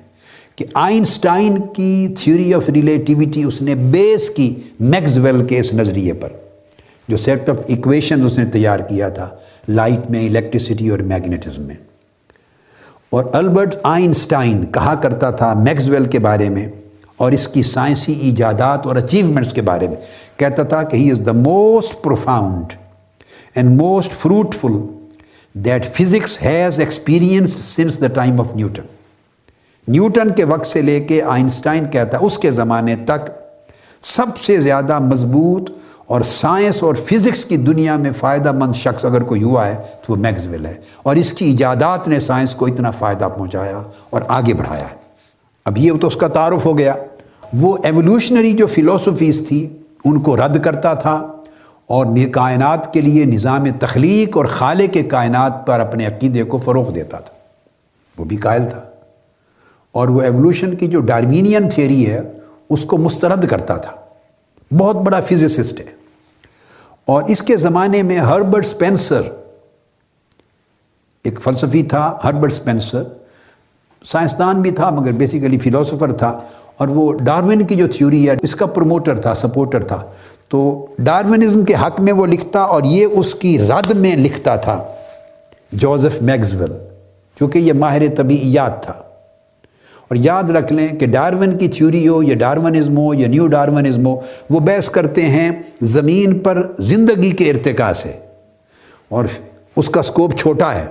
کہ 0.55 0.65
آئنسٹائن 0.73 1.57
کی 1.73 2.07
تھیوری 2.19 2.53
آف 2.53 2.69
ریلیٹیوٹی 2.69 3.43
اس 3.43 3.61
نے 3.61 3.75
بیس 3.75 4.29
کی 4.29 4.55
میکسویل 4.79 5.47
کے 5.47 5.59
اس 5.59 5.73
نظریے 5.73 6.13
پر، 6.13 6.29
جو 7.07 7.17
سیٹ 7.17 7.49
آف 7.49 7.57
ایکویشن 7.67 8.25
اس 8.25 8.37
نے 8.37 8.45
تیار 8.45 8.79
کیا 8.79 9.09
تھا۔ 9.09 9.29
لائٹ 9.67 10.11
میں 10.11 10.27
الیکٹریسٹی 10.27 10.89
اور 10.89 10.99
میگنیٹزم 10.99 11.61
میں۔ 11.61 11.75
اور 13.09 13.23
البرٹ 13.33 13.75
آئنسٹائن 13.83 14.65
کہا 14.65 14.95
کرتا 14.95 15.31
تھا 15.31 15.53
میکس 15.53 15.87
ویل 15.87 16.05
کے 16.05 16.19
بارے 16.19 16.49
میں 16.49 16.67
اور 17.17 17.31
اس 17.31 17.47
کی 17.47 17.63
سائنسی 17.63 18.13
ایجادات 18.13 18.85
اور 18.85 18.95
اچیومنٹس 18.95 19.53
کے 19.53 19.61
بارے 19.61 19.87
میں۔ 19.87 19.95
کہتا 20.37 20.63
تھا 20.63 20.83
کہ 20.83 20.97
he 20.97 21.11
is 21.11 21.21
the 21.25 21.31
most 21.31 22.03
profound 22.03 22.73
and 23.55 23.81
most 23.81 24.11
fruitful 24.11 24.71
that 25.53 25.85
physics 25.85 26.41
has 26.41 26.79
experienced 26.79 27.53
since 27.53 28.01
the 28.01 28.07
time 28.07 28.39
of 28.39 28.55
Newton. 28.55 28.83
Newton 29.87 30.31
کے 30.31 30.43
وقت 30.43 30.67
سے 30.67 30.81
لے 30.81 30.99
کے 30.99 31.23
آئنسٹائن 31.23 31.85
کہتا 31.91 32.17
ہے 32.17 32.25
اس 32.25 32.37
کے 32.37 32.51
زمانے 32.51 32.95
تک 32.95 33.31
سب 34.01 34.37
سے 34.37 34.59
زیادہ 34.59 34.99
مضبوط 34.99 35.76
اور 36.07 36.21
سائنس 36.21 36.83
اور 36.83 36.95
فزکس 36.95 37.45
کی 37.45 37.57
دنیا 37.57 37.97
میں 37.97 38.11
فائدہ 38.11 38.51
مند 38.51 38.75
شخص 38.75 39.05
اگر 39.05 39.21
کوئی 39.21 39.43
ہوا 39.43 39.67
ہے 39.67 39.75
تو 40.05 40.13
وہ 40.13 40.17
میگزول 40.17 40.65
ہے۔ 40.65 40.73
اور 41.03 41.15
اس 41.15 41.33
کی 41.33 41.45
ایجادات 41.45 42.07
نے 42.07 42.19
سائنس 42.19 42.55
کو 42.55 42.65
اتنا 42.65 42.91
فائدہ 42.91 43.27
پہنچایا 43.37 43.81
اور 44.09 44.21
آگے 44.27 44.53
بڑھایا۔ 44.53 44.83
ہے 44.83 44.95
اب 45.65 45.77
یہ 45.77 45.91
تو 46.01 46.07
اس 46.07 46.15
کا 46.15 46.27
تعارف 46.27 46.65
ہو 46.65 46.77
گیا۔ 46.77 46.93
وہ 47.53 47.77
ایولیوشنری 47.83 48.51
جو 48.51 48.67
فلاسفیز 48.67 49.41
تھی، 49.47 49.77
ان 50.05 50.19
کو 50.19 50.37
رد 50.37 50.63
کرتا 50.63 50.93
تھا 50.93 51.13
اور 51.87 52.05
کائنات 52.31 52.93
کے 52.93 53.01
لیے 53.01 53.25
نظام 53.25 53.65
تخلیق 53.79 54.37
اور 54.37 54.45
خالے 54.45 54.87
کے 54.87 55.03
کائنات 55.03 55.67
پر 55.67 55.79
اپنے 55.79 56.05
عقیدے 56.05 56.43
کو 56.43 56.57
فروغ 56.57 56.91
دیتا 56.91 57.17
تھا۔ 57.17 57.33
وہ 58.17 58.25
بھی 58.25 58.37
قائل 58.37 58.61
تھا۔ 58.69 58.81
اور 59.91 60.07
وہ 60.07 60.21
ایولیوشن 60.21 60.75
کی 60.75 60.87
جو 60.87 60.99
ڈارمینین 60.99 61.69
تھیوری 61.69 62.09
ہے، 62.09 62.21
اس 62.69 62.85
کو 62.85 62.97
مسترد 62.97 63.47
کرتا 63.47 63.77
تھا۔ 63.77 63.91
بہت 64.77 64.95
بڑا 64.95 65.19
فزسسٹ 65.19 65.79
ہے۔ 65.79 65.96
اور 67.07 67.23
اس 67.27 67.41
کے 67.41 67.57
زمانے 67.57 68.01
میں 68.03 68.17
ہربرٹ 68.17 68.65
سپینسر، 68.65 69.21
ایک 71.23 71.41
فلسفی 71.41 71.83
تھا، 71.83 72.17
ہربرٹ 72.23 72.53
سپینسر 72.53 73.03
سائنسدان 74.05 74.61
بھی 74.61 74.71
تھا، 74.71 74.89
مگر 74.89 75.11
بیسیکلی 75.11 75.57
فلاسفر 75.57 76.11
تھا، 76.11 76.39
اور 76.77 76.87
وہ 76.87 77.13
ڈارون 77.13 77.65
کی 77.67 77.75
جو 77.75 77.87
تھیوری 77.87 78.29
ہے، 78.29 78.35
اس 78.43 78.55
کا 78.55 78.65
پروموٹر 78.65 79.17
تھا 79.17 79.33
سپورٹر 79.33 79.83
تھا۔ 79.83 80.03
تو 80.49 80.87
ڈارونزم 80.99 81.65
کے 81.65 81.73
حق 81.73 81.99
میں 81.99 82.13
وہ 82.13 82.25
لکھتا 82.25 82.61
اور 82.61 82.83
یہ 82.83 83.05
اس 83.05 83.35
کی 83.35 83.57
رد 83.59 83.91
میں 83.91 84.15
لکھتا 84.15 84.55
تھا، 84.55 84.83
جوزف 85.71 86.21
میگزول 86.21 86.77
چونکہ 87.37 87.59
یہ 87.59 87.73
ماہر 87.73 88.01
طبیعیات 88.15 88.83
تھا۔ 88.83 88.93
اور 90.07 90.15
یاد 90.15 90.43
رکھ 90.43 90.73
لیں 90.73 90.87
کہ 90.87 91.07
ڈارون 91.07 91.57
کی 91.57 91.67
تھیوری 91.67 92.07
ہو 92.07 92.23
یا 92.23 92.35
ڈارونزم 92.35 92.97
ہو 92.97 93.13
یا 93.13 93.27
نیو 93.27 93.47
ڈارونزم 93.47 94.07
ہو، 94.07 94.19
وہ 94.49 94.59
بحث 94.59 94.89
کرتے 94.89 95.21
ہیں 95.21 95.51
زمین 95.81 96.39
پر 96.39 96.71
زندگی 96.79 97.31
کے 97.31 97.49
ارتقاء 97.49 97.93
سے۔ 97.93 98.11
اور 99.09 99.25
اس 99.75 99.89
کا 99.89 100.01
سکوپ 100.01 100.35
چھوٹا 100.35 100.75
ہے۔ 100.75 100.85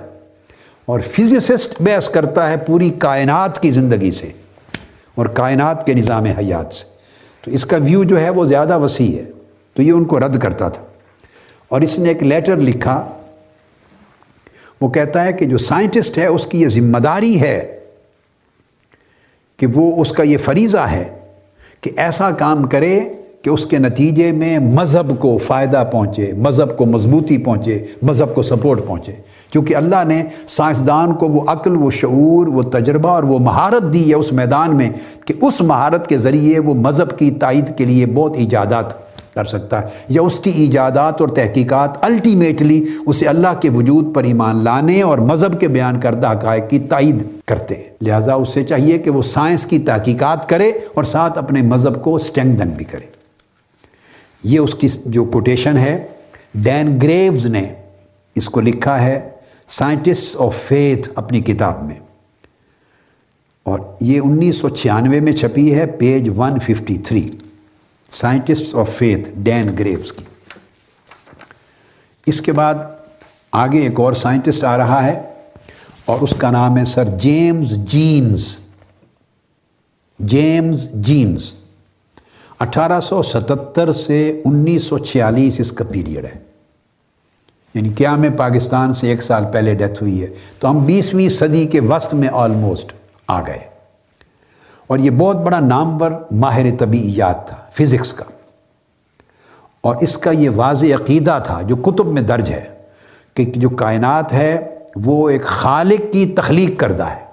اور 0.85 0.99
فزسسٹ 0.99 1.81
بحث 1.81 2.09
کرتا 2.09 2.49
ہے 2.49 2.57
پوری 2.57 2.89
کائنات 2.89 3.61
کی 3.61 3.71
زندگی 3.71 4.11
سے۔ 4.11 4.31
اور 5.15 5.25
کائنات 5.25 5.85
کے 5.85 5.93
نظام 5.93 6.23
حیات 6.23 6.73
سے۔ 6.73 6.85
تو 7.41 7.51
اس 7.51 7.65
کا 7.65 7.77
ویو 7.77 8.03
جو 8.03 8.19
ہے 8.19 8.29
وہ 8.29 8.45
زیادہ 8.45 8.79
وسیع 8.79 9.17
ہے۔ 9.17 9.31
تو 9.73 9.81
یہ 9.81 9.91
ان 9.91 10.05
کو 10.05 10.19
رد 10.19 10.39
کرتا 10.39 10.69
تھا۔ 10.69 10.83
اور 11.67 11.81
اس 11.81 11.99
نے 11.99 12.07
ایک 12.07 12.23
لیٹر 12.23 12.55
لکھا۔ 12.55 13.09
وہ 14.81 14.89
کہتا 14.89 15.25
ہے 15.25 15.33
کہ 15.33 15.45
جو 15.45 15.57
سائنٹسٹ 15.57 16.17
ہے، 16.17 16.25
اس 16.25 16.47
کی 16.47 16.61
یہ 16.61 16.67
ذمہ 16.67 16.97
داری 16.97 17.41
ہے 17.41 17.76
کہ 19.57 19.67
وہ 19.73 20.01
اس 20.01 20.11
کا 20.11 20.23
یہ 20.23 20.37
فریضہ 20.37 20.77
ہے 20.77 21.09
کہ 21.81 21.91
ایسا 21.97 22.31
کام 22.31 22.63
کرے 22.63 22.99
کہ 23.41 23.49
اس 23.49 23.65
کے 23.65 23.77
نتیجے 23.77 24.31
میں 24.31 24.59
مذہب 24.59 25.19
کو 25.19 25.37
فائدہ 25.37 25.83
پہنچے، 25.91 26.33
مذہب 26.33 26.77
کو 26.77 26.85
مضبوطی 26.85 27.37
پہنچے، 27.37 27.85
مذہب 28.03 28.35
کو 28.35 28.41
سپورٹ 28.41 28.79
پہنچے۔ 28.87 29.11
چونکہ 29.53 29.75
اللہ 29.75 30.03
نے 30.07 30.23
سائنسدان 30.47 31.13
کو 31.13 31.27
وہ 31.27 31.41
عقل، 31.47 31.75
وہ 31.75 31.89
شعور، 31.89 32.47
وہ 32.47 32.61
تجربہ 32.61 33.09
اور 33.09 33.23
وہ 33.23 33.39
مہارت 33.39 33.93
دی 33.93 34.09
ہے 34.09 34.15
اس 34.15 34.33
میدان 34.33 34.77
میں 34.77 34.89
کہ 35.25 35.33
اس 35.41 35.61
مہارت 35.61 36.07
کے 36.07 36.17
ذریعے 36.17 36.59
وہ 36.59 36.73
مذہب 36.73 37.17
کی 37.17 37.31
تائید 37.31 37.77
کے 37.77 37.85
لیے 37.85 38.05
بہت 38.05 38.31
ایجادات 38.35 39.06
کر 39.37 39.45
سکتا 39.45 39.81
ہے۔ 39.81 39.87
یا 40.09 40.21
اس 40.21 40.39
کی 40.39 40.49
ایجادات 40.49 41.21
اور 41.21 41.29
تحقیقات 41.29 42.05
الٹیمیٹلی 42.05 42.85
اسے 43.05 43.25
اللہ 43.27 43.59
کے 43.61 43.69
وجود 43.69 44.15
پر 44.15 44.23
ایمان 44.23 44.63
لانے 44.63 45.01
اور 45.01 45.17
مذہب 45.17 45.59
کے 45.59 45.67
بیان 45.67 45.99
کردہ 45.99 46.31
حقائق 46.31 46.69
کی 46.69 46.79
تائید 46.79 47.23
کرتے 47.45 47.75
ہیں۔ 47.75 47.89
لہٰذا 48.01 48.33
اس 48.33 48.49
سے 48.49 48.63
چاہیے 48.63 48.97
کہ 48.97 49.09
وہ 49.09 49.21
سائنس 49.21 49.65
کی 49.65 49.79
تحقیقات 49.79 50.49
کرے 50.49 50.69
اور 50.69 51.03
ساتھ 51.03 51.37
اپنے 51.37 51.61
مذہب 51.61 52.03
کو 52.03 52.15
اسٹینگن 52.15 52.69
بھی 52.69 52.85
کرے۔ 52.85 53.05
یہ 54.43 54.59
اس 54.59 54.75
کی 54.75 54.87
جو 55.05 55.25
کوٹیشن 55.25 55.77
ہے 55.77 56.07
ڈین 56.55 56.99
گریوز 57.03 57.45
نے 57.45 57.73
اس 58.35 58.49
کو 58.49 58.61
لکھا 58.61 59.03
ہے 59.03 59.29
سائنٹسٹ 59.67 60.35
آف 60.39 60.55
فیتھ 60.55 61.09
اپنی 61.15 61.39
کتاب 61.39 61.83
میں۔ 61.83 61.99
اور 63.63 63.79
یہ 64.01 64.21
انیس 64.23 64.55
سو 64.55 64.69
چھیانوے 64.69 65.19
میں 65.19 65.31
چھپی 65.31 65.75
ہے 65.75 65.85
page 65.85 66.29
one 66.37 66.59
fifty 66.59 66.97
three 66.97 67.29
scientist 68.11 68.75
of 68.75 68.89
faith 68.89 69.29
Dan 69.35 69.75
Graves 69.79 70.13
کی۔ 70.13 70.25
اس 72.25 72.41
کے 72.41 72.51
بعد 72.51 72.75
آگے 73.51 73.79
ایک 73.79 73.99
اور 73.99 74.13
سائنٹسٹ 74.13 74.63
آ 74.63 74.77
رہا 74.77 75.03
ہے 75.05 75.21
اور 76.05 76.19
اس 76.21 76.33
کا 76.37 76.51
نام 76.51 76.77
ہے 76.77 76.85
sir 76.85 77.03
James 77.03 77.73
Jeans. 77.73 78.57
James 80.19 80.91
Jeans. 80.93 81.53
اٹھارہ 82.59 82.99
سو 82.99 83.23
ستتر 83.23 83.91
سے 83.91 84.41
انیس 84.45 84.83
سو 84.83 84.97
چھیالیس 84.97 85.59
اس 85.59 85.71
کا 85.71 85.83
پیریڈ 85.83 86.25
ہے۔ 86.25 86.35
یعنی 87.73 87.89
کیا 87.89 88.15
میں 88.15 88.29
پاکستان 88.29 88.93
سے 88.93 89.09
ایک 89.09 89.23
سال 89.23 89.43
پہلے 89.53 89.75
ڈیتھ 89.75 90.03
ہوئی 90.03 90.21
ہے؟ 90.21 90.27
تو 90.59 90.69
ہم 90.69 90.85
بیسویں 90.85 91.29
صدی 91.29 91.65
کے 91.65 91.79
وسط 91.79 92.13
میں 92.13 92.29
آلموسٹ 92.31 92.93
آ 93.27 93.41
گئے۔ 93.41 93.76
اور 94.87 94.97
یہ 94.97 95.11
بہت 95.11 95.35
بڑا 95.35 95.59
نامور 95.59 96.11
ماہر 96.31 96.75
طبیعیات 96.79 97.47
تھا 97.47 97.57
فزکس 97.71 98.13
کا۔ 98.13 98.23
اور 99.81 99.95
اس 100.01 100.17
کا 100.17 100.31
یہ 100.31 100.49
واضح 100.49 100.85
عقیدہ 100.85 101.39
تھا، 101.43 101.61
جو 101.61 101.75
کتب 101.75 102.05
میں 102.05 102.21
درج 102.21 102.51
ہے، 102.51 102.67
کہ 103.33 103.45
جو 103.55 103.69
کائنات 103.69 104.33
ہے، 104.33 104.75
وہ 104.95 105.29
ایک 105.29 105.43
خالق 105.43 106.13
کی 106.13 106.25
تخلیق 106.25 106.79
کردہ 106.79 107.03
ہے۔ 107.03 107.27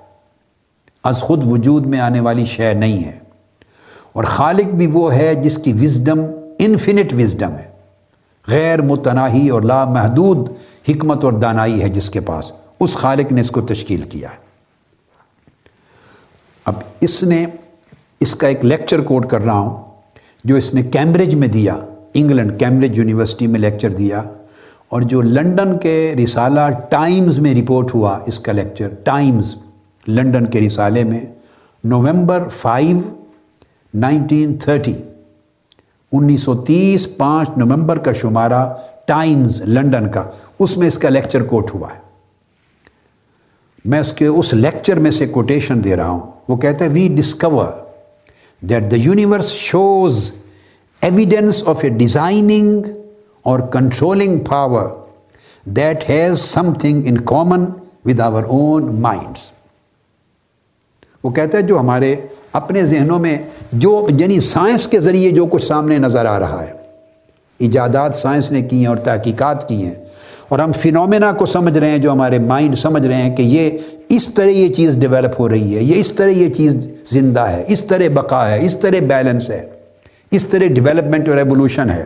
از 1.05 1.21
خود 1.21 1.51
وجود 1.51 1.87
میں 1.87 2.01
آنے 2.01 2.21
والی 2.21 2.45
شے 2.45 2.73
نہیں 2.73 3.05
ہے۔ 3.05 3.19
اور 4.13 4.25
خالق 4.25 4.75
بھی 4.75 4.87
وہ 4.87 5.15
ہے 5.15 5.35
جس 5.35 5.59
کی 5.59 5.73
وزڈم 5.73 6.21
انفینٹ 6.59 7.13
وزڈم 7.13 7.51
ہے۔ 7.51 7.71
غیر 8.49 8.83
متناہی 8.83 9.49
اور 9.49 9.63
لامحدود 9.63 10.49
حکمت 10.89 11.25
اور 11.25 11.33
دانائی 11.33 11.83
ہے 11.83 11.89
جس 11.89 12.11
کے 12.11 12.21
پاس۔ 12.21 12.53
اس 12.81 12.97
خالق 12.97 13.33
نے 13.33 13.41
اس 13.41 13.51
کو 13.51 13.61
تشکیل 13.61 14.03
کیا 14.03 14.29
ہے۔ 14.31 14.44
اب 16.67 16.75
اس 17.01 17.23
نے 17.23 17.45
اس 18.21 18.35
کا 18.35 18.49
ایک 18.49 18.65
لیکچر 18.65 19.01
کوٹ 19.01 19.27
کر 19.27 19.45
رہا 19.45 19.59
ہوں 19.59 19.83
جو 20.45 20.57
اس 20.57 20.73
نے 20.75 20.83
کیمبرج 20.83 21.35
میں 21.35 21.49
دیا، 21.49 21.77
انگلینڈ، 22.15 22.59
کیمبرج 22.59 22.99
یونیورسٹی 22.99 23.47
میں 23.47 23.61
لیکچر 23.61 23.91
دیا 23.91 24.23
اور 24.89 25.03
جو 25.03 25.21
لنڈن 25.23 25.79
کے 25.79 26.15
رسالہ 26.25 26.61
ٹائمز 26.89 27.39
میں 27.39 27.55
رپورٹ 27.55 27.95
ہوا 27.95 28.19
اس 28.27 28.39
کا 28.39 28.53
لیکچر، 28.53 28.89
ٹائمز 29.05 29.55
لنڈن 30.09 30.47
کے 30.47 30.61
رسالے 30.61 31.05
میں، 31.05 31.21
نومبر 31.85 32.49
فائیو، 32.49 32.99
نائنٹین 33.95 34.57
تھرٹی 34.59 34.95
انیس 36.13 36.41
سو 36.41 36.55
تیس 36.55 37.17
پانچ 37.17 37.51
نومبر 37.57 37.99
کا 37.99 38.13
شمارہ 38.13 38.69
ٹائمز 39.07 39.61
لنڈن 39.63 40.09
کا، 40.09 40.25
اس 40.59 40.77
میں 40.77 40.87
اس 40.87 40.99
کا 40.99 41.09
لیکچر 41.09 41.43
کوٹ 41.43 41.75
ہوا 41.75 41.89
ہے۔ 41.95 42.04
میں 43.85 44.01
اس 44.01 44.13
کے 44.13 44.27
اس 44.27 44.53
لیکچر 44.55 44.99
میں 44.99 45.11
سے 45.11 45.27
کوٹیشن 45.27 45.83
دے 45.85 45.97
رہا 45.97 46.09
ہوں۔ 46.09 46.21
وہ 46.49 46.57
کہتا 46.57 46.85
ہے 46.85 46.91
we 46.91 47.07
discover 47.17 47.71
that 48.63 48.91
the 48.91 48.97
universe 48.97 49.49
shows 49.53 50.31
evidence 51.03 51.63
of 51.67 51.85
a 51.85 51.89
designing 51.89 52.87
اور 53.45 53.61
controlling 53.73 54.39
power 54.39 54.89
that 55.65 56.09
has 56.11 56.39
something 56.75 57.03
in 57.07 57.21
common 57.25 57.65
with 58.05 58.21
our 58.21 58.45
own 58.45 58.95
minds 59.01 59.51
وہ 61.25 61.31
کہتا 61.31 61.59
ہے، 61.59 61.63
جو 61.63 61.79
ہمارے 61.81 62.15
اپنے 62.53 62.83
ذہنوں 62.87 63.19
میں 63.19 63.37
جو 63.73 64.07
یعنی 64.19 64.41
سائنس 64.41 64.89
کے 64.89 65.01
ذریعے 65.01 65.31
جو 65.31 65.47
کچھ 65.47 65.65
سامنے 65.65 65.99
نظر 65.99 66.27
آ 66.27 66.39
رہا 66.39 66.63
ہے، 66.63 66.73
ایجادات 67.61 68.15
سائنس 68.15 68.51
نے 68.53 68.63
کی 68.63 68.79
ہیں 68.79 68.87
اور 68.87 68.97
تحقیقات 69.05 69.69
کی 69.69 69.85
ہیں 69.85 69.95
اور 70.49 70.59
ہم 70.59 70.73
فنومینا 70.73 71.33
کو 71.33 71.47
سمجھ 71.47 71.79
رہے 71.79 71.91
ہیں 71.91 71.99
جو 71.99 72.13
ہمارے 72.13 72.39
مائنڈ 72.39 72.77
سمجھ 72.79 73.07
رہے 73.07 73.15
ہیں 73.15 73.37
کہ 73.37 73.43
یہ 73.43 73.71
اس 74.09 74.29
طرح 74.35 74.47
یہ 74.47 74.69
چیز 74.69 74.97
ڈیولپ 74.97 75.41
ہو 75.41 75.49
رہی 75.49 75.77
ہے، 75.77 75.83
یہ 75.83 76.01
اس 76.01 76.13
طرح 76.13 76.29
یہ 76.29 76.49
چیز 76.49 76.77
زندہ 77.11 77.41
ہے، 77.41 77.65
اس 77.69 77.85
طرح 77.85 78.09
بقا 78.15 78.49
ہے، 78.51 78.65
اس 78.65 78.77
طرح 78.77 79.07
بیلنس 79.09 79.51
ہے، 79.51 79.67
اس 80.31 80.47
طرح 80.47 80.67
ڈیولپمنٹ 80.67 81.29
اور 81.29 81.37
ایوولوشن 81.37 81.91
ہے۔ 81.91 82.05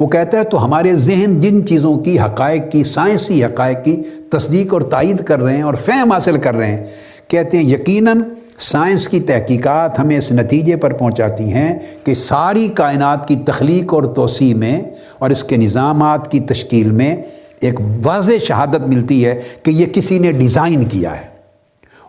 وہ 0.00 0.06
کہتا 0.06 0.38
ہے 0.38 0.44
تو 0.44 0.64
ہمارے 0.64 0.96
ذہن 0.96 1.40
جن 1.40 1.66
چیزوں 1.66 1.96
کی 1.98 2.18
حقائق 2.18 2.70
کی، 2.72 2.84
سائنسی 2.84 3.44
حقائق 3.44 3.84
کی 3.84 3.96
تصدیق 4.30 4.72
اور 4.72 4.80
تائید 4.80 5.24
کر 5.24 5.40
رہے 5.40 5.56
ہیں 5.56 5.62
اور 5.62 5.74
فہم 5.74 6.12
حاصل 6.12 6.36
کر 6.36 6.54
رہے 6.54 6.66
ہیں، 6.66 6.84
کہتے 7.28 7.56
ہیں 7.56 7.64
یقیناً 7.64 8.22
سائنس 8.58 9.08
کی 9.08 9.20
تحقیقات 9.20 9.98
ہمیں 9.98 10.18
اس 10.18 10.32
نتیجے 10.32 10.76
پر 10.76 10.92
پہنچاتی 10.92 11.52
ہیں 11.52 11.78
کہ 12.04 12.14
ساری 12.14 12.68
کائنات 12.68 13.28
کی 13.28 13.36
تخلیق 13.36 13.94
اور 13.94 14.02
توسیع 14.02 14.54
میں 14.54 14.82
اور 15.18 15.30
اس 15.30 15.44
کے 15.44 15.56
نظامات 15.56 16.30
کی 16.30 16.40
تشکیل 16.40 16.90
میں 16.90 17.16
ایک 17.60 17.74
واضح 18.04 18.32
شہادت 18.42 18.88
ملتی 18.88 19.26
ہے 19.26 19.42
کہ 19.62 19.70
یہ 19.70 19.86
کسی 19.86 20.18
نے 20.18 20.32
ڈیزائن 20.32 20.84
کیا 20.84 21.16
ہے 21.16 21.26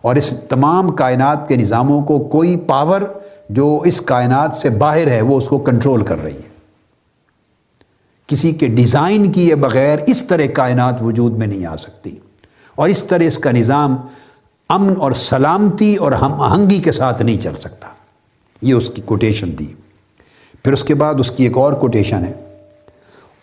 اور 0.02 0.16
اس 0.16 0.32
تمام 0.48 0.90
کائنات 0.90 1.48
کے 1.48 1.56
نظاموں 1.56 2.02
کو 2.02 2.18
کوئی 2.18 2.56
پاور 2.56 3.00
جو 3.50 3.80
اس 3.84 4.00
کائنات 4.00 4.52
سے 4.52 4.70
باہر 4.70 5.06
ہے 5.06 5.20
وہ 5.20 5.36
اس 5.36 5.48
کو 5.48 5.58
کنٹرول 5.58 6.04
کر 6.04 6.22
رہی 6.24 6.34
ہے۔ 6.34 6.50
کسی 8.26 8.52
کے 8.52 8.68
ڈیزائن 8.68 9.32
کیے 9.32 9.54
بغیر 9.54 9.98
اس 10.06 10.22
طرح 10.22 10.42
کائنات 10.54 11.02
وجود 11.02 11.38
میں 11.38 11.46
نہیں 11.46 11.66
آ 11.66 11.76
سکتی 11.76 12.16
اور 12.74 12.88
اس 12.88 13.02
طرح 13.02 13.24
اس 13.24 13.38
کا 13.38 13.50
نظام 13.50 13.96
امن 14.70 14.94
اور 14.98 15.12
سلامتی 15.12 15.96
اور 15.96 16.12
ہم 16.12 16.40
آہنگی 16.40 16.78
کے 16.78 16.92
ساتھ 16.92 17.22
نہیں 17.22 17.40
چل 17.40 17.52
سکتا۔ 17.60 17.88
یہ 18.62 18.74
اس 18.74 18.90
کی 18.94 19.02
کوٹیشن 19.04 19.58
دی 19.58 19.66
پھر 20.64 20.72
اس 20.72 20.84
کے 20.84 20.94
بعد 20.94 21.14
اس 21.18 21.30
کی 21.30 21.44
ایک 21.44 21.56
اور 21.56 21.72
کوٹیشن 21.72 22.24
ہے۔ 22.24 22.32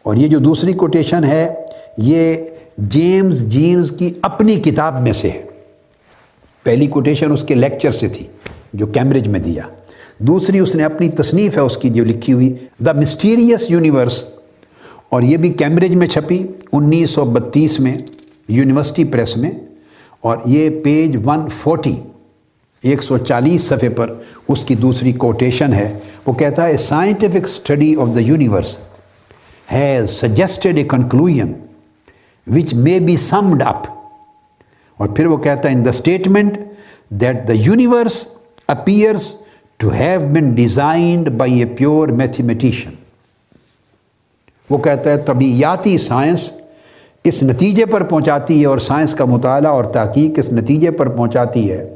اور 0.04 0.16
یہ 0.16 0.28
جو 0.28 0.40
دوسری 0.40 0.74
کوٹیشن 0.74 1.24
ہے، 1.24 1.54
یہ 1.98 2.34
جیمز 2.78 3.44
جینز 3.44 3.92
کی 3.98 4.14
اپنی 4.22 4.56
کتاب 4.56 5.02
میں 5.02 5.14
سے 5.14 5.30
ہے۔ 5.30 5.46
پہلی 6.64 6.88
کوٹیشن 6.88 7.32
اس 7.32 7.44
کے 7.44 7.56
لیکچر 7.56 7.92
سے 7.92 8.08
تھی، 8.08 8.28
جو 8.74 8.88
کیمبرج 8.88 9.28
میں 9.28 9.40
دیا۔ 9.40 9.64
دوسری 10.18 10.60
اس 10.60 10.76
نے 10.76 10.84
اپنی 10.84 11.10
تصنیف 11.10 11.56
ہے 11.56 11.62
اس 11.62 11.78
کی، 11.78 11.90
جو 11.90 12.06
لکھی 12.06 12.34
ہوئی 12.34 12.54
دا 12.80 12.92
مسٹیریس 12.92 13.72
یونیورس 13.72 14.24
اور 15.10 15.22
یہ 15.22 15.38
بھی 15.38 15.50
کیمبرج 15.50 15.96
میں 15.96 16.08
چھپی، 16.08 16.48
انیس 16.72 17.10
سو 17.10 17.26
بتیس 17.26 17.80
میں، 17.80 17.96
یونیورسٹی 18.48 19.04
پریس 19.04 19.38
میں۔ 19.38 19.52
اور 20.24 20.38
یہ 20.46 20.70
پیج 20.84 21.18
ون 21.26 21.48
فورٹی، 21.50 21.96
ایک 22.84 23.04
سو 23.04 23.18
چالیس 23.18 23.62
صفحے 23.68 23.90
پر 23.90 24.14
اس 24.48 24.64
کی 24.66 24.76
دوسری 24.76 25.12
کوٹیشن 25.24 25.74
ہے۔ 25.74 25.88
وہ 26.26 26.34
کہتا 26.34 26.68
ہے 26.68 26.78
scientific 26.78 27.46
study 27.46 27.96
of 27.96 28.16
the 28.16 28.22
universe 28.22 28.78
has 29.68 30.10
suggested 30.12 30.78
a 30.78 30.84
conclusion 30.90 31.54
which 32.48 32.74
may 32.74 33.00
be 33.06 33.18
summed 33.18 33.64
up 33.64 33.88
اور 35.00 35.10
پھر 35.16 35.26
وہ 35.26 35.38
کہتا 35.38 35.70
ہے 35.70 35.74
in 35.74 35.84
the 35.86 35.90
statement 35.90 36.58
that 37.22 37.48
the 37.48 37.54
universe 37.56 38.26
appears 38.68 39.34
to 39.80 39.92
have 39.94 40.20
been 40.34 40.54
designed 40.56 41.30
by 41.38 41.60
a 41.60 41.66
pure 41.78 42.08
mathematician 42.22 42.94
وہ 44.70 44.78
کہتا 44.78 45.12
ہے، 45.12 45.18
طبیعیاتی 45.26 45.98
سائنس 45.98 46.52
اس 47.28 47.44
نتیجے 47.44 47.86
پر 47.86 48.04
پہنچاتی 48.04 48.62
ہے 48.62 48.66
اور 48.66 48.78
سائنس 48.78 49.16
کا 49.16 49.26
مطالعہ 49.26 49.72
اور 49.72 49.84
تحقیق 49.84 50.40
اس 50.40 50.52
نتیجے 50.52 50.92
پر 50.92 51.10
پہنچاتی 51.10 51.72
ہے 51.72 51.88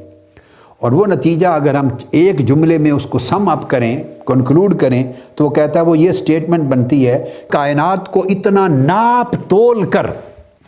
اور 0.78 0.92
وہ 0.92 1.06
نتیجہ 1.06 1.46
اگر 1.46 1.74
ہم 1.74 1.88
ایک 2.10 2.38
جملے 2.38 2.78
میں 2.78 2.90
اس 2.90 3.06
کو 3.06 3.18
سم 3.18 3.48
اپ 3.48 3.70
کریں 3.70 4.02
کنکلوڈ 4.26 4.78
کریں، 4.78 5.12
تو 5.34 5.44
وہ 5.44 5.50
کہتا 5.50 5.80
ہے 5.80 5.84
وہ 5.84 5.98
یہ 5.98 6.12
سٹیٹمنٹ 6.12 6.62
بنتی 6.62 7.08
ہے، 7.08 7.24
کائنات 7.48 8.10
کو 8.12 8.24
اتنا 8.28 8.68
ناپ 8.68 9.34
تول 9.48 9.84
کر 9.90 10.06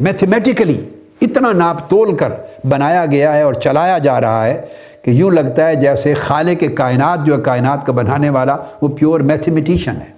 میتھمیٹیکلی 0.00 0.80
اتنا 1.20 1.52
ناپ 1.52 1.90
تول 1.90 2.16
کر 2.16 2.32
بنایا 2.64 3.06
گیا 3.06 3.36
ہے 3.36 3.42
اور 3.42 3.54
چلایا 3.54 3.98
جا 3.98 4.20
رہا 4.20 4.46
ہے 4.46 4.60
کہ 5.02 5.10
یوں 5.10 5.30
لگتا 5.30 5.66
ہے 5.66 5.74
جیسے 5.74 6.14
خالق 6.14 6.60
کے 6.60 6.68
کائنات 6.68 7.26
جو 7.26 7.36
ہے 7.36 7.40
کائنات 7.42 7.86
کا 7.86 7.92
بنانے 7.92 8.30
والا 8.30 8.56
وہ 8.82 8.88
پیور 8.88 9.20
میتھمیٹیشن 9.20 9.96
ہے۔ 10.00 10.13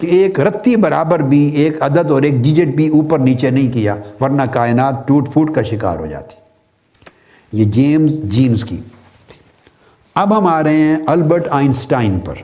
کہ 0.00 0.06
ایک 0.06 0.40
رتی 0.40 0.76
برابر 0.76 1.18
بھی، 1.18 1.48
ایک 1.48 1.82
عدد 1.82 2.10
اور 2.10 2.22
ایک 2.22 2.34
ڈیجٹ 2.34 2.66
بھی 2.66 2.88
اوپر 2.88 3.18
نیچے 3.18 3.50
نہیں 3.50 3.72
کیا، 3.72 3.96
ورنہ 4.20 4.42
کائنات 4.42 5.08
ٹوٹ 5.08 5.32
پھوٹ 5.32 5.54
کا 5.54 5.62
شکار 5.62 5.98
ہو 5.98 6.06
جاتی۔ 6.06 6.34
یہ 7.52 7.64
جیمز 7.64 8.18
جینز 8.22 8.64
کی۔ 8.64 8.76
اب 10.14 10.38
ہم 10.38 10.46
آ 10.46 10.62
رہے 10.62 10.76
ہیں 10.76 10.96
البرٹ 11.06 11.46
آئنسٹائن 11.50 12.20
پر۔ 12.20 12.34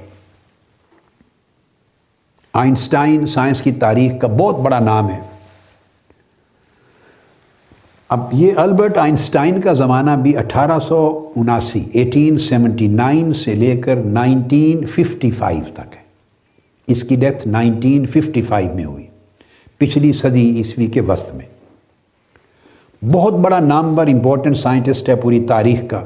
آئنسٹائن 2.53 3.27
سائنس 3.27 3.63
کی 3.63 3.73
تاریخ 3.73 4.13
کا 4.21 4.29
بہت 4.29 4.59
بڑا 4.59 4.79
نام 4.79 5.11
ہے۔ 5.11 5.21
اب 8.09 8.21
یہ 8.33 8.53
البرٹ 8.57 8.99
آئنسٹائن 8.99 9.61
کا 9.61 9.73
زمانہ 9.73 10.11
بھی 10.11 10.37
اٹھارہ 10.37 10.79
سو 10.79 11.33
اناسی 11.37 11.85
ایٹین 11.93 12.39
سیونٹی 12.39 12.89
نائن 12.89 13.33
سے 13.33 13.55
لے 13.55 13.77
کر 13.77 13.97
نائنٹین 13.97 14.87
ففٹی 14.87 15.31
فائیو 15.31 15.63
تک 15.75 15.97
ہے۔ 15.97 16.06
اس 16.87 17.05
کی 17.05 17.17
ڈیتھ 17.17 17.49
نائنٹین 17.49 18.07
ففٹی 18.07 18.43
فائیو 18.43 18.75
میں 18.75 18.85
ہوئی، 18.85 19.07
پچھلی 19.79 20.13
صدی 20.13 20.57
عیسوی 20.57 20.87
کے 20.87 21.01
وسط 21.01 21.35
میں۔ 21.35 21.47
بہت 23.05 23.33
بڑا 23.33 23.61
نامور 23.61 24.07
امپورٹنٹ 24.07 24.57
سائنٹسٹ 24.57 25.09
ہے 25.09 25.17
پوری 25.17 25.45
تاریخ 25.45 25.81
کا۔ 25.91 26.05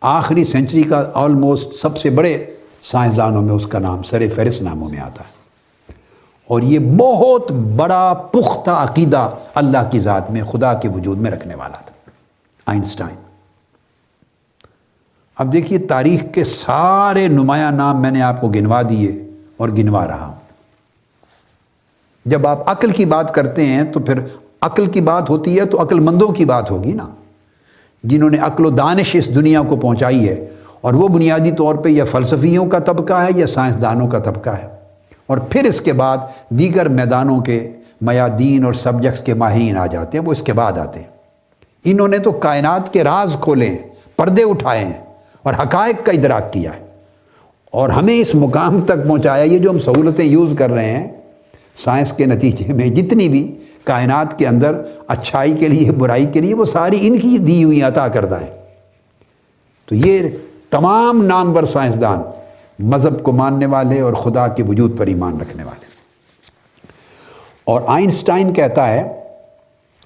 آخری 0.00 0.44
سینچری 0.44 0.82
کا 0.82 1.10
آلموسٹ 1.14 1.72
سب 1.72 1.98
سے 1.98 2.10
بڑے 2.10 2.44
سائنسدانوں 2.82 3.42
میں 3.42 3.52
اس 3.52 3.66
کا 3.66 3.78
نام 3.78 4.02
سر 4.02 4.22
فہرست 4.34 4.62
ناموں 4.62 4.88
میں 4.88 4.98
آتا 4.98 5.24
ہے۔ 5.24 5.40
اور 6.46 6.62
یہ 6.62 6.78
بہت 6.78 7.52
بڑا 7.52 8.12
پختہ 8.12 8.70
عقیدہ 8.70 9.30
اللہ 9.54 9.88
کی 9.92 10.00
ذات 10.00 10.30
میں، 10.30 10.42
خدا 10.42 10.74
کے 10.74 10.88
وجود 10.88 11.18
میں 11.18 11.30
رکھنے 11.30 11.54
والا 11.54 11.76
تھا۔ 11.76 12.10
آئنسٹائن۔ 12.66 13.16
اب 15.38 15.52
دیکھیے 15.52 15.78
تاریخ 15.78 16.24
کے 16.34 16.44
سارے 16.44 17.28
نمایاں 17.28 17.72
نام 17.72 18.02
میں 18.02 18.10
نے 18.10 18.22
آپ 18.22 18.40
کو 18.40 18.48
گنوا 18.48 18.82
دیے۔ 18.82 19.29
اور 19.60 19.68
گنوا 19.68 20.06
رہا 20.06 20.26
ہوں۔ 20.26 20.34
جب 22.24 22.46
آپ 22.46 22.70
عقل 22.70 22.90
کی 22.90 23.04
بات 23.04 23.34
کرتے 23.34 23.64
ہیں 23.64 23.84
تو 23.84 24.00
پھر 24.00 24.18
عقل 24.60 24.86
کی 24.86 25.00
بات 25.00 25.30
ہوتی 25.30 25.60
ہے 25.60 25.64
تو 25.64 25.82
عقل 25.82 26.00
مندوں 26.00 26.28
کی 26.28 26.44
بات 26.44 26.70
ہوگی 26.70 26.92
نا۔ 26.92 27.06
جنہوں 28.04 28.30
نے 28.30 28.38
عقل 28.38 28.66
و 28.66 28.70
دانش 28.70 29.14
اس 29.14 29.34
دنیا 29.34 29.62
کو 29.62 29.76
پہنچائی 29.76 30.28
ہے 30.28 30.48
اور 30.80 30.94
وہ 30.94 31.08
بنیادی 31.08 31.52
طور 31.52 31.74
پہ 31.74 31.88
یا 31.88 32.04
فلسفیوں 32.04 32.66
کا 32.66 32.78
طبقہ 32.78 33.12
ہے 33.12 33.28
یا 33.36 33.46
سائنسدانوں 33.46 34.08
کا 34.08 34.18
طبقہ 34.18 34.50
ہے۔ 34.50 34.68
اور 35.26 35.38
پھر 35.38 35.64
اس 35.64 35.80
کے 35.80 35.92
بعد 35.92 36.18
دیگر 36.48 36.88
میدانوں 36.88 37.40
کے 37.40 37.72
میادین 38.00 38.64
اور 38.64 38.72
سبجیکٹس 38.72 39.22
کے 39.22 39.34
ماہرین 39.34 39.76
آ 39.76 39.86
جاتے 39.86 40.18
ہیں، 40.18 40.24
وہ 40.24 40.32
اس 40.32 40.42
کے 40.42 40.52
بعد 40.52 40.78
آتے 40.78 41.00
ہیں۔ 41.00 41.06
انہوں 41.84 42.08
نے 42.08 42.18
تو 42.18 42.32
کائنات 42.32 42.92
کے 42.92 43.04
راز 43.04 43.36
کھولے 43.40 43.68
ہیں 43.68 43.78
پردے 44.16 44.42
اٹھائے 44.42 44.84
ہیں 44.84 45.04
اور 45.42 45.54
حقائق 45.54 46.06
کا 46.06 46.12
ادراک 46.12 46.52
کیا 46.52 46.70
ہے۔ 46.76 46.89
اور 47.70 47.88
ہمیں 47.88 48.14
اس 48.14 48.34
مقام 48.34 48.80
تک 48.80 49.08
پہنچایا، 49.08 49.42
یہ 49.42 49.58
جو 49.58 49.70
ہم 49.70 49.78
سہولتیں 49.78 50.24
یوز 50.24 50.54
کر 50.58 50.70
رہے 50.70 50.90
ہیں، 50.90 51.08
سائنس 51.74 52.12
کے 52.12 52.26
نتیجے 52.26 52.72
میں 52.72 52.88
جتنی 52.88 53.28
بھی 53.28 53.54
کائنات 53.84 54.38
کے 54.38 54.46
اندر 54.46 54.82
اچھائی 55.06 55.52
کے 55.52 55.68
لیے، 55.68 55.90
برائی 55.90 56.26
کے 56.26 56.40
لیے، 56.40 56.54
وہ 56.54 56.64
ساری 56.64 56.98
ان 57.00 57.20
کی 57.20 57.38
دی 57.38 57.64
ہوئی 57.64 57.82
عطا 57.82 58.08
کردہ 58.08 58.40
ہیں۔ 58.40 58.60
تو 59.86 59.94
یہ 59.94 60.28
تمام 60.70 61.22
نامور 61.22 61.64
سائنسدان 61.64 62.22
مذہب 62.78 63.22
کو 63.22 63.32
ماننے 63.32 63.66
والے 63.66 64.00
اور 64.00 64.12
خدا 64.12 64.48
کے 64.48 64.62
وجود 64.62 64.98
پر 64.98 65.06
ایمان 65.06 65.40
رکھنے 65.40 65.64
والے۔ 65.64 65.84
اور 67.64 67.80
آئنسٹائن 67.86 68.52
کہتا 68.52 68.88
ہے 68.88 69.22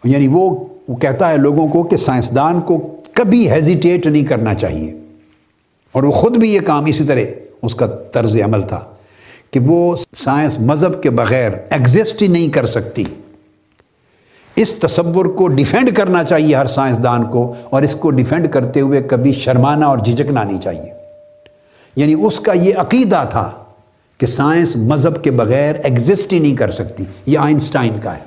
یعنی 0.04 0.28
وہ 0.28 0.64
وہ 0.88 0.96
کہتا 0.96 1.30
ہے 1.30 1.36
لوگوں 1.36 1.68
کو 1.68 1.82
کہ 1.82 1.96
سائنسدان 1.96 2.60
کو 2.60 2.96
کبھی 3.12 3.50
ہیزیٹیٹ 3.50 4.06
نہیں 4.06 4.24
کرنا 4.24 4.54
چاہیے۔ 4.54 4.96
اور 5.92 6.02
وہ 6.02 6.10
خود 6.10 6.36
بھی 6.36 6.54
یہ 6.54 6.60
کام 6.60 6.84
اسی 6.84 7.04
طرح 7.04 7.20
اس 7.64 7.74
کا 7.74 7.86
طرز 7.86 8.36
عمل 8.44 8.62
تھا 8.62 8.80
کہ 9.50 9.60
وہ 9.60 9.96
سائنس 10.16 10.58
مذہب 10.58 11.02
کے 11.02 11.10
بغیر 11.10 11.50
ایگزسٹ 11.70 12.22
ہی 12.22 12.26
نہیں 12.26 12.48
کر 12.48 12.66
سکتی۔ 12.66 13.04
اس 14.56 14.74
تصور 14.74 15.26
کو 15.26 15.48
ڈیفینڈ 15.48 15.96
کرنا 15.96 16.24
چاہیے 16.24 16.54
ہر 16.54 16.66
سائنسدان 16.66 17.24
کو 17.24 17.54
اور 17.64 17.82
اس 17.82 17.94
کو 17.94 18.10
ڈیفینڈ 18.10 18.52
کرتے 18.52 18.80
ہوئے 18.80 19.00
کبھی 19.00 19.32
شرمانا 19.32 19.86
اور 19.86 19.98
جھجکنا 19.98 20.44
نہیں 20.44 20.60
چاہیے۔ 20.60 20.92
یعنی 21.96 22.14
اس 22.14 22.40
کا 22.40 22.52
یہ 22.52 22.74
عقیدہ 22.76 23.24
تھا 23.30 23.50
کہ 24.18 24.26
سائنس 24.26 24.76
مذہب 24.76 25.24
کے 25.24 25.30
بغیر 25.30 25.74
ایگزسٹ 25.84 26.32
ہی 26.32 26.38
نہیں 26.38 26.56
کر 26.56 26.70
سکتی، 26.70 27.04
یہ 27.26 27.38
آئنسٹائن 27.38 27.98
کا 28.02 28.14
ہے۔ 28.14 28.20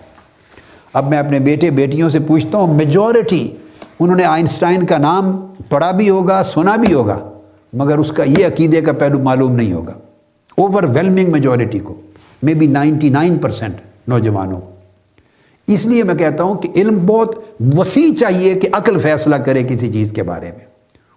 اب 0.93 1.09
میں 1.09 1.17
اپنے 1.17 1.39
بیٹے 1.39 1.69
بیٹیوں 1.69 2.09
سے 2.09 2.19
پوچھتا 2.27 2.57
ہوں 2.57 2.73
میجورٹی 2.73 3.55
انہوں 3.99 4.17
نے 4.17 4.23
آئنسٹائن 4.23 4.85
کا 4.85 4.97
نام 4.97 5.45
پڑھا 5.69 5.91
بھی 5.91 6.09
ہوگا، 6.09 6.43
سنا 6.43 6.75
بھی 6.75 6.93
ہوگا۔ 6.93 7.36
مگر 7.74 7.97
اس 7.97 8.11
کا 8.11 8.24
یہ 8.24 8.45
عقیدے 8.45 8.82
کا 8.82 8.93
پہلو 8.93 9.20
معلوم 9.20 9.55
نہیں 9.55 9.74
ہوگا۔ 9.74 9.93
اوور 10.57 10.84
ویلمنگ 10.84 11.32
میجورٹی 11.32 11.80
کو 11.80 11.95
may 12.43 12.53
be 12.53 12.68
ninety 12.68 13.09
nine 13.09 13.38
percent 13.38 13.76
نوجوانوں 14.07 14.61
اس 15.68 15.86
لیے 15.86 16.03
میں 16.03 16.15
کہتا 16.15 16.43
ہوں 16.43 16.55
کہ 16.55 16.70
علم 16.76 17.05
بہت 17.05 17.39
وسیع 17.76 18.13
چاہیے 18.13 18.53
کہ 18.53 18.70
عقل 18.72 18.99
فیصلہ 18.99 19.36
کرے 19.36 19.63
کسی 19.63 19.93
چیز 19.93 20.11
کے 20.11 20.24
بارے 20.24 20.45
میں۔ 20.45 20.65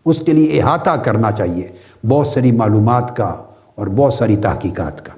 اس 0.04 0.20
کے 0.20 0.32
لیے 0.32 0.62
احاطہ 0.62 0.90
کرنا 0.90 1.32
چاہیے 1.32 1.68
بہت 2.08 2.26
ساری 2.26 2.52
معلومات 2.52 3.16
کا 3.16 3.42
اور 3.74 3.86
بہت 3.86 4.14
ساری 4.14 4.36
تحقیقات 4.36 5.04
کا۔ 5.04 5.12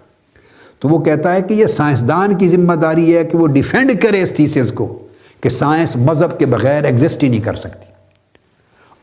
تو 0.79 0.89
وہ 0.89 0.99
کہتا 0.99 1.35
ہے 1.35 1.43
کہ 1.43 1.55
یہ 1.55 1.67
سائنسدان 1.67 2.35
کی 2.35 2.49
ذمہ 2.49 2.73
داری 2.73 3.17
ہے 3.17 3.25
کہ 3.25 3.39
وہ 3.39 3.47
ڈیفینڈ 3.47 4.01
کرے 4.03 4.23
اس 4.23 4.33
تھیسز 4.37 4.73
کو 4.73 4.99
کہ 5.41 5.49
سائنس 5.49 5.97
مذہب 5.97 6.39
کے 6.39 6.47
بغیر 6.47 6.85
ایگزسٹ 6.85 7.23
ہی 7.23 7.29
نہیں 7.29 7.41
کر 7.41 7.55
سکتی۔ 7.55 7.92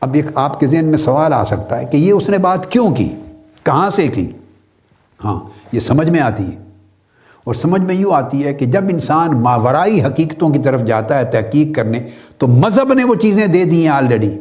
اب 0.00 0.14
ایک 0.14 0.24
آپ 0.34 0.60
کے 0.60 0.66
ذہن 0.66 0.84
میں 0.84 0.98
سوال 0.98 1.32
آ 1.32 1.44
سکتا 1.44 1.78
ہے 1.78 1.84
کہ 1.84 1.96
یہ 1.96 2.12
اس 2.12 2.28
نے 2.28 2.38
بات 2.38 2.70
کیوں 2.70 2.94
کی؟ 2.94 3.14
کہاں 3.62 3.90
سے 3.90 4.08
کی؟ 4.08 4.30
ہاں 5.24 5.40
یہ 5.72 5.80
سمجھ 5.80 6.10
میں 6.10 6.20
آتی 6.20 6.44
ہے۔ 6.44 6.70
اور 7.44 7.54
سمجھ 7.54 7.80
میں 7.80 7.94
یوں 7.94 8.12
آتی 8.12 8.44
ہے 8.44 8.54
کہ 8.54 8.66
جب 8.66 8.84
انسان 8.90 9.42
ماورائی 9.42 10.02
حقیقتوں 10.02 10.50
کی 10.50 10.58
طرف 10.58 10.82
جاتا 10.82 11.18
ہے 11.18 11.24
تحقیق 11.24 11.76
کرنے، 11.76 12.00
تو 12.38 12.46
مذہب 12.46 12.92
نے 12.92 13.04
وہ 13.04 13.14
چیزیں 13.14 13.46
دے 13.46 13.64
دی 13.64 13.80
ہیں 13.80 13.88
آلریڈی 13.88 14.38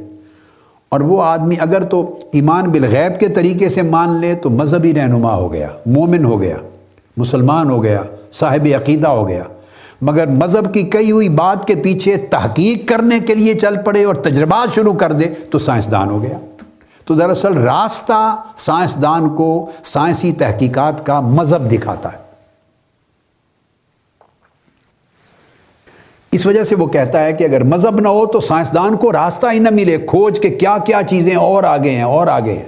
اور 0.89 0.99
وہ 0.99 1.23
آدمی 1.23 1.55
اگر 1.59 1.83
تو 1.83 2.17
ایمان 2.31 2.69
بالغیب 2.69 3.19
کے 3.19 3.27
طریقے 3.27 3.69
سے 3.69 3.81
مان 3.81 4.09
لے، 4.09 4.35
تو 4.35 4.49
مذہبی 4.49 4.93
رہنما 4.93 5.35
ہو 5.35 5.53
گیا، 5.53 5.67
مومن 5.85 6.25
ہو 6.25 6.41
گیا، 6.41 6.55
مسلمان 7.17 7.69
ہو 7.69 7.83
گیا، 7.83 8.01
صاحب 8.31 8.67
عقیدہ 8.75 9.07
ہو 9.07 9.27
گیا۔ 9.27 9.43
مگر 10.01 10.27
مذہب 10.27 10.73
کی 10.73 10.81
کئی 10.83 11.11
ہوئی 11.11 11.29
بات 11.29 11.67
کے 11.67 11.75
پیچھے 11.75 12.17
تحقیق 12.17 12.87
کرنے 12.89 13.19
کے 13.19 13.35
لیے 13.35 13.53
چل 13.53 13.75
پڑے 13.85 14.03
اور 14.03 14.15
تجربات 14.15 14.75
شروع 14.75 14.93
کر 14.93 15.11
دے 15.11 15.25
تو 15.51 15.59
سائنسدان 15.59 16.09
ہو 16.09 16.23
گیا۔ 16.23 16.39
تو 17.05 17.15
دراصل 17.15 17.57
راستہ 17.57 18.35
سائنسدان 18.57 19.35
کو 19.35 19.69
سائنسی 19.83 20.31
تحقیقات 20.31 21.05
کا 21.05 21.19
مذہب 21.19 21.71
دکھاتا 21.71 22.11
ہے۔ 22.13 22.17
اس 26.31 26.45
وجہ 26.45 26.63
سے 26.63 26.75
وہ 26.75 26.85
کہتا 26.87 27.23
ہے 27.23 27.33
کہ 27.33 27.43
اگر 27.43 27.63
مذہب 27.63 27.99
نہ 27.99 28.07
ہو 28.07 28.25
تو 28.25 28.39
سائنسدان 28.39 28.97
کو 28.97 29.11
راستہ 29.11 29.47
ہی 29.53 29.59
نہ 29.59 29.69
ملے 29.69 29.97
کھوج 29.97 30.39
کے 30.39 30.49
کیا 30.49 30.77
کیا 30.77 31.01
چیزیں 31.09 31.35
اور 31.35 31.63
آگے 31.63 31.89
ہیں، 31.89 32.03
اور 32.03 32.27
آگے 32.27 32.53
ہیں۔ 32.53 32.65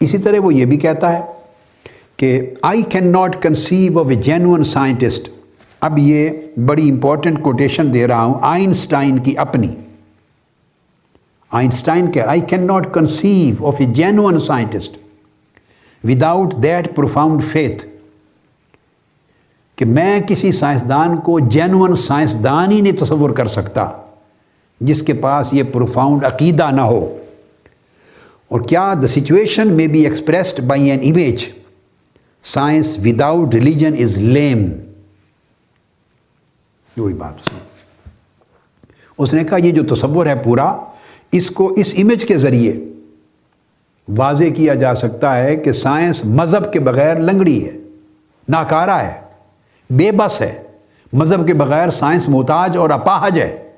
اسی 0.00 0.18
طرح 0.18 0.36
وہ 0.38 0.54
یہ 0.54 0.64
بھی 0.64 0.76
کہتا 0.76 1.12
ہے 1.12 1.35
کہ 2.16 2.40
I 2.62 2.82
cannot 3.06 3.42
conceive 3.42 4.00
of 4.00 4.06
a 4.08 4.14
genuine 4.14 4.64
scientist 4.64 5.28
اب 5.80 5.98
یہ 5.98 6.30
بڑی 6.66 6.90
امپورٹنٹ 6.90 7.42
کوٹیشن 7.42 7.94
دے 7.94 8.06
رہا 8.06 8.24
ہوں، 8.24 8.34
آئنسٹائن 8.42 9.18
کی 9.18 9.38
اپنی۔ 9.38 9.74
آئنسٹائن 11.50 12.10
کہ 12.12 12.20
I 12.20 12.40
cannot 12.66 12.94
conceive 12.94 13.66
of 13.66 13.74
a 13.78 13.86
genuine 13.86 14.38
scientist 14.38 14.96
without 16.04 16.54
that 16.62 16.96
profound 16.96 17.44
faith 17.44 17.86
کہ 19.76 19.84
میں 19.84 20.20
کسی 20.20 20.52
سائنسدان 20.52 21.16
کو 21.16 21.38
جینون 21.40 21.96
سائنسدان 21.96 22.72
ہی 22.72 22.80
نہیں 22.80 22.92
تصور 22.92 23.30
کر 23.30 23.46
سکتا 23.46 23.86
جس 24.80 25.02
کے 25.02 25.12
پاس 25.12 25.54
یہ 25.54 25.62
پروفاؤنڈ 25.72 26.24
عقیدہ 26.24 26.70
نہ 26.70 26.80
ہو۔ 26.80 27.18
اور 28.48 28.60
کیا 28.60 28.94
دا 29.02 29.06
سچویشن 29.06 29.68
میں 29.68 29.86
be 29.86 30.04
expressed 30.04 30.60
by 30.60 30.90
an 30.90 31.00
image 31.02 31.44
science 32.46 32.98
without 32.98 33.54
religion 33.54 33.92
is 34.02 34.18
lame 34.18 34.70
وہی 36.96 37.14
بات 37.14 37.34
اس 39.18 39.34
نے۔ 39.34 39.44
کہا، 39.44 39.58
یہ 39.58 39.70
جو 39.72 39.94
تصور 39.94 40.26
ہے 40.26 40.34
پورا، 40.34 40.76
اس 41.32 41.50
کو 41.50 41.72
اس 41.72 41.94
امیج 41.98 42.24
کے 42.24 42.38
ذریعے 42.38 42.84
واضح 44.16 44.44
کیا 44.56 44.74
جا 44.74 44.94
سکتا 44.94 45.38
ہے 45.38 45.56
کہ 45.56 45.72
سائنس 45.72 46.24
مذہب 46.24 46.72
کے 46.72 46.80
بغیر 46.80 47.20
لنگڑی 47.20 47.66
ہے، 47.66 47.78
ناکارہ 48.48 48.90
ہے، 48.90 49.20
بے 49.90 50.12
بس 50.12 50.40
ہے۔ 50.40 50.62
مذہب 51.12 51.46
کے 51.46 51.54
بغیر 51.54 51.90
سائنس 51.90 52.28
محتاج 52.28 52.76
اور 52.76 52.90
اپاہج 52.90 53.38
ہے، 53.38 53.70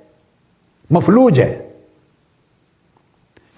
مفلوج 0.90 1.40
ہے۔ 1.40 1.67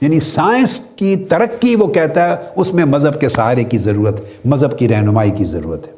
یعنی 0.00 0.20
سائنس 0.20 0.78
کی 0.96 1.16
ترقی 1.16 1.76
وہ 1.76 1.86
کہتا 1.86 2.28
ہے، 2.28 2.34
اس 2.56 2.74
میں 2.74 2.84
مذہب 2.84 3.20
کے 3.20 3.28
سہارے 3.28 3.64
کی 3.64 3.78
ضرورت، 3.78 4.20
مذہب 4.44 4.78
کی 4.78 4.88
رہنمائی 4.88 5.30
کی 5.30 5.44
ضرورت 5.44 5.88
ہے۔ 5.88 5.92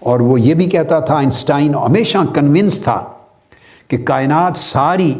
اور 0.00 0.20
وہ 0.20 0.40
یہ 0.40 0.54
بھی 0.54 0.64
کہتا 0.64 1.00
تھا، 1.00 1.14
آئنسٹائن 1.14 1.74
ہمیشہ 1.74 2.18
کنونس 2.34 2.80
تھا 2.80 3.04
کہ 3.88 3.98
کائنات 3.98 4.58
ساری 4.58 5.14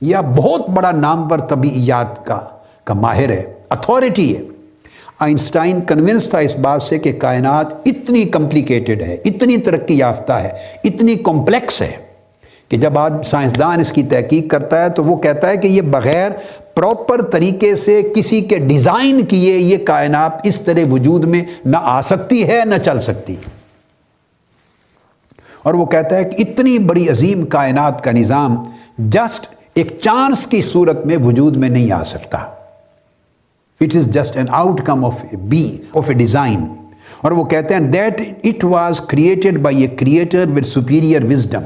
یا 0.00 0.20
بہت 0.20 0.68
بڑا 0.68 0.90
نام 0.90 1.28
پر 1.28 1.38
طبیعیات 1.38 2.26
کا 2.26 2.40
کا 2.84 2.94
ماہر 2.94 3.28
ہے 3.28 3.54
اتھارٹی 3.70 4.36
ہے۔ 4.36 4.42
آئنسٹائن 5.18 5.80
کنونس 5.80 6.26
تھا 6.26 6.38
اس 6.38 6.56
بات 6.56 6.82
سے 6.82 6.98
کہ 6.98 7.12
کائنات 7.12 7.74
اتنی 7.84 8.24
کمپلیکیٹڈ 8.24 9.02
ہے، 9.02 9.16
اتنی 9.24 9.56
ترقی 9.56 9.98
یافتہ 9.98 10.32
ہے، 10.32 10.48
اتنی 10.84 11.14
کمپلیکس 11.14 11.82
ہے۔ 11.82 12.05
کہ 12.68 12.76
جب 12.76 12.98
آج 12.98 13.12
سائنسدان 13.26 13.80
اس 13.80 13.92
کی 13.92 14.02
تحقیق 14.02 14.50
کرتا 14.50 14.82
ہے 14.84 14.88
تو 14.88 15.04
وہ 15.04 15.16
کہتا 15.16 15.48
ہے 15.48 15.56
کہ 15.56 15.68
یہ 15.68 15.82
بغیر 15.82 16.30
پراپر 16.74 17.22
طریقے 17.22 17.76
سے 17.76 18.02
کسی 18.14 18.40
کے 18.40 18.58
ڈیزائن 18.58 19.24
کیے 19.24 19.56
یہ 19.56 19.76
کائنات 19.84 20.32
اس 20.42 20.60
طرح 20.60 20.80
وجود 20.90 21.24
میں 21.24 21.42
نہ 21.64 21.76
آ 21.80 22.00
سکتی 22.02 22.48
ہے، 22.48 22.62
نہ 22.64 22.74
چل 22.84 23.00
سکتی۔ 23.00 23.36
اور 25.62 25.74
وہ 25.74 25.86
کہتا 25.86 26.16
ہے 26.16 26.24
کہ 26.24 26.36
اتنی 26.38 26.78
بڑی 26.78 27.08
عظیم 27.08 27.46
کائنات 27.46 28.04
کا 28.04 28.10
نظام 28.10 28.62
جسٹ 28.98 29.46
ایک 29.74 29.98
چانس 30.00 30.46
کی 30.46 30.62
صورت 30.62 31.06
میں 31.06 31.16
وجود 31.24 31.56
میں 31.56 31.68
نہیں 31.68 31.92
آ 31.92 32.02
سکتا۔ 32.02 32.38
It 33.80 33.96
is 33.96 34.06
just 34.06 34.36
an 34.36 34.46
outcome 34.86 35.04
of 35.04 35.24
be 35.32 35.78
of 35.94 36.08
a 36.08 36.14
design 36.14 36.66
اور 37.20 37.32
وہ 37.32 37.44
کہتے 37.44 37.74
ہیں 37.74 37.80
that 37.80 38.20
it 38.44 38.64
was 38.64 39.00
created 39.00 39.58
by 39.58 39.82
a 39.82 39.86
creator 39.86 40.44
with 40.56 40.66
superior 40.66 41.24
wisdom 41.24 41.62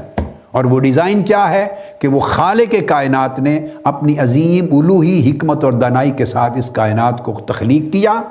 اور 0.51 0.65
وہ 0.65 0.79
ڈیزائن 0.79 1.23
کیا 1.23 1.49
ہے 1.49 1.67
کہ 1.99 2.07
وہ 2.07 2.19
خالق 2.19 2.75
کائنات 2.87 3.39
نے 3.39 3.65
اپنی 3.83 4.19
عظیم 4.19 4.77
الوحی 4.77 5.31
حکمت 5.31 5.63
اور 5.63 5.73
دانائی 5.73 6.11
کے 6.11 6.25
ساتھ 6.25 6.57
اس 6.57 6.69
کائنات 6.69 7.23
کو 7.23 7.33
تخلیق 7.33 7.93
کیا۔ 7.93 8.21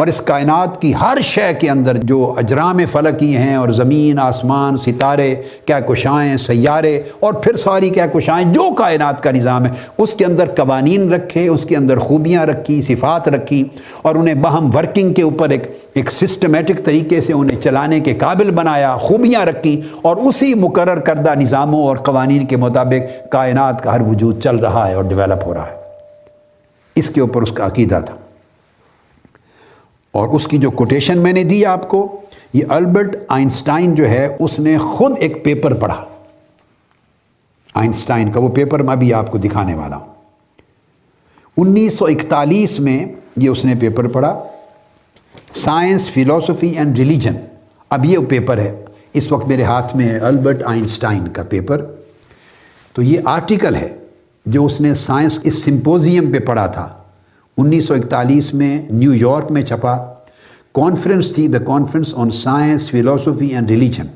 اور 0.00 0.08
اس 0.08 0.20
کائنات 0.20 0.82
کی 0.82 0.92
ہر 1.00 1.18
شے 1.22 1.54
کے 1.60 1.70
اندر 1.70 1.96
جو 1.96 2.34
اجرام 2.36 2.80
فلکی 2.92 3.36
ہیں 3.36 3.54
اور 3.54 3.68
زمین، 3.68 4.18
آسمان، 4.18 4.76
ستارے 4.76 5.34
کیا 5.66 5.80
کشائیں 5.80 6.36
سیارے 6.36 7.02
اور 7.20 7.32
پھر 7.32 7.56
ساری 7.56 7.90
کیا 7.90 8.06
کشائیں 8.06 8.52
جو 8.52 8.74
کائنات 8.74 9.22
کا 9.22 9.30
نظام 9.30 9.66
ہے، 9.66 9.70
اس 9.98 10.14
کے 10.14 10.24
اندر 10.24 10.44
قوانین 10.56 11.12
رکھے، 11.12 11.48
اس 11.48 11.64
کے 11.64 11.76
اندر 11.76 11.98
خوبیاں 11.98 12.46
رکھی، 12.46 12.82
صفات 12.82 13.28
رکھی 13.28 13.64
اور 14.02 14.14
انہیں 14.14 14.34
بہم 14.34 14.70
ورکنگ 14.74 15.12
کے 15.12 15.22
اوپر 15.22 15.48
ایک 15.48 15.62
ایک 15.94 16.10
سسٹمیٹک 16.10 16.84
طریقے 16.84 17.20
سے 17.20 17.32
انہیں 17.32 17.60
چلانے 17.60 18.00
کے 18.00 18.14
قابل 18.14 18.50
بنایا، 18.50 18.96
خوبیاں 18.96 19.46
رکھی 19.46 19.80
اور 20.02 20.16
اسی 20.16 20.54
مقرر 20.54 21.00
کردہ 21.00 21.34
نظاموں 21.34 21.82
اور 21.82 21.96
قوانین 21.96 22.46
کے 22.46 22.56
مطابق 22.56 23.30
کائنات 23.32 23.82
کا 23.82 23.94
ہر 23.94 24.00
وجود 24.00 24.42
چل 24.42 24.56
رہا 24.56 24.88
ہے 24.88 24.94
اور 24.94 25.04
ڈیولپ 25.04 25.46
ہو 25.46 25.54
رہا 25.54 25.66
ہے۔ 25.66 25.76
اس 26.96 27.10
کے 27.10 27.20
اوپر 27.20 27.42
اس 27.42 27.52
کا 27.52 27.66
عقیدہ 27.66 28.00
تھا۔ 28.06 28.14
اور 30.12 30.28
اس 30.28 30.48
کی 30.48 30.58
جو 30.58 30.70
کوٹیشن 30.70 31.18
میں 31.18 31.32
نے 31.32 31.44
دی 31.44 31.66
آپ 31.66 31.88
کو، 31.88 32.20
یہ 32.52 32.64
البرٹ 32.68 33.16
آئنسٹائن 33.28 33.94
جو 33.94 34.08
ہے، 34.08 34.36
اس 34.40 34.58
نے 34.58 34.78
خود 34.78 35.12
ایک 35.18 35.44
پیپر 35.44 35.74
پڑھا۔ 35.74 36.04
آئنسٹائن 37.74 38.30
کا 38.30 38.40
وہ 38.40 38.48
پیپر 38.48 38.82
میں 38.82 38.92
ابھی 38.92 39.14
آپ 39.14 39.30
کو 39.30 39.38
دکھانے 39.38 39.74
والا 39.74 39.96
ہوں۔ 39.96 40.06
انیس 41.56 41.94
سو 41.94 42.04
اکتالیس 42.04 42.80
میں 42.80 43.06
یہ 43.36 43.48
اس 43.48 43.64
نے 43.64 43.74
پیپر 43.80 44.06
پڑھا۔ 44.08 44.44
سائنس 45.52 46.10
فلاسفی 46.10 46.68
اینڈ 46.68 46.98
ریلیجن 46.98 47.34
اب 47.90 48.04
یہ 48.04 48.18
پیپر 48.28 48.58
ہے۔ 48.58 48.84
اس 49.12 49.32
وقت 49.32 49.48
میرے 49.48 49.62
ہاتھ 49.62 49.96
میں 49.96 50.08
ہے 50.08 50.18
البرٹ 50.18 50.62
آئنسٹائن 50.64 51.28
کا 51.28 51.42
پیپر 51.42 51.86
تو 52.92 53.02
یہ 53.02 53.20
آرٹیکل 53.24 53.74
ہے 53.74 53.96
جو 54.46 54.66
اس 54.66 54.80
نے 54.80 54.94
سائنس 54.94 55.40
اس 55.42 55.64
سمپوزیم 55.64 56.32
پہ 56.32 56.38
پڑھا 56.38 56.66
تھا۔ 56.66 56.99
انیس 57.60 57.84
سو 57.84 57.94
اکتالیس 57.94 58.54
میں 58.54 58.82
نیو 58.90 59.14
یارک 59.14 59.50
میں 59.52 59.62
چھپا 59.62 59.96
کانفرنس 60.74 61.32
تھی 61.32 61.48
the 61.48 61.58
conference 61.58 62.14
on 62.16 62.30
science 62.30 62.90
philosophy 62.90 63.46
and 63.46 63.70
religion 63.70 64.06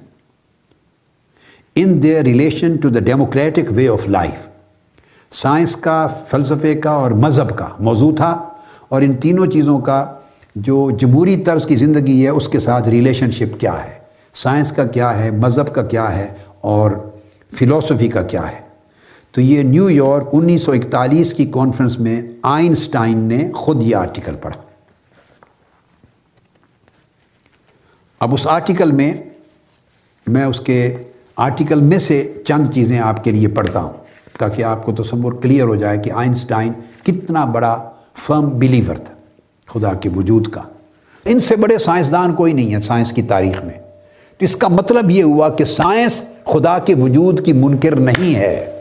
in 1.76 2.02
their 2.02 2.22
relation 2.24 2.76
to 2.76 2.88
the 2.88 3.00
democratic 3.00 3.72
way 3.76 3.88
of 3.88 4.08
life 4.08 5.34
science 5.34 5.76
کا، 5.76 6.06
فلسفے 6.06 6.74
کا 6.74 6.90
اور 6.90 7.10
مذہب 7.10 7.56
کا 7.58 7.68
موضوع 7.78 8.14
تھا 8.16 8.30
اور 8.88 9.02
ان 9.02 9.12
تینوں 9.12 9.46
چیزوں 9.46 9.78
کا 9.78 10.04
جو 10.56 10.90
جمہوری 10.90 11.36
طرز 11.36 11.66
کی 11.66 11.76
زندگی 11.76 12.24
ہے، 12.24 12.28
اس 12.28 12.48
کے 12.48 12.58
ساتھ 12.58 12.88
ریلیشن 12.88 13.30
شپ 13.30 13.60
کیا 13.60 13.72
ہے؟ 13.84 13.98
سائنس 14.34 14.72
کا 14.72 14.84
کیا 14.84 15.18
ہے؟ 15.18 15.30
مذہب 15.30 15.74
کا 15.74 15.82
کیا 15.82 16.14
ہے؟ 16.16 16.34
اور 16.60 16.90
فلاسفی 17.58 18.08
کا 18.08 18.22
کیا 18.22 18.50
ہے؟ 18.52 18.63
تو 19.34 19.40
یہ 19.40 19.62
نیو 19.62 19.90
یارک 19.90 20.28
انیس 20.32 20.62
سو 20.62 20.72
اکتالیس 20.72 21.34
کی 21.34 21.46
کانفرنس 21.46 21.98
میں 21.98 22.22
آئنسٹائن 22.42 23.18
نے 23.18 23.52
خود 23.52 23.82
یہ 23.82 23.96
آرٹیکل 23.96 24.34
پڑھا۔ 24.34 24.60
اب 28.20 28.34
اس 28.34 28.46
آرٹیکل 28.46 28.92
میں 28.92 29.14
میں 30.26 30.44
اس 30.44 30.60
کے 30.60 30.96
آرٹیکل 31.36 31.80
میں 31.80 31.98
سے 31.98 32.34
چند 32.46 32.70
چیزیں 32.74 32.98
آپ 32.98 33.24
کے 33.24 33.30
لیے 33.30 33.48
پڑھتا 33.48 33.82
ہوں 33.82 33.92
تاکہ 34.38 34.62
آپ 34.62 34.86
کو 34.86 34.92
تصور 34.92 35.32
کلیئر 35.32 35.64
ہو 35.64 35.74
جائے 35.74 35.98
کہ 35.98 36.10
آئنسٹائن 36.10 36.72
کتنا 37.02 37.44
بڑا 37.44 37.90
فرم 38.16 38.58
بلیور 38.58 38.96
تھا، 38.96 39.14
خدا 39.66 39.94
کے 39.94 40.08
وجود 40.16 40.48
کا۔ 40.48 40.62
ان 41.24 41.38
سے 41.38 41.56
بڑے 41.56 41.78
سائنسدان 41.78 42.34
کوئی 42.34 42.52
نہیں 42.52 42.74
ہے 42.74 42.80
سائنس 42.80 43.12
کی 43.12 43.22
تاریخ 43.22 43.64
میں۔ 43.64 43.78
تو 44.38 44.44
اس 44.44 44.56
کا 44.56 44.68
مطلب 44.68 45.10
یہ 45.10 45.22
ہوا 45.22 45.48
کہ 45.48 45.64
سائنس 45.64 46.22
خدا 46.44 46.78
کے 46.78 46.94
وجود 46.94 47.44
کی 47.44 47.52
منکر 47.52 47.96
نہیں 47.96 48.34
ہے۔ 48.34 48.73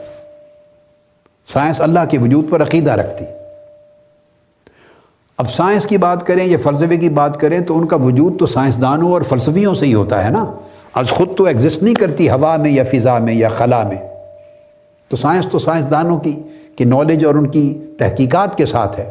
سائنس 1.46 1.82
اللہ 1.82 2.00
کے 2.10 2.18
وجود 2.20 2.50
پر 2.50 2.62
عقیدہ 2.62 2.91
رکھتی۔ 2.91 3.26
اب 5.38 5.50
سائنس 5.50 5.88
کی 5.88 5.98
بات 5.98 6.28
کریں 6.28 6.46
یا 6.46 6.58
فلسفے 6.64 6.98
کی 6.98 7.10
بات 7.10 7.39
کریں 7.39 7.60
تو 7.60 7.78
ان 7.78 7.88
کا 7.88 7.96
وجود 7.96 8.39
تو 8.39 8.46
سائنسدانوں 8.46 9.12
اور 9.12 9.22
فلسفیوں 9.22 9.76
سے 9.76 9.86
ہی 9.86 9.94
ہوتا 9.94 10.26
ہے 10.26 10.30
نا۔ 10.30 10.46
آج 10.94 11.10
خود 11.10 11.36
تو 11.38 11.44
ایگزسٹ 11.44 11.84
نہیں 11.84 11.96
کرتی 11.96 12.30
ہوا 12.30 12.58
میں 12.58 12.72
یا 12.72 12.84
فضا 12.84 13.18
میں 13.18 13.34
یا 13.34 13.50
خلا 13.50 13.84
میں۔ 13.84 13.98
تو 15.10 15.18
سائنس 15.18 15.48
تو 15.52 15.60
سائنسدانوں 15.60 16.20
کی 16.20 16.41
کہ 16.76 16.86
نالج 16.86 17.26
اور 17.26 17.36
ان 17.36 17.48
کی 17.48 17.82
تحقیقات 17.98 18.56
کے 18.56 18.66
ساتھ 18.66 19.00
ہے۔ 19.00 19.10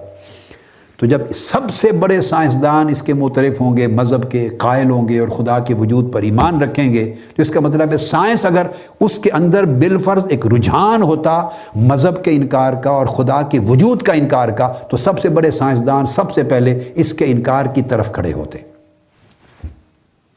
تو 1.03 1.07
جب 1.07 1.31
سب 1.31 1.71
سے 1.71 1.93
بڑے 1.93 2.21
سائنسدان 2.21 2.89
اس 2.89 3.03
کے 3.03 3.15
مترف 3.15 3.61
ہوں 3.61 3.77
گے، 3.77 3.87
مذہب 3.87 4.31
کے 4.31 4.49
قائل 4.49 4.91
ہوں 4.91 5.09
گے 5.09 5.19
اور 5.19 5.29
خدا 5.29 5.59
کے 5.59 5.75
وجود 5.75 6.13
پر 6.13 6.23
ایمان 6.23 6.63
رکھیں 6.63 6.95
گے، 6.95 7.15
تو 7.37 7.43
اس 7.43 7.51
کا 7.51 7.61
مطلب 7.61 7.93
ہے 7.93 7.97
سائنس 7.97 8.47
اگر 8.47 8.67
اس 9.01 9.19
کے 9.19 9.31
اندر 9.31 9.65
بالفرض 9.65 10.25
ایک 10.29 10.47
رجحان 10.47 11.03
ہوتا، 11.03 11.49
مذہب 11.77 12.25
کے 12.25 12.31
انکار 12.31 12.73
کا 12.73 12.91
اور 12.91 13.07
خدا 13.07 13.43
کے 13.43 13.59
وجود 13.59 14.03
کا 14.03 14.13
انکار 14.13 14.49
کا، 14.49 14.69
تو 14.69 14.97
سب 14.97 15.19
سے 15.19 15.29
بڑے 15.29 15.51
سائنسدان 15.51 16.07
سب 16.07 16.33
سے 16.33 16.43
پہلے 16.43 16.81
اس 16.95 17.15
کے 17.15 17.25
انکار 17.25 17.67
کی 17.67 17.83
طرف 17.83 18.13
کھڑے 18.13 18.33
ہوتے۔ 18.33 18.59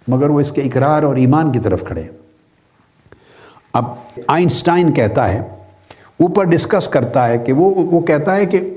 مگر 0.07 0.30
وہ 0.30 0.39
اس 0.39 0.51
کے 0.51 0.61
اقرار 0.61 1.03
اور 1.03 1.16
ایمان 1.16 1.51
کی 1.51 1.59
طرف 1.59 1.84
کھڑے۔ 1.84 2.03
اب 3.74 3.86
آئنسٹائن 4.28 4.93
کہتا 4.93 5.34
ہے، 5.34 5.39
اوپر 6.20 6.43
ڈسکس 6.43 6.88
کرتا 6.88 7.28
ہے 7.28 7.38
کہ 7.38 7.53
وہ 7.53 7.76
وہ 7.76 8.01
کہتا 8.01 8.36
ہے 8.36 8.45
کہ 8.45 8.75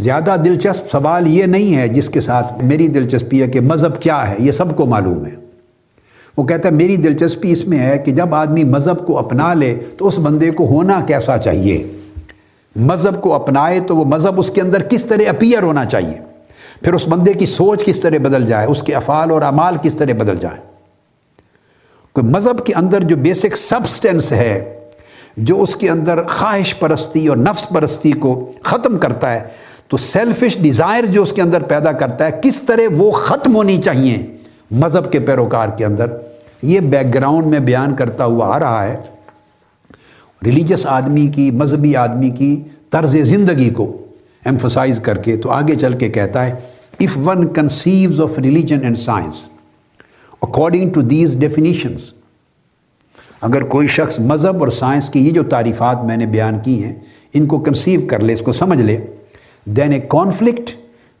زیادہ 0.00 0.36
دلچسپ 0.44 0.90
سوال 0.90 1.28
یہ 1.28 1.44
نہیں 1.44 1.76
ہے 1.76 1.88
جس 1.88 2.10
کے 2.10 2.20
ساتھ 2.20 2.64
میری 2.64 2.88
دلچسپی 2.88 3.42
ہے 3.42 3.48
کہ 3.48 3.60
مذہب 3.60 4.02
کیا 4.02 4.30
ہے، 4.30 4.34
یہ 4.38 4.52
سب 4.52 4.76
کو 4.76 4.86
معلوم 4.86 5.26
ہے۔ 5.26 5.34
وہ 6.36 6.44
کہتا 6.44 6.68
ہے، 6.68 6.74
میری 6.74 6.96
دلچسپی 6.96 7.52
اس 7.52 7.66
میں 7.66 7.78
ہے 7.78 7.98
کہ 7.98 8.12
جب 8.12 8.34
آدمی 8.34 8.64
مذہب 8.64 9.06
کو 9.06 9.18
اپنا 9.18 9.54
لے 9.54 9.78
تو 9.98 10.06
اس 10.06 10.18
بندے 10.18 10.50
کو 10.50 10.66
ہونا 10.66 11.00
کیسا 11.00 11.38
چاہیے۔ 11.38 11.86
مذہب 12.76 13.22
کو 13.22 13.34
اپنائے 13.34 13.80
تو 13.80 13.96
وہ 13.96 14.04
مذہب 14.04 14.38
اس 14.38 14.50
کے 14.50 14.60
اندر 14.60 14.82
کس 14.82 15.04
طرح 15.04 15.28
اپیئر 15.28 15.62
ہونا 15.62 15.84
چاہیے۔ 15.84 16.18
پھر 16.82 16.94
اس 16.94 17.08
بندے 17.08 17.32
کی 17.32 17.46
سوچ 17.46 17.84
کس 17.84 18.00
طرح 18.00 18.18
بدل 18.22 18.46
جائے، 18.46 18.66
اس 18.66 18.82
کے 18.82 18.94
افعال 18.94 19.30
اور 19.30 19.42
اعمال 19.42 19.76
کس 19.82 19.94
طرح 19.94 20.12
بدل 20.12 20.36
جائیں۔ 20.36 20.62
کوئی 22.12 22.26
مذہب 22.26 22.66
کے 22.66 22.72
اندر 22.74 23.02
جو 23.02 23.16
بیسک 23.16 23.56
سبسٹینس 23.56 24.32
ہے، 24.32 24.76
جو 25.36 25.62
اس 25.62 25.76
کے 25.76 25.88
اندر 25.88 26.22
خواہش 26.22 26.78
پرستی 26.78 27.26
اور 27.26 27.36
نفس 27.36 27.68
پرستی 27.68 28.12
کو 28.12 28.52
ختم 28.62 28.98
کرتا 28.98 29.32
ہے 29.32 29.40
تو 29.90 29.96
سیلفش 29.96 30.56
ڈیزائر 30.62 31.06
جو 31.12 31.22
اس 31.22 31.32
کے 31.32 31.42
اندر 31.42 31.62
پیدا 31.68 31.92
کرتا 31.92 32.24
ہے، 32.24 32.38
کس 32.42 32.60
طرح 32.66 32.94
وہ 32.96 33.10
ختم 33.12 33.54
ہونی 33.56 33.80
چاہیے 33.82 34.18
مذہب 34.70 35.10
کے 35.12 35.20
پیروکار 35.20 35.68
کے 35.78 35.84
اندر؟ 35.84 36.10
یہ 36.62 36.80
بیک 36.80 37.14
گراؤنڈ 37.14 37.46
میں 37.46 37.60
بیان 37.60 37.94
کرتا 37.96 38.24
ہوا 38.24 38.46
آ 38.54 38.58
رہا 38.60 38.84
ہے 38.84 38.96
ریلیجس 40.42 40.86
آدمی 40.88 41.26
کی، 41.28 41.50
مذہبی 41.50 41.94
آدمی 41.96 42.30
کی 42.30 42.62
طرز 42.90 43.16
زندگی 43.24 43.70
کو 43.70 43.86
ایمفسائز 44.44 45.00
کر 45.00 45.16
کے 45.18 45.36
تو 45.36 45.50
آگے 45.50 45.74
چل 45.80 45.98
کے 45.98 46.08
کہتا 46.10 46.46
ہے 46.46 46.54
if 47.00 47.18
one 47.26 47.46
conceives 47.54 48.20
of 48.20 48.38
religion 48.38 48.84
and 48.84 48.98
science 48.98 49.44
according 50.42 50.92
to 50.92 51.00
these 51.00 51.38
definitions 51.40 52.12
اگر 53.40 53.62
کوئی 53.72 53.86
شخص 53.88 54.18
مذہب 54.20 54.60
اور 54.60 54.68
سائنس 54.78 55.10
کی 55.10 55.26
یہ 55.26 55.32
جو 55.32 55.42
تعریفات 55.50 56.04
میں 56.04 56.16
نے 56.16 56.26
بیان 56.26 56.58
کی 56.64 56.82
ہیں، 56.84 56.94
ان 57.34 57.46
کو 57.46 57.58
کنسیو 57.58 58.00
کر 58.08 58.20
لے، 58.20 58.32
اس 58.32 58.40
کو 58.40 58.52
سمجھ 58.52 58.80
لے 58.80 58.98
then 59.76 59.92
a 59.92 60.00
conflict 60.08 60.70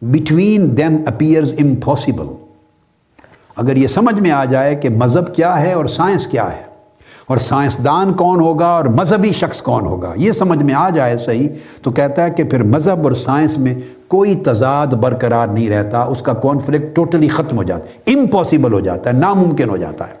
between 0.02 0.76
them 0.78 0.96
appears 1.06 1.52
impossible 1.60 2.26
اگر 3.56 3.76
یہ 3.76 3.86
سمجھ 3.86 4.20
میں 4.20 4.30
آ 4.30 4.44
جائے 4.44 4.74
کہ 4.76 4.88
مذہب 4.90 5.34
کیا 5.34 5.60
ہے 5.60 5.72
اور 5.72 5.86
سائنس 5.86 6.26
کیا 6.26 6.50
ہے، 6.52 6.62
اور 7.26 7.38
سائنسدان 7.38 8.12
کون 8.12 8.40
ہوگا 8.40 8.66
اور 8.66 8.84
مذہبی 8.94 9.32
شخص 9.32 9.60
کون 9.62 9.86
ہوگا، 9.86 10.12
یہ 10.16 10.32
سمجھ 10.32 10.62
میں 10.62 10.74
آ 10.74 10.88
جائے 10.90 11.16
صحیح 11.16 11.48
تو 11.82 11.90
کہتا 11.90 12.24
ہے 12.24 12.30
کہ 12.30 12.44
پھر 12.44 12.62
مذہب 12.64 13.04
اور 13.04 13.12
سائنس 13.16 13.56
میں 13.58 13.74
کوئی 14.08 14.34
تضاد 14.44 14.94
برقرار 15.02 15.48
نہیں 15.48 15.68
رہتا، 15.70 16.02
اس 16.02 16.22
کا 16.22 16.32
کانفلکٹ 16.42 16.94
ٹوٹلی 16.96 17.28
ختم 17.28 17.56
ہو 17.56 17.62
جاتا 17.62 17.86
ہے 17.86 18.14
امپاسبل 18.14 18.72
ہو 18.72 18.80
جاتا 18.80 19.10
ہے، 19.10 19.14
ناممکن 19.18 19.68
ہو 19.70 19.76
جاتا 19.76 20.08
ہے۔ 20.08 20.14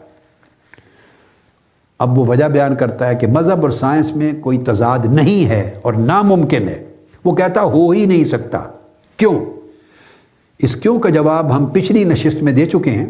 اب 2.00 2.18
وہ 2.18 2.24
وجہ 2.26 2.44
بیان 2.48 2.76
کرتا 2.76 3.08
ہے 3.08 3.14
کہ 3.14 3.26
مذہب 3.26 3.62
اور 3.62 3.70
سائنس 3.70 4.14
میں 4.16 4.32
کوئی 4.42 4.58
تضاد 4.58 5.04
نہیں 5.04 5.48
ہے 5.50 5.62
اور 5.82 5.94
ناممکن 5.94 6.68
ہے۔ 6.68 6.82
وہ 7.24 7.32
کہتا 7.32 7.62
ہو 7.62 7.90
ہی 7.90 8.06
نہیں 8.06 8.24
سکتا۔ 8.24 8.58
کیوں؟ 9.16 9.40
اس 10.58 10.76
کیوں 10.76 10.98
کا 10.98 11.08
جواب 11.08 11.56
ہم 11.56 11.66
پچھلی 11.66 12.04
نشست 12.04 12.42
میں 12.42 12.52
دے 12.52 12.66
چکے 12.66 12.90
ہیں، 12.90 13.06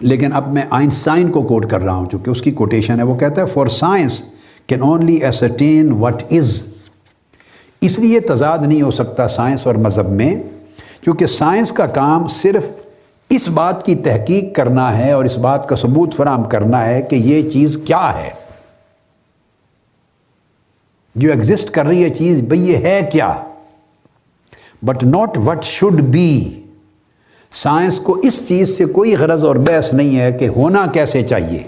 لیکن 0.00 0.32
اب 0.32 0.52
میں 0.52 0.62
آئنسٹائن 0.70 1.30
کو 1.30 1.42
کوٹ 1.42 1.70
کر 1.70 1.80
رہا 1.80 1.94
ہوں، 1.94 2.06
چونکہ 2.06 2.30
اس 2.30 2.42
کی 2.42 2.50
کوٹیشن 2.50 2.98
ہے۔ 2.98 3.04
وہ 3.04 3.14
کہتا 3.14 3.42
ہے 3.42 3.46
for 3.46 3.66
science 3.66 4.22
can 4.66 4.80
only 4.82 5.14
ascertain 5.14 5.92
what 5.92 6.22
is 6.30 6.62
اس 7.80 7.98
لیے 7.98 8.20
تضاد 8.20 8.58
نہیں 8.58 8.82
ہو 8.82 8.90
سکتا 8.90 9.28
سائنس 9.28 9.66
اور 9.66 9.74
مذہب 9.74 10.08
میں 10.08 10.34
کیونکہ 11.00 11.26
سائنس 11.26 11.72
کا 11.72 11.86
کام 11.86 12.26
صرف 12.26 12.70
اس 13.30 13.48
بات 13.48 13.86
کی 13.86 13.94
تحقیق 13.94 14.54
کرنا 14.54 14.98
ہے 14.98 15.12
اور 15.12 15.24
اس 15.24 15.38
بات 15.38 15.68
کا 15.68 15.76
ثبوت 15.76 16.14
فراہم 16.14 16.44
کرنا 16.44 16.84
ہے 16.86 17.02
کہ 17.02 17.16
یہ 17.16 17.50
چیز 17.50 17.78
کیا 17.84 18.12
ہے۔ 18.18 18.30
جو 21.14 21.30
ایگزسٹ 21.30 21.70
کر 21.70 21.86
رہی 21.86 22.04
ہے 22.04 22.08
چیز، 22.08 22.40
بھئی 22.40 22.70
یہ 22.70 22.76
ہے 22.76 23.08
کیا؟ 23.12 23.34
But 24.82 25.04
not 25.04 25.38
what 25.38 25.64
should 25.64 26.00
be 26.00 26.62
science 27.52 27.98
کو 27.98 28.12
اس 28.12 28.48
چیز 28.48 28.78
سے 28.78 28.84
کوئی 28.84 29.16
غرض 29.16 29.44
اور 29.44 29.56
بحث 29.56 29.92
نہیں 29.92 30.20
ہے 30.20 30.32
کہ 30.32 30.48
ہونا 30.48 30.86
کیسے 30.86 31.22
چاہیے۔ 31.22 31.62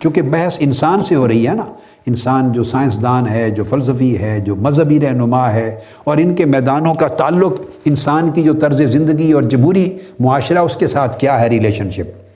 چونکہ 0.00 0.22
بحث 0.22 0.56
انسان 0.60 1.04
سے 1.04 1.14
ہو 1.14 1.28
رہی 1.28 1.48
ہے 1.48 1.54
نا۔ 1.54 1.64
انسان 2.06 2.52
جو 2.52 2.62
سائنسدان 2.62 3.28
ہے، 3.28 3.50
جو 3.50 3.64
فلسفی 3.64 4.18
ہے، 4.18 4.40
جو 4.40 4.56
مذہبی 4.56 5.00
رہنما 5.00 5.52
ہے، 5.52 5.80
اور 6.04 6.16
ان 6.16 6.34
کے 6.34 6.44
میدانوں 6.44 6.94
کا 6.94 7.06
تعلق 7.06 7.52
انسان 7.84 8.30
کی 8.30 8.42
جو 8.42 8.54
طرز 8.54 8.82
زندگی 8.82 9.32
اور 9.32 9.42
جمہوری 9.42 9.98
معاشرہ، 10.20 10.58
اس 10.58 10.76
کے 10.76 10.86
ساتھ 10.86 11.18
کیا 11.18 11.40
ہے 11.40 11.48
ریلیشن 11.48 11.90
شپ 11.90 12.28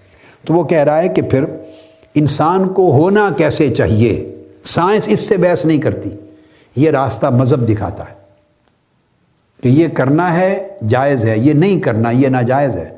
تو 0.47 0.55
وہ 0.55 0.65
کہہ 0.65 0.79
رہا 0.79 1.03
ہے 1.03 1.09
کہ 1.09 1.23
پھر 1.23 1.45
انسان 2.15 2.69
کو 2.69 2.93
ہونا 2.93 3.31
کیسے 3.37 3.71
چاہیے؟ 3.71 4.32
سائنس 4.65 5.09
اس 5.09 5.21
سے 5.21 5.37
بحث 5.37 5.65
نہیں 5.65 5.79
کرتی، 5.79 6.11
یہ 6.77 6.91
راستہ 6.91 7.27
مذہب 7.27 7.69
دکھاتا 7.69 8.05
ہے 8.05 8.15
کہ 9.63 9.69
یہ 9.69 9.89
کرنا 9.89 10.39
ہے، 10.39 10.69
جائز 10.89 11.25
ہے، 11.25 11.39
یہ 11.39 11.53
نہیں 11.53 11.81
کرنا، 11.81 12.11
یہ 12.11 12.29
ناجائز 12.29 12.77
ہے۔ 12.77 12.91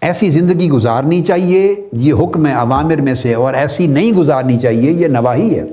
ایسی 0.00 0.30
زندگی 0.30 0.68
گزارنی 0.70 1.22
چاہیے، 1.22 1.74
یہ 1.92 2.14
حکم 2.14 2.46
ہے 2.46 2.52
عوامر 2.52 2.96
میں 2.96 3.14
سے، 3.14 3.34
اور 3.34 3.54
ایسی 3.54 3.86
نہیں 3.86 4.12
گزارنی 4.12 4.58
چاہیے، 4.58 4.90
یہ 4.90 5.06
نواحی 5.06 5.58
ہے۔ 5.58 5.64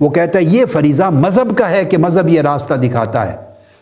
وہ 0.00 0.10
کہتا 0.10 0.38
ہے، 0.38 0.44
یہ 0.44 0.64
فریضہ 0.64 1.10
مذہب 1.10 1.56
کا 1.56 1.70
ہے 1.70 1.84
کہ 1.84 1.98
مذہب 1.98 2.28
یہ 2.28 2.40
راستہ 2.40 2.74
دکھاتا 2.74 3.32
ہے۔ 3.32 3.36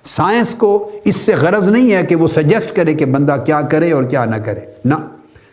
سائنس 0.04 0.54
کو 0.54 0.90
اس 1.04 1.16
سے 1.16 1.34
غرض 1.34 1.68
نہیں 1.68 1.92
ہے 1.92 2.02
کہ 2.02 2.16
وہ 2.16 2.28
سجیسٹ 2.28 2.76
کرے 2.76 2.94
کہ 2.94 3.04
بندہ 3.04 3.36
کیا 3.46 3.60
کرے 3.60 3.92
اور 3.92 4.04
کیا 4.04 4.24
نہ 4.24 4.36
کرے۔ 4.36 4.60
نہ، 4.84 4.94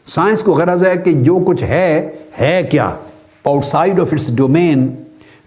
سائنس 0.06 0.44
کو 0.44 0.54
غرض 0.54 0.86
ہے 0.86 0.94
کہ 1.04 1.12
جو 1.12 1.40
کچھ 1.48 1.64
ہے 1.64 2.12
ہے 2.42 2.68
کیا؟ 2.72 2.90
Outside 3.66 4.00
of 4.00 4.14
its 4.14 4.36
domain 4.36 4.96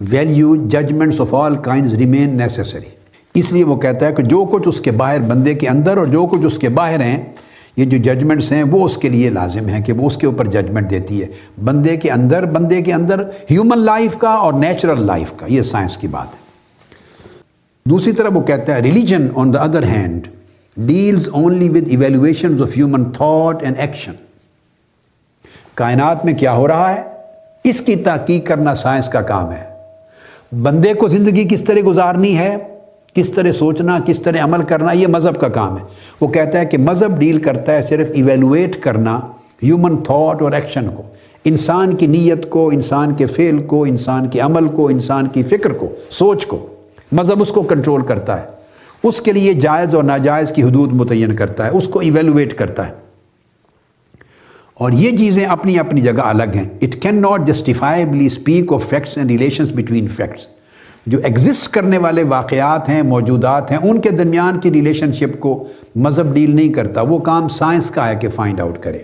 value 0.00 0.56
judgments 0.56 1.20
of 1.20 1.34
all 1.34 1.56
kinds 1.56 1.94
remain 1.94 2.36
necessary 2.36 2.98
اس 3.34 3.52
لیے 3.52 3.64
وہ 3.64 3.76
کہتا 3.76 4.06
ہے 4.06 4.12
کہ 4.12 4.22
جو 4.22 4.44
کچھ 4.44 4.68
اس 4.68 4.80
کے 4.80 4.90
باہر 4.90 5.20
بندے 5.20 5.54
کے 5.54 5.68
اندر 5.68 5.96
اور 5.96 6.06
جو 6.06 6.26
کچھ 6.26 6.46
اس 6.46 6.58
کے 6.58 6.68
باہر 6.68 7.00
ہیں، 7.00 7.24
یہ 7.76 7.84
جو 7.84 7.98
ججمنٹس 7.98 8.52
ہیں، 8.52 8.62
وہ 8.62 8.84
اس 8.84 8.96
کے 8.96 9.08
لیے 9.08 9.30
لازم 9.30 9.68
ہیں 9.68 9.80
کہ 9.80 9.92
وہ 9.92 10.06
اس 10.06 10.16
کے 10.16 10.26
اوپر 10.26 10.46
ججمنٹ 10.46 10.90
دیتی 10.90 11.22
ہے۔ 11.22 11.26
بندے 11.64 11.96
کے 11.96 12.10
اندر، 12.10 12.44
بندے 12.44 12.82
کے 12.82 12.92
اندر 12.92 13.22
ہیومن 13.50 13.78
لائف 13.78 14.16
کا 14.16 14.28
اور 14.28 14.52
نیچرل 14.52 15.06
لائف 15.06 15.32
کا، 15.36 15.46
یہ 15.48 15.62
سائنس 15.62 15.96
کی 15.96 16.08
بات 16.08 16.26
ہے۔ 16.26 16.48
دوسری 17.86 18.12
طرف 18.12 18.32
وہ 18.34 18.40
کہتا 18.40 18.74
ہے 18.74 18.80
religion 18.80 19.28
on 19.34 19.54
the 19.54 19.58
other 19.58 19.82
hand 19.82 20.28
deals 20.76 21.28
only 21.32 21.68
with 21.68 21.88
evaluation 21.88 22.62
of 22.62 22.76
human 22.76 23.04
thought 23.04 23.62
and 23.62 23.76
action 23.78 24.12
کائنات 25.74 26.24
میں 26.24 26.32
کیا 26.32 26.52
ہو 26.52 26.68
رہا 26.68 26.94
ہے؟ 26.94 27.02
اس 27.64 27.80
کی 27.80 27.96
تحقیق 27.96 28.46
کرنا 28.46 28.74
سائنس 28.74 29.08
کا 29.08 29.20
کام 29.20 29.52
ہے۔ 29.52 29.67
بندے 30.52 30.94
کو 30.94 31.08
زندگی 31.08 31.48
کس 31.48 31.64
طرح 31.64 31.78
گزارنی 31.86 32.38
ہے، 32.38 32.56
کس 33.14 33.30
طرح 33.30 33.52
سوچنا، 33.52 33.98
کس 34.06 34.20
طرح 34.20 34.36
عمل 34.40 34.62
کرنا، 34.62 34.92
یہ 34.92 35.06
مذہب 35.06 35.40
کا 35.40 35.48
کام 35.48 35.76
ہے۔ 35.76 35.82
وہ 36.20 36.28
کہتا 36.28 36.60
ہے 36.60 36.66
کہ 36.66 36.78
مذہب 36.78 37.18
ڈیل 37.18 37.38
کرتا 37.38 37.72
ہے 37.72 37.82
صرف 37.82 38.08
ایویلویٹ 38.14 38.76
کرنا 38.76 39.20
ہیومن 39.62 39.96
تھاٹ 39.96 40.42
اور 40.42 40.52
ایکشن 40.52 40.90
کو۔ 40.94 41.02
انسان 41.44 41.94
کی 41.94 42.06
نیت 42.06 42.50
کو، 42.50 42.68
انسان 42.68 43.14
کے 43.14 43.26
فعل 43.26 43.58
کو، 43.58 43.82
انسان 43.82 44.28
کے 44.28 44.40
عمل 44.40 44.68
کو، 44.68 44.88
انسان 44.88 45.26
کی 45.26 45.42
فکر 45.42 45.72
کو، 45.72 45.88
سوچ 46.10 46.46
کو۔ 46.46 46.66
مذہب 47.12 47.42
اس 47.42 47.48
کو 47.48 47.62
کنٹرول 47.62 48.02
کرتا 48.02 48.40
ہے۔ 48.40 48.46
اس 49.02 49.20
کے 49.20 49.32
لیے 49.32 49.52
جائز 49.52 49.94
اور 49.94 50.04
ناجائز 50.04 50.52
کی 50.52 50.62
حدود 50.62 50.92
متعین 50.92 51.36
کرتا 51.36 51.64
ہے، 51.64 51.70
اس 51.70 51.88
کو 51.88 51.98
ایویلویٹ 51.98 52.54
کرتا 52.54 52.88
ہے۔ 52.88 53.07
اور 54.78 54.92
یہ 54.92 55.16
چیزیں 55.16 55.44
اپنی 55.44 55.78
اپنی 55.78 56.00
جگہ 56.00 56.22
الگ 56.24 56.56
ہیں۔ 56.56 56.64
It 56.82 56.94
cannot 57.22 57.46
justifiably 57.46 58.26
speak 58.26 58.72
of 58.72 58.88
facts 58.88 59.18
and 59.18 59.30
relations 59.30 59.68
between 59.74 60.08
facts 60.08 60.46
جو 61.06 61.18
ایگزسٹ 61.24 61.72
کرنے 61.72 61.98
والے 61.98 62.22
واقعات 62.22 62.88
ہیں، 62.88 63.02
موجودات 63.02 63.70
ہیں، 63.70 63.78
ان 63.82 64.00
کے 64.00 64.10
درمیان 64.10 64.60
کی 64.60 64.72
ریلیشن 64.72 65.12
شپ 65.12 65.40
کو 65.40 65.64
مذہب 65.96 66.34
ڈیل 66.34 66.54
نہیں 66.56 66.72
کرتا۔ 66.72 67.00
وہ 67.00 67.18
کام 67.18 67.48
سائنس 67.48 67.90
کا 67.90 68.08
ہے 68.08 68.16
کہ 68.16 68.28
فائنڈ 68.28 68.60
آؤٹ 68.60 68.78
کرے۔ 68.78 68.98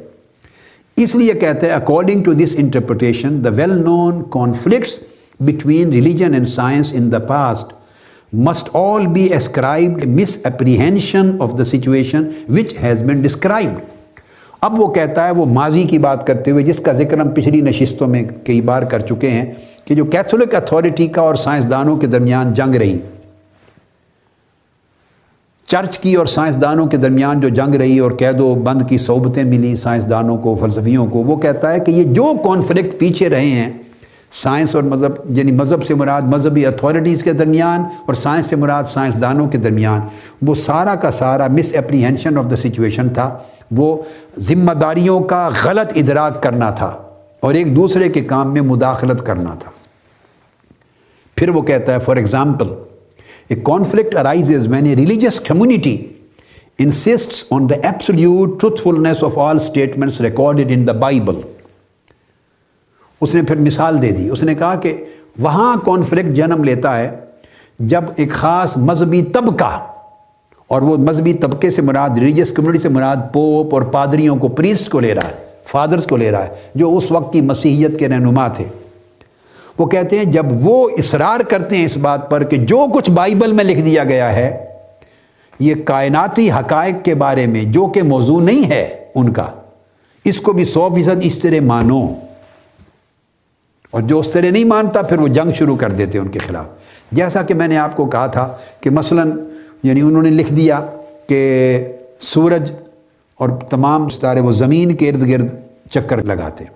اس 0.96 1.14
لیے 1.14 1.32
کہتے 1.32 1.66
ہیں 1.66 1.74
according 1.74 2.22
to 2.22 2.32
this 2.32 2.54
interpretation 2.58 3.44
the 3.44 3.50
well 3.50 3.78
known 3.78 4.22
conflicts 4.30 5.00
between 5.40 5.90
religion 5.90 6.34
and 6.34 6.48
science 6.48 6.92
in 6.92 7.12
the 7.12 7.18
past 7.18 7.72
must 8.32 8.68
all 8.72 9.06
be 9.06 9.22
ascribed 9.22 10.06
misapprehension 10.44 11.36
of 11.40 11.58
the 11.58 11.64
situation 11.64 12.28
which 12.48 12.74
has 12.82 13.02
been 13.02 13.22
described 13.22 13.93
اب 14.64 14.80
وہ 14.80 14.86
کہتا 14.86 15.26
ہے، 15.26 15.30
وہ 15.30 15.46
ماضی 15.46 15.82
کی 15.82 15.98
بات 15.98 16.26
کرتے 16.26 16.50
ہوئے، 16.50 16.64
جس 16.64 16.78
کا 16.78 16.92
ذکر 16.92 17.18
ہم 17.18 17.30
پچھلی 17.30 17.60
نشستوں 17.60 18.06
میں 18.08 18.22
کئی 18.44 18.60
بار 18.60 18.82
کر 18.82 19.00
چکے 19.00 19.30
ہیں 19.30 19.52
کہ 19.84 19.94
جو 19.94 20.04
کیتھولک 20.04 20.54
اتھارٹی 20.54 21.06
کا 21.06 21.22
اور 21.22 21.34
سائنسدانوں 21.34 21.96
کے 21.96 22.06
درمیان 22.06 22.54
جنگ 22.54 22.74
رہی۔ 22.74 22.98
چرچ 25.66 25.98
کی 25.98 26.14
اور 26.14 26.26
سائنسدانوں 26.26 26.86
کے 26.86 26.96
درمیان 26.96 27.40
جو 27.40 27.48
جنگ 27.48 27.74
رہی 27.74 27.98
اور 27.98 28.10
قید 28.10 28.40
و 28.40 28.54
بند 28.54 28.82
کی 28.88 28.98
صحبتیں 28.98 29.44
ملی 29.44 29.76
سائنسدانوں 29.76 30.38
کو، 30.38 30.56
فلسفیوں 30.60 31.06
کو، 31.06 31.18
وہ 31.18 31.36
کہتا 31.36 31.72
ہے 31.72 31.80
کہ 31.80 31.90
یہ 31.90 32.02
جو 32.02 32.32
کانفلکٹ 32.44 32.98
پیچھے 32.98 33.28
رہے 33.28 33.50
ہیں، 33.50 33.70
سائنس 34.30 34.74
اور 34.74 34.82
مذہب 34.82 35.38
یعنی 35.38 35.52
مذہب 35.52 35.84
سے 35.84 35.94
مراد 35.94 36.22
مذہبی 36.22 36.66
اتھارٹیز 36.66 37.24
کے 37.24 37.32
درمیان 37.32 37.80
اور 38.06 38.14
سائنس 38.14 38.46
سے 38.46 38.56
مراد 38.56 38.84
سائنسدانوں 38.84 39.48
کے 39.48 39.58
درمیان، 39.58 40.00
وہ 40.42 40.54
سارا 40.54 40.94
کا 40.94 41.10
سارا 41.10 41.46
مس 41.48 41.74
اپریہنشن 41.74 42.38
آف 42.38 42.50
دا 42.50 42.56
سچویشن 42.56 43.08
تھا۔ 43.08 43.38
وہ 43.70 44.02
ذمہ 44.38 44.72
داریوں 44.72 45.20
کا 45.20 45.50
غلط 45.64 45.92
ادراک 45.96 46.42
کرنا 46.42 46.70
تھا 46.70 47.02
اور 47.40 47.54
ایک 47.54 47.76
دوسرے 47.76 48.08
کے 48.08 48.20
کام 48.20 48.52
میں 48.52 48.60
مداخلت 48.60 49.26
کرنا 49.26 49.54
تھا۔ 49.54 49.70
پھر 51.36 51.48
وہ 51.48 51.62
کہتا 51.62 51.94
ہے 51.94 51.98
for 51.98 52.16
example 52.16 52.68
a 53.48 53.56
conflict 53.62 54.16
arise 54.16 54.68
when 54.68 54.86
a 54.86 54.96
religious 54.96 55.40
community 55.40 56.06
insist 56.78 57.52
on 57.52 57.68
the 57.70 57.74
absolute 57.82 58.60
truthfulness 58.60 59.24
of 59.24 59.38
all 59.38 59.56
statements 59.56 60.20
recorded 60.20 60.66
in 60.70 60.86
the 60.86 60.92
Bible 60.92 61.34
اس 63.20 63.34
نے 63.34 63.42
پھر 63.42 63.56
مثال 63.56 64.02
دے 64.02 64.10
دی۔ 64.10 64.28
اس 64.28 64.42
نے 64.42 64.54
کہا 64.54 64.74
کہ 64.74 65.04
وہاں 65.38 65.76
کانفلکٹ 65.84 66.28
جنم 66.28 66.64
لیتا 66.64 66.98
ہے 66.98 67.16
جب 67.78 68.04
ایک 68.16 68.32
خاص 68.32 68.76
مذہبی 68.76 69.22
طبقہ 69.22 69.86
اور 70.68 70.82
وہ 70.82 70.96
مذہبی 70.96 71.32
طبقے 71.32 71.70
سے 71.70 71.82
مراد 71.82 72.10
ریلیجس 72.10 72.52
کمیونٹی 72.52 72.78
سے 72.78 72.88
مراد 72.88 73.16
پوپ 73.32 73.74
اور 73.74 73.82
پادریوں 73.82 74.36
کو 74.36 74.48
پریسٹ 74.48 74.88
کو 74.88 75.00
لے 75.00 75.14
رہا 75.14 75.28
ہے 75.28 75.44
فادرز 75.66 76.06
کو 76.06 76.16
لے 76.16 76.30
رہا 76.30 76.44
ہے، 76.44 76.48
جو 76.74 76.96
اس 76.96 77.12
وقت 77.12 77.32
کی 77.32 77.40
مسیحیت 77.40 77.98
کے 77.98 78.08
رہنما 78.08 78.48
تھے۔ 78.48 78.64
وہ 79.78 79.86
کہتے 79.86 80.18
ہیں، 80.18 80.24
جب 80.24 80.46
وہ 80.60 80.90
اصرار 80.98 81.40
کرتے 81.40 81.76
ہیں 81.76 81.84
اس 81.84 81.96
بات 81.96 82.30
پر 82.30 82.44
کہ 82.44 82.56
جو 82.56 82.84
کچھ 82.94 83.10
بائبل 83.10 83.52
میں 83.52 83.64
لکھ 83.64 83.80
دیا 83.80 84.04
گیا 84.04 84.32
ہے، 84.32 84.66
یہ 85.58 85.74
کائناتی 85.84 86.50
حقائق 86.50 87.04
کے 87.04 87.14
بارے 87.14 87.46
میں، 87.46 87.64
جو 87.64 87.86
کہ 87.86 88.02
موضوع 88.02 88.40
نہیں 88.40 88.70
ہے 88.70 89.04
ان 89.14 89.32
کا، 89.32 89.46
اس 90.24 90.40
کو 90.40 90.52
بھی 90.52 90.64
سو 90.64 90.88
فیصد 90.94 91.16
اس 91.22 91.38
طرح 91.38 91.60
مانو۔ 91.62 92.14
اور 93.90 94.00
جو 94.00 94.18
اس 94.18 94.30
طرح 94.30 94.50
نہیں 94.50 94.64
مانتا، 94.64 95.02
پھر 95.02 95.18
وہ 95.18 95.28
جنگ 95.28 95.52
شروع 95.52 95.76
کر 95.76 95.90
دیتے 95.90 96.18
ان 96.18 96.28
کے 96.28 96.38
خلاف۔ 96.38 96.66
جیسا 97.12 97.42
کہ 97.42 97.54
میں 97.54 97.68
نے 97.68 97.76
آپ 97.78 97.96
کو 97.96 98.06
کہا 98.06 98.26
تھا 98.26 98.56
کہ 98.80 98.90
مثلاً 98.90 99.32
یعنی 99.84 100.00
انہوں 100.00 100.22
نے 100.22 100.30
لکھ 100.30 100.54
دیا 100.54 100.86
کہ 101.26 101.86
سورج 102.20 102.72
اور 103.34 103.48
تمام 103.70 104.08
ستارے 104.08 104.40
وہ 104.40 104.52
زمین 104.52 104.96
کے 104.96 105.08
ارد 105.08 105.28
گرد 105.28 105.54
چکر 105.90 106.22
لگاتے 106.22 106.64
ہیں، 106.64 106.70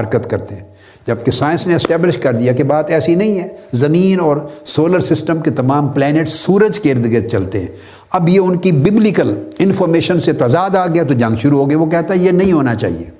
حرکت 0.00 0.30
کرتے 0.30 0.54
ہیں۔ 0.54 0.62
جبکہ 1.06 1.30
سائنس 1.30 1.66
نے 1.66 1.74
اسٹیبلش 1.74 2.18
کر 2.18 2.32
دیا 2.32 2.52
کہ 2.52 2.62
بات 2.62 2.90
ایسی 2.90 3.14
نہیں 3.14 3.40
ہے، 3.40 3.48
زمین 3.72 4.20
اور 4.20 4.36
سولر 4.64 5.00
سسٹم 5.00 5.40
کے 5.40 5.50
تمام 5.50 5.88
پلینٹ 5.88 6.28
سورج 6.28 6.80
کے 6.80 6.92
ارد 6.92 7.12
گرد 7.12 7.26
چلتے 7.26 7.60
ہیں۔ 7.60 7.68
اب 8.12 8.28
یہ 8.28 8.40
ان 8.40 8.58
کی 8.58 8.72
ببلیکل 8.72 9.50
انفارمیشن 9.58 10.20
سے 10.20 10.32
تضاد 10.32 10.76
آ 10.76 10.86
گیا 10.86 11.02
تو 11.02 11.14
جنگ 11.14 11.36
شروع 11.36 11.58
ہو 11.58 11.68
گئی۔ 11.68 11.76
وہ 11.76 11.86
کہتا 11.86 12.14
ہے 12.14 12.18
یہ 12.18 12.30
نہیں 12.30 12.52
ہونا 12.52 12.74
چاہیے۔ 12.74 13.10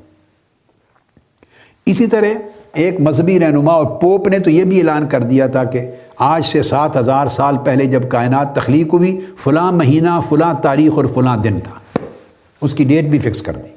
اسی 1.87 2.07
طرح 2.07 2.27
ایک 2.77 3.01
مذہبی 3.01 3.41
رہنما 3.41 3.73
اور 3.73 3.87
پوپ 3.87 4.29
نے 4.29 4.39
تو 4.39 4.51
یہ 4.51 4.65
بھی 4.65 4.79
اعلان 4.79 5.07
کر 5.07 5.21
دیا 5.21 5.47
تھا 5.47 5.65
کہ 5.65 5.87
آج 6.19 6.45
سے 6.45 6.63
سات 6.63 6.97
ہزار 6.97 7.27
سال 7.27 7.57
پہلے 7.65 7.87
جب 7.87 8.09
کائنات 8.09 8.55
تخلیق 8.55 8.95
ہوئی، 8.95 9.21
فلاں 9.39 9.73
مہینہ، 9.73 10.21
فلاں 10.29 10.55
تاریخ 10.55 10.93
اور 10.97 11.05
فلاں 11.05 11.37
دن 11.37 11.61
تھا۔ 11.61 12.01
اس 12.61 12.75
کی 12.75 12.85
ڈیٹ 12.85 13.05
بھی 13.05 13.19
فکس 13.19 13.43
کر 13.43 13.53
دی۔ 13.53 13.69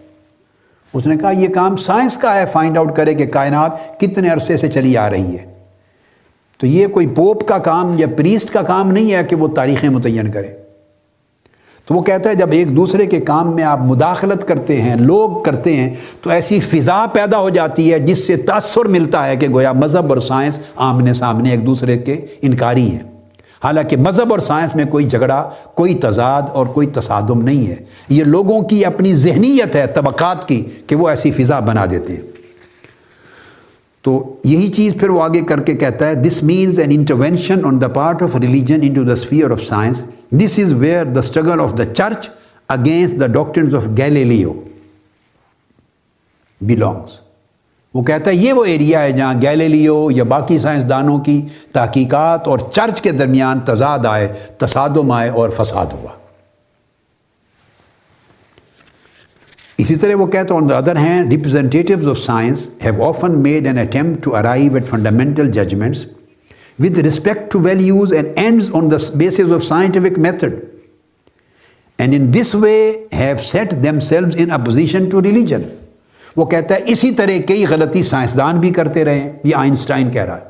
اس 0.93 1.07
نے 1.07 1.17
کہا، 1.17 1.31
یہ 1.31 1.47
کام 1.47 1.77
سائنس 1.77 2.17
کا 2.17 2.35
ہے 2.35 2.45
فائنڈ 2.45 2.77
آؤٹ 2.77 2.95
کرے 2.95 3.13
کہ 3.13 3.25
کائنات 3.25 3.99
کتنے 3.99 4.29
عرصے 4.29 4.57
سے 4.57 4.67
چلی 4.67 4.97
آ 4.97 5.09
رہی 5.09 5.37
ہے۔ 5.37 5.45
تو 6.57 6.67
یہ 6.67 6.87
کوئی 6.87 7.07
پوپ 7.07 7.47
کا 7.47 7.57
کام 7.57 7.95
یا 7.99 8.07
پریسٹ 8.17 8.53
کا 8.53 8.61
کام 8.61 8.91
نہیں 8.91 9.13
ہے 9.13 9.23
کہ 9.23 9.35
وہ 9.35 9.47
تاریخیں 9.47 9.89
متعین 9.89 10.31
کرے۔ 10.31 10.59
تو 11.89 11.95
وہ 11.95 12.01
کہتا 12.01 12.29
ہے 12.29 12.35
جب 12.35 12.47
ایک 12.51 12.75
دوسرے 12.75 13.05
کے 13.05 13.19
کام 13.19 13.55
میں 13.55 13.63
آپ 13.63 13.79
مداخلت 13.79 14.47
کرتے 14.47 14.81
ہیں، 14.81 14.95
لوگ 14.95 15.43
کرتے 15.43 15.75
ہیں، 15.75 15.95
تو 16.21 16.29
ایسی 16.29 16.59
فضا 16.59 17.05
پیدا 17.13 17.39
ہو 17.39 17.49
جاتی 17.49 17.93
ہے 17.93 17.99
جس 17.99 18.27
سے 18.27 18.37
تأثر 18.37 18.85
ملتا 18.85 19.27
ہے 19.27 19.35
کہ 19.35 19.47
گویا 19.49 19.71
مذہب 19.71 20.09
اور 20.09 20.17
سائنس 20.17 20.59
آمنے 20.75 21.13
سامنے 21.13 21.51
ایک 21.51 21.65
دوسرے 21.65 21.97
کے 21.97 22.25
انکاری 22.41 22.91
ہیں۔ 22.91 22.99
حالانکہ 23.63 23.97
مذہب 23.97 24.31
اور 24.31 24.39
سائنس 24.39 24.75
میں 24.75 24.85
کوئی 24.85 25.09
جھگڑا، 25.09 25.49
کوئی 25.75 25.93
تضاد 25.93 26.41
اور 26.53 26.65
کوئی 26.65 26.87
تصادم 26.87 27.41
نہیں 27.41 27.67
ہے۔ 27.67 27.75
یہ 28.09 28.23
لوگوں 28.23 28.61
کی 28.61 28.85
اپنی 28.85 29.15
ذہنیت 29.15 29.75
ہے، 29.75 29.87
طبقات 29.87 30.47
کی، 30.47 30.65
کہ 30.87 30.95
وہ 30.95 31.09
ایسی 31.09 31.31
فضا 31.31 31.59
بنا 31.59 31.85
دیتے 31.91 32.13
ہیں۔ 32.13 32.21
تو 34.01 34.35
یہی 34.43 34.67
چیز 34.67 34.93
پھر 34.99 35.09
وہ 35.09 35.23
آگے 35.23 35.41
کر 35.41 35.59
کے 35.59 35.73
کہتا 35.73 36.07
ہے 36.07 36.15
this 36.15 36.43
means 36.43 36.79
an 36.79 36.91
intervention 36.91 37.65
on 37.65 37.81
the 37.81 37.87
part 37.87 38.23
of 38.23 38.35
religion 38.35 38.79
into 38.93 39.03
the 39.03 39.13
sphere 39.13 39.51
of 39.51 39.63
science 39.63 40.03
this 40.32 40.59
is 40.59 40.73
where 40.80 41.05
the 41.05 41.19
struggle 41.19 41.61
of 41.61 41.77
the 41.77 41.86
church 41.86 42.30
against 42.67 43.19
the 43.19 43.27
doctors 43.27 43.75
of 43.75 43.88
Galileo 43.97 44.53
belongs 46.61 47.19
وہ 47.93 48.01
کہتا 48.03 48.30
ہے، 48.30 48.36
یہ 48.36 48.53
وہ 48.53 48.63
ایریا 48.65 49.01
ہے 49.01 49.11
جہاں 49.11 49.34
گیلیلیو 49.41 50.09
یا 50.11 50.23
باقی 50.23 50.57
سائنسدانوں 50.57 51.17
کی 51.23 51.41
تحقیقات 51.73 52.47
اور 52.47 52.59
چرچ 52.73 53.01
کے 53.01 53.11
درمیان 53.11 53.59
تضاد 53.65 54.05
آئے، 54.05 54.27
تصادم 54.57 55.11
آئے 55.11 55.30
اور 55.30 55.49
فساد 55.57 55.93
ہوا۔ 55.93 56.11
اسی 59.77 59.95
طرح 59.95 60.15
وہ 60.15 60.25
کہتا 60.27 60.55
on 60.55 60.69
the 60.69 60.77
other 60.77 60.97
hand 60.97 61.34
representatives 61.34 62.07
of 62.07 62.17
science 62.19 62.69
have 62.84 63.03
often 63.07 63.41
made 63.43 63.67
an 63.67 63.77
attempt 63.77 64.23
to 64.23 64.36
arrive 64.36 64.73
at 64.73 64.88
fundamental 64.88 65.51
judgments 65.51 66.05
with 66.80 66.97
respect 66.99 67.51
to 67.51 67.59
values 67.59 68.11
and 68.11 68.38
ends 68.38 68.69
on 68.71 68.89
the 68.89 68.99
basis 69.17 69.51
of 69.51 69.63
scientific 69.63 70.17
method. 70.17 70.53
And 71.99 72.13
in 72.13 72.32
this 72.32 72.55
way 72.55 73.07
have 73.11 73.41
set 73.41 73.82
themselves 73.82 74.36
in 74.36 74.51
opposition 74.51 75.09
to 75.11 75.21
religion. 75.21 75.69
وہ 76.38 76.45
کہتا 76.45 76.75
ہے 76.75 76.91
اسی 76.91 77.09
طرح 77.11 77.39
کئی 77.47 77.65
غلطی 77.65 78.01
سائنسدان 78.03 78.59
بھی 78.59 78.69
کرتے 78.73 79.03
رہے 79.05 79.19
ہیں 79.19 79.32
یہ 79.43 79.55
آئنسٹائن 79.55 80.11
کہہ 80.11 80.25
رہا 80.25 80.38
ہے 80.38 80.47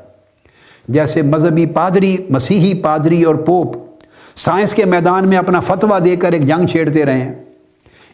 جیسے 0.88 1.22
مذہبی 1.22 1.66
پادری 1.66 2.16
مسیحی 2.30 2.74
پادری 2.82 3.24
اور 3.24 3.36
پوپ 3.46 3.76
سائنس 4.38 4.74
کے 4.74 4.86
میدان 4.86 5.28
میں 5.30 5.38
اپنا 5.38 5.60
فتویٰ 5.60 6.04
دے 6.06 6.16
کر 6.16 6.34
ایک 6.34 6.48
جنگ 6.48 6.68
چھیڑتے 6.68 7.06
رہے 7.06 7.22
ہیں 7.22 7.34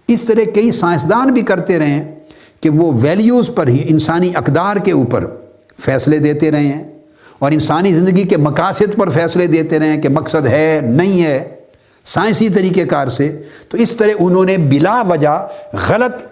اس 0.08 0.24
طرح 0.24 0.52
کئی 0.56 0.72
سائنسدان 0.72 1.34
بھی 1.34 1.42
کرتے 1.42 1.80
رہے 1.80 1.90
ہیں 1.90 2.04
کہ 2.62 2.70
وہ 2.70 2.92
ویلیوز 3.02 3.50
پر 3.56 3.68
ہی 3.68 3.84
انسانی 3.88 4.32
اقدار 4.36 4.78
کے 4.86 4.92
اوپر 4.92 5.26
فیصلے 5.86 6.20
دیتے 6.20 6.52
رہے 6.52 6.68
ہیں 6.68 6.84
اور 7.40 7.52
انسانی 7.52 7.94
زندگی 7.94 8.24
کے 8.24 8.38
مقاصد 8.38 8.96
پر 8.98 9.10
فیصلے 9.10 9.48
دیتے 9.48 9.80
رہیں 9.80 10.02
کہ 10.02 10.10
مقصد 10.10 10.48
ہے، 10.48 10.80
نہیں 10.84 11.24
ہے، 11.24 11.48
سائنسی 12.06 12.50
طریقہ 12.50 12.86
کار 12.86 13.08
سے، 13.08 13.42
تو 13.70 13.78
اس 13.78 13.92
طرح 13.92 14.10
انہوں 14.20 14.46
نے 14.46 14.58
بلا 14.58 15.04
وجہ 15.10 15.48
غلط 15.90 16.24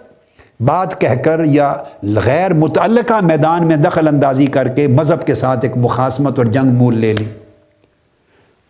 بات 0.60 1.00
کہہ 1.00 1.14
کر 1.24 1.44
یا 1.44 1.74
غیر 2.02 2.54
متعلقہ 2.54 3.24
میدان 3.24 3.66
میں 3.66 3.76
دخل 3.76 4.08
اندازی 4.08 4.46
کر 4.46 4.68
کے 4.68 4.88
مذہب 4.88 5.26
کے 5.26 5.34
ساتھ 5.34 5.58
ایک 5.62 5.76
مخاسمت 5.76 6.38
اور 6.38 6.46
جنگ 6.46 6.66
مول 6.66 6.98
لے 6.98 7.12
لی۔ 7.12 7.24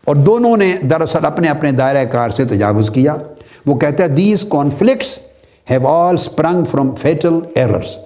اور 0.05 0.17
دونوں 0.17 0.57
نے 0.57 0.77
دراصل 0.91 1.25
اپنے 1.25 1.49
اپنے 1.49 1.73
دائرہ 1.73 2.05
کار 2.05 2.31
سے 2.31 2.45
تجاوز 2.45 2.91
کیا۔ 2.91 3.17
وہ 3.67 3.75
کہتا 3.75 4.03
ہے 4.03 4.09
these 4.09 4.47
conflicts 4.51 5.19
have 5.71 5.89
all 5.89 6.15
spring 6.15 6.65
from 6.65 6.95
fatal 6.95 7.35
errors 7.55 7.99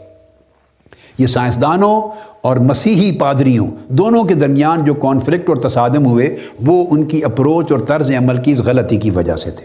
یہ 1.19 1.27
سائنسدانوں 1.27 2.03
اور 2.43 2.57
مسیحی 2.57 3.19
پادریوں 3.19 3.67
دونوں 3.89 4.25
کے 4.25 4.35
درمیان 4.35 4.85
جو 4.85 4.95
کانفلکٹ 4.95 5.49
اور 5.49 5.57
تصادم 5.57 6.07
ہوئے، 6.07 6.37
وہ 6.67 6.87
ان 6.91 7.05
کی 7.05 7.25
اپروچ 7.25 7.73
اور 7.73 7.81
طرز 7.81 8.11
عمل 8.11 8.37
کی 8.37 8.53
اس 8.53 8.59
غلطی 8.59 8.97
کی 8.97 9.11
وجہ 9.11 9.37
سے 9.37 9.51
تھے۔ 9.51 9.65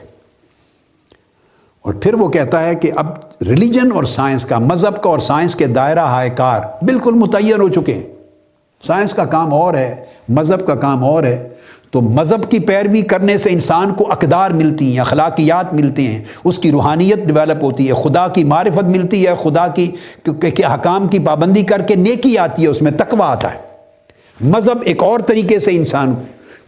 اور 1.81 1.93
پھر 1.93 2.13
وہ 2.13 2.29
کہتا 2.29 2.65
ہے 2.65 2.75
کہ 2.75 2.91
اب 2.95 3.07
ریلیجن 3.47 3.91
اور 3.91 4.03
سائنس 4.03 4.45
کا، 4.45 4.57
مذہب 4.57 5.01
کا 5.01 5.09
اور 5.09 5.19
سائنس 5.19 5.55
کے 5.55 5.65
دائرہ 5.65 5.99
ہائے 5.99 6.29
کار 6.29 6.61
بالکل 6.81 7.13
متعین 7.13 7.61
ہو 7.61 7.69
چکے 7.69 7.93
ہیں۔ 7.93 8.03
سائنس 8.87 9.13
کا 9.13 9.25
کام 9.25 9.53
اور 9.53 9.73
ہے، 9.73 10.03
مذہب 10.29 10.67
کا 10.67 10.75
کام 10.75 11.03
اور 11.03 11.23
ہے۔ 11.23 11.49
تو 11.93 12.01
مذہب 12.01 12.51
کی 12.51 12.59
پیروی 12.59 13.01
کرنے 13.01 13.37
سے 13.37 13.49
انسان 13.49 13.93
کو 13.93 14.11
اقدار 14.11 14.51
ملتی 14.51 14.93
ہیں، 14.93 14.99
اخلاقیات 14.99 15.73
ملتے 15.73 16.01
ہیں۔ 16.01 16.23
اس 16.43 16.59
کی 16.59 16.71
روحانیت 16.71 17.25
ڈیولپ 17.25 17.63
ہوتی 17.63 17.89
ہے۔ 17.89 17.93
خدا 17.93 18.27
کی 18.27 18.43
معرفت 18.43 18.83
ملتی 18.83 19.27
ہے۔ 19.27 19.33
خدا 19.43 19.67
کی 19.67 19.91
کہ 20.23 20.65
حکام 20.73 21.07
کی 21.07 21.19
پابندی 21.19 21.63
کر 21.63 21.81
کے 21.81 21.95
نیکی 21.95 22.37
آتی 22.37 22.63
ہے، 22.63 22.67
اس 22.67 22.81
میں 22.81 22.91
تقوی 22.91 23.21
آتا 23.23 23.53
ہے۔ 23.53 23.57
مذہب 24.41 24.77
ایک 24.85 25.03
اور 25.03 25.19
طریقے 25.19 25.59
سے 25.59 25.71
انسان 25.71 26.15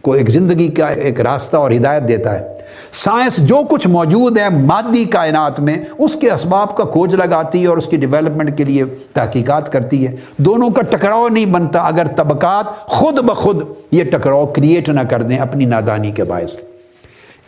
کو 0.06 0.12
ایک 0.12 0.30
زندگی 0.30 0.68
کا 0.68 0.86
ایک 0.86 1.20
راستہ 1.20 1.56
اور 1.56 1.70
ہدایت 1.70 2.08
دیتا 2.08 2.32
ہے۔ 2.32 2.54
سائنس 2.92 3.36
جو 3.36 3.60
کچھ 3.70 3.86
موجود 3.88 4.38
ہے 4.38 4.48
مادی 4.50 5.04
کائنات 5.04 5.60
میں، 5.60 5.76
اس 5.98 6.16
کے 6.16 6.30
اسباب 6.30 6.76
کا 6.76 6.84
کھوج 6.84 7.14
لگاتی 7.14 7.62
ہے 7.62 7.66
اور 7.66 7.78
اس 7.78 7.86
کی 7.86 7.96
ڈیولپمنٹ 7.96 8.56
کے 8.58 8.64
لیے 8.64 8.84
تحقیقات 9.12 9.72
کرتی 9.72 10.06
ہے۔ 10.06 10.14
دونوں 10.36 10.70
کا 10.70 10.82
ٹکراؤ 10.82 11.28
نہیں 11.28 11.46
بنتا، 11.46 11.80
اگر 11.80 12.06
طبقات 12.16 12.66
خود 12.88 13.18
بخود 13.22 13.62
یہ 13.90 14.04
ٹکراؤ 14.04 14.46
کریٹ 14.46 14.88
نہ 14.88 15.00
کر 15.00 15.22
دیں 15.22 15.38
اپنی 15.38 15.64
نادانی 15.64 16.10
کے 16.10 16.24
باعث۔ 16.24 16.56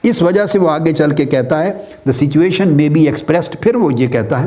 اس 0.03 0.23
وجہ 0.23 0.47
سے 0.47 0.59
وہ 0.59 0.71
آگے 0.71 0.93
چل 0.93 1.11
کے 1.11 1.25
کہتا 1.25 1.63
ہے 1.63 1.73
the 2.07 2.13
situation 2.13 2.77
may 2.77 2.89
be 2.89 3.07
expressed 3.07 3.57
پھر 3.61 3.75
وہ 3.75 3.91
یہ 3.99 4.09
کہتا 4.09 4.43
ہے 4.43 4.47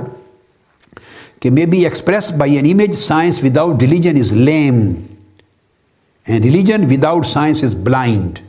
کہ 1.39 1.51
may 1.51 1.65
be 1.65 1.83
expressed 1.83 2.37
by 2.37 2.55
an 2.55 2.65
image 2.65 2.95
science 2.95 3.43
without 3.43 3.75
religion 3.75 4.19
is 4.19 4.33
lame 4.33 4.81
religion 6.31 6.85
without 6.85 7.27
science 7.27 7.63
is 7.63 7.75
blind 7.75 8.39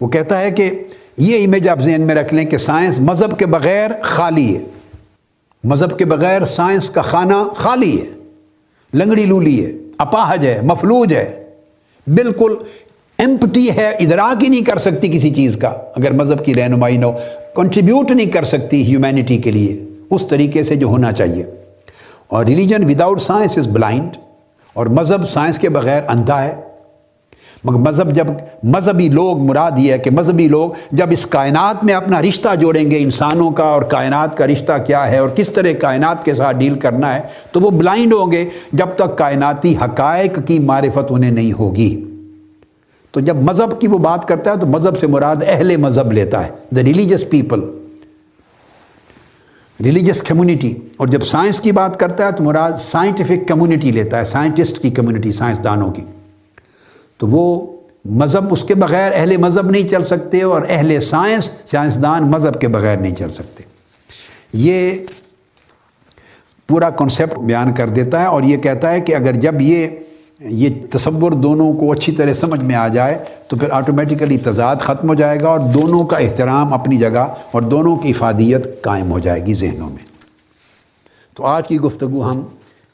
وہ 0.00 0.08
کہتا 0.08 0.40
ہے 0.40 0.50
کہ 0.50 0.70
یہ 1.16 1.46
امیج 1.46 1.68
آپ 1.68 1.80
ذہن 1.80 2.00
میں 2.00 2.14
رکھ 2.14 2.34
لیں 2.34 2.44
کہ 2.44 2.58
سائنس 2.58 3.00
مذہب 3.00 3.38
کے 3.38 3.46
بغیر 3.46 3.90
خالی 4.02 4.56
ہے۔ 4.56 4.64
مذہب 5.64 5.98
کے 5.98 6.04
بغیر 6.04 6.44
سائنس 6.44 6.90
کا 6.90 7.00
خانہ 7.00 7.48
خالی 7.56 8.00
ہے۔ 8.00 8.06
لنگڑی 8.94 9.26
لولی 9.26 9.66
ہے، 9.66 9.72
اپاہج 9.98 10.46
ہے، 10.46 10.60
مفلوج 10.62 11.14
ہے۔ 11.14 11.44
بالکل 12.06 12.56
ایمپٹی 13.18 13.70
ہے، 13.70 13.88
ادراک 14.00 14.44
ہی 14.44 14.48
نہیں 14.48 14.64
کر 14.64 14.78
سکتی 14.78 15.08
کسی 15.08 15.34
چیز 15.34 15.56
کا۔ 15.56 15.68
اگر 15.68 16.10
مذہب 16.10 16.44
کی 16.44 16.54
رہنمائی 16.54 16.96
نہ 16.96 17.06
ہو 17.06 17.12
کنٹریبیوٹ 17.56 18.10
نہیں 18.10 18.30
کر 18.30 18.44
سکتی 18.44 18.82
ہیومینٹی 18.82 19.36
کے 19.36 19.50
لیے۔ 19.50 19.84
اس 20.10 20.26
طریقے 20.28 20.62
سے 20.62 20.76
جو 20.76 20.86
ہونا 20.86 21.12
چاہیے۔ 21.12 21.44
اور 22.28 22.44
religion 22.44 22.84
without 22.84 23.22
science 23.22 23.58
is 23.58 23.68
blind 23.68 24.10
اور 24.72 24.86
مذہب 24.86 25.28
سائنس 25.28 25.58
کے 25.58 25.68
بغیر 25.68 26.00
اندھا 26.08 26.44
ہے۔ 26.44 26.71
مگر 27.64 27.78
مذہب 27.78 28.12
جب 28.12 28.26
مذہبی 28.62 29.08
لوگ 29.08 29.38
مراد 29.38 29.78
یہ 29.78 29.92
ہے 29.92 29.98
کہ 29.98 30.10
مذہبی 30.10 30.48
لوگ 30.48 30.70
جب 30.92 31.06
اس 31.10 31.26
کائنات 31.26 31.84
میں 31.84 31.94
اپنا 31.94 32.22
رشتہ 32.22 32.54
جوڑیں 32.54 32.90
گے 32.90 32.98
انسانوں 32.98 33.50
کا 33.50 33.64
اور 33.64 33.82
کائنات 33.82 34.36
کا 34.36 34.46
رشتہ 34.46 34.72
کیا 34.86 35.10
ہے 35.10 35.18
اور 35.18 35.28
کس 35.28 35.48
طرح 35.48 35.72
کائنات 35.80 36.24
کے 36.24 36.34
ساتھ 36.34 36.56
ڈیل 36.56 36.78
کرنا 36.78 37.14
ہے، 37.14 37.20
تو 37.52 37.60
وہ 37.60 37.70
بلائنڈ 37.70 38.12
ہوں 38.12 38.32
گے 38.32 38.48
جب 38.72 38.88
تک 38.96 39.18
کائناتی 39.18 39.74
حقائق 39.76 40.38
کی 40.46 40.58
معرفت 40.58 41.10
انہیں 41.10 41.30
نہیں 41.30 41.52
ہوگی۔ 41.52 42.04
تو 43.10 43.20
جب 43.20 43.36
مذہب 43.36 43.80
کی 43.80 43.86
وہ 43.86 43.98
بات 43.98 44.28
کرتا 44.28 44.52
ہے 44.52 44.56
تو 44.56 44.66
مذہب 44.66 44.98
سے 44.98 45.06
مراد 45.06 45.36
اہل 45.46 45.76
مذہب 45.76 46.12
لیتا 46.12 46.46
ہے 46.46 46.50
the 46.76 46.82
religious 46.82 47.24
people 47.30 47.60
religious 49.84 50.22
community 50.22 50.74
اور 50.96 51.08
جب 51.08 51.22
سائنس 51.22 51.60
کی 51.60 51.72
بات 51.72 51.98
کرتا 52.00 52.26
ہے 52.26 52.32
تو 52.32 52.44
مراد 52.44 52.72
سائنٹیفک 52.80 53.48
کمیونٹی 53.48 53.90
لیتا 53.90 54.18
ہے 54.18 54.24
سائنٹسٹ 54.24 54.78
کی 54.78 54.90
کمیونٹی 54.90 55.32
سائنسدانوں 55.32 55.92
کی۔ 55.92 56.02
تو 57.22 57.28
وہ 57.28 57.72
مذہب 58.04 58.44
اس 58.50 58.64
کے 58.64 58.74
بغیر 58.74 59.12
اہل 59.14 59.36
مذہب 59.36 59.70
نہیں 59.70 59.88
چل 59.88 60.02
سکتے 60.02 60.42
اور 60.42 60.62
اہل 60.68 61.00
سائنس، 61.00 61.50
سائنسدان 61.66 62.30
مذہب 62.30 62.60
کے 62.60 62.68
بغیر 62.68 62.96
نہیں 62.96 63.14
چل 63.14 63.30
سکتے۔ 63.30 63.64
یہ 64.52 64.90
پورا 66.68 66.90
کنسیپٹ 66.90 67.38
بیان 67.38 67.72
کر 67.72 67.88
دیتا 67.88 68.20
ہے 68.20 68.26
اور 68.26 68.42
یہ 68.42 68.56
کہتا 68.56 68.90
ہے 68.90 69.00
کہ 69.00 69.16
اگر 69.16 69.32
جب 69.32 69.54
یہ 69.60 69.88
یہ 70.40 70.68
تصور 70.90 71.32
دونوں 71.32 71.72
کو 71.72 71.92
اچھی 71.92 72.12
طرح 72.12 72.32
سمجھ 72.32 72.64
میں 72.64 72.74
آ 72.74 72.88
جائے 72.88 73.24
تو 73.48 73.56
پھر 73.56 73.70
آٹومیٹیکلی 73.70 74.38
تضاد 74.38 74.76
ختم 74.76 75.08
ہو 75.08 75.14
جائے 75.14 75.40
گا 75.40 75.48
اور 75.48 75.58
دونوں 75.58 76.04
کا 76.04 76.16
احترام 76.16 76.74
اپنی 76.74 76.96
جگہ 76.96 77.34
اور 77.50 77.62
دونوں 77.62 77.96
کی 77.96 78.10
افادیت 78.10 78.82
قائم 78.82 79.10
ہو 79.10 79.18
جائے 79.18 79.46
گی 79.46 79.54
ذہنوں 79.54 79.90
میں۔ 79.90 80.06
تو 81.34 81.46
آج 81.46 81.68
کی 81.68 81.80
گفتگو 81.80 82.30
ہم 82.30 82.42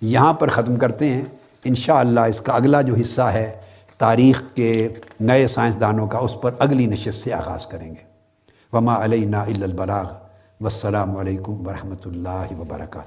یہاں 0.03 0.33
پر 0.33 0.49
ختم 0.49 0.77
کرتے 0.77 1.09
ہیں۔ 1.09 1.23
انشاءاللہ 1.65 2.21
اس 2.21 2.41
کا 2.41 2.53
اگلا 2.53 2.81
جو 2.81 2.95
حصہ 2.95 3.23
ہے 3.23 3.68
تاریخ 3.99 4.43
کے 4.55 4.89
نئے 5.21 5.49
سائنسدانوں 5.49 6.07
کا 6.07 6.19
اس 6.19 6.41
پر 6.41 6.55
اگلی 6.59 6.87
نشست 6.87 7.25
سے 7.25 7.33
آغاز 7.33 7.67
کریں 7.67 7.91
گے۔ 7.91 8.09
وما 8.73 9.05
علیہ 9.05 9.37
البلاغ 9.37 10.13
والسلام 10.61 11.17
علیکم 11.17 11.67
ورحمۃ 11.67 12.07
اللہ 12.07 12.59
وبرکاتہ۔ 12.59 13.07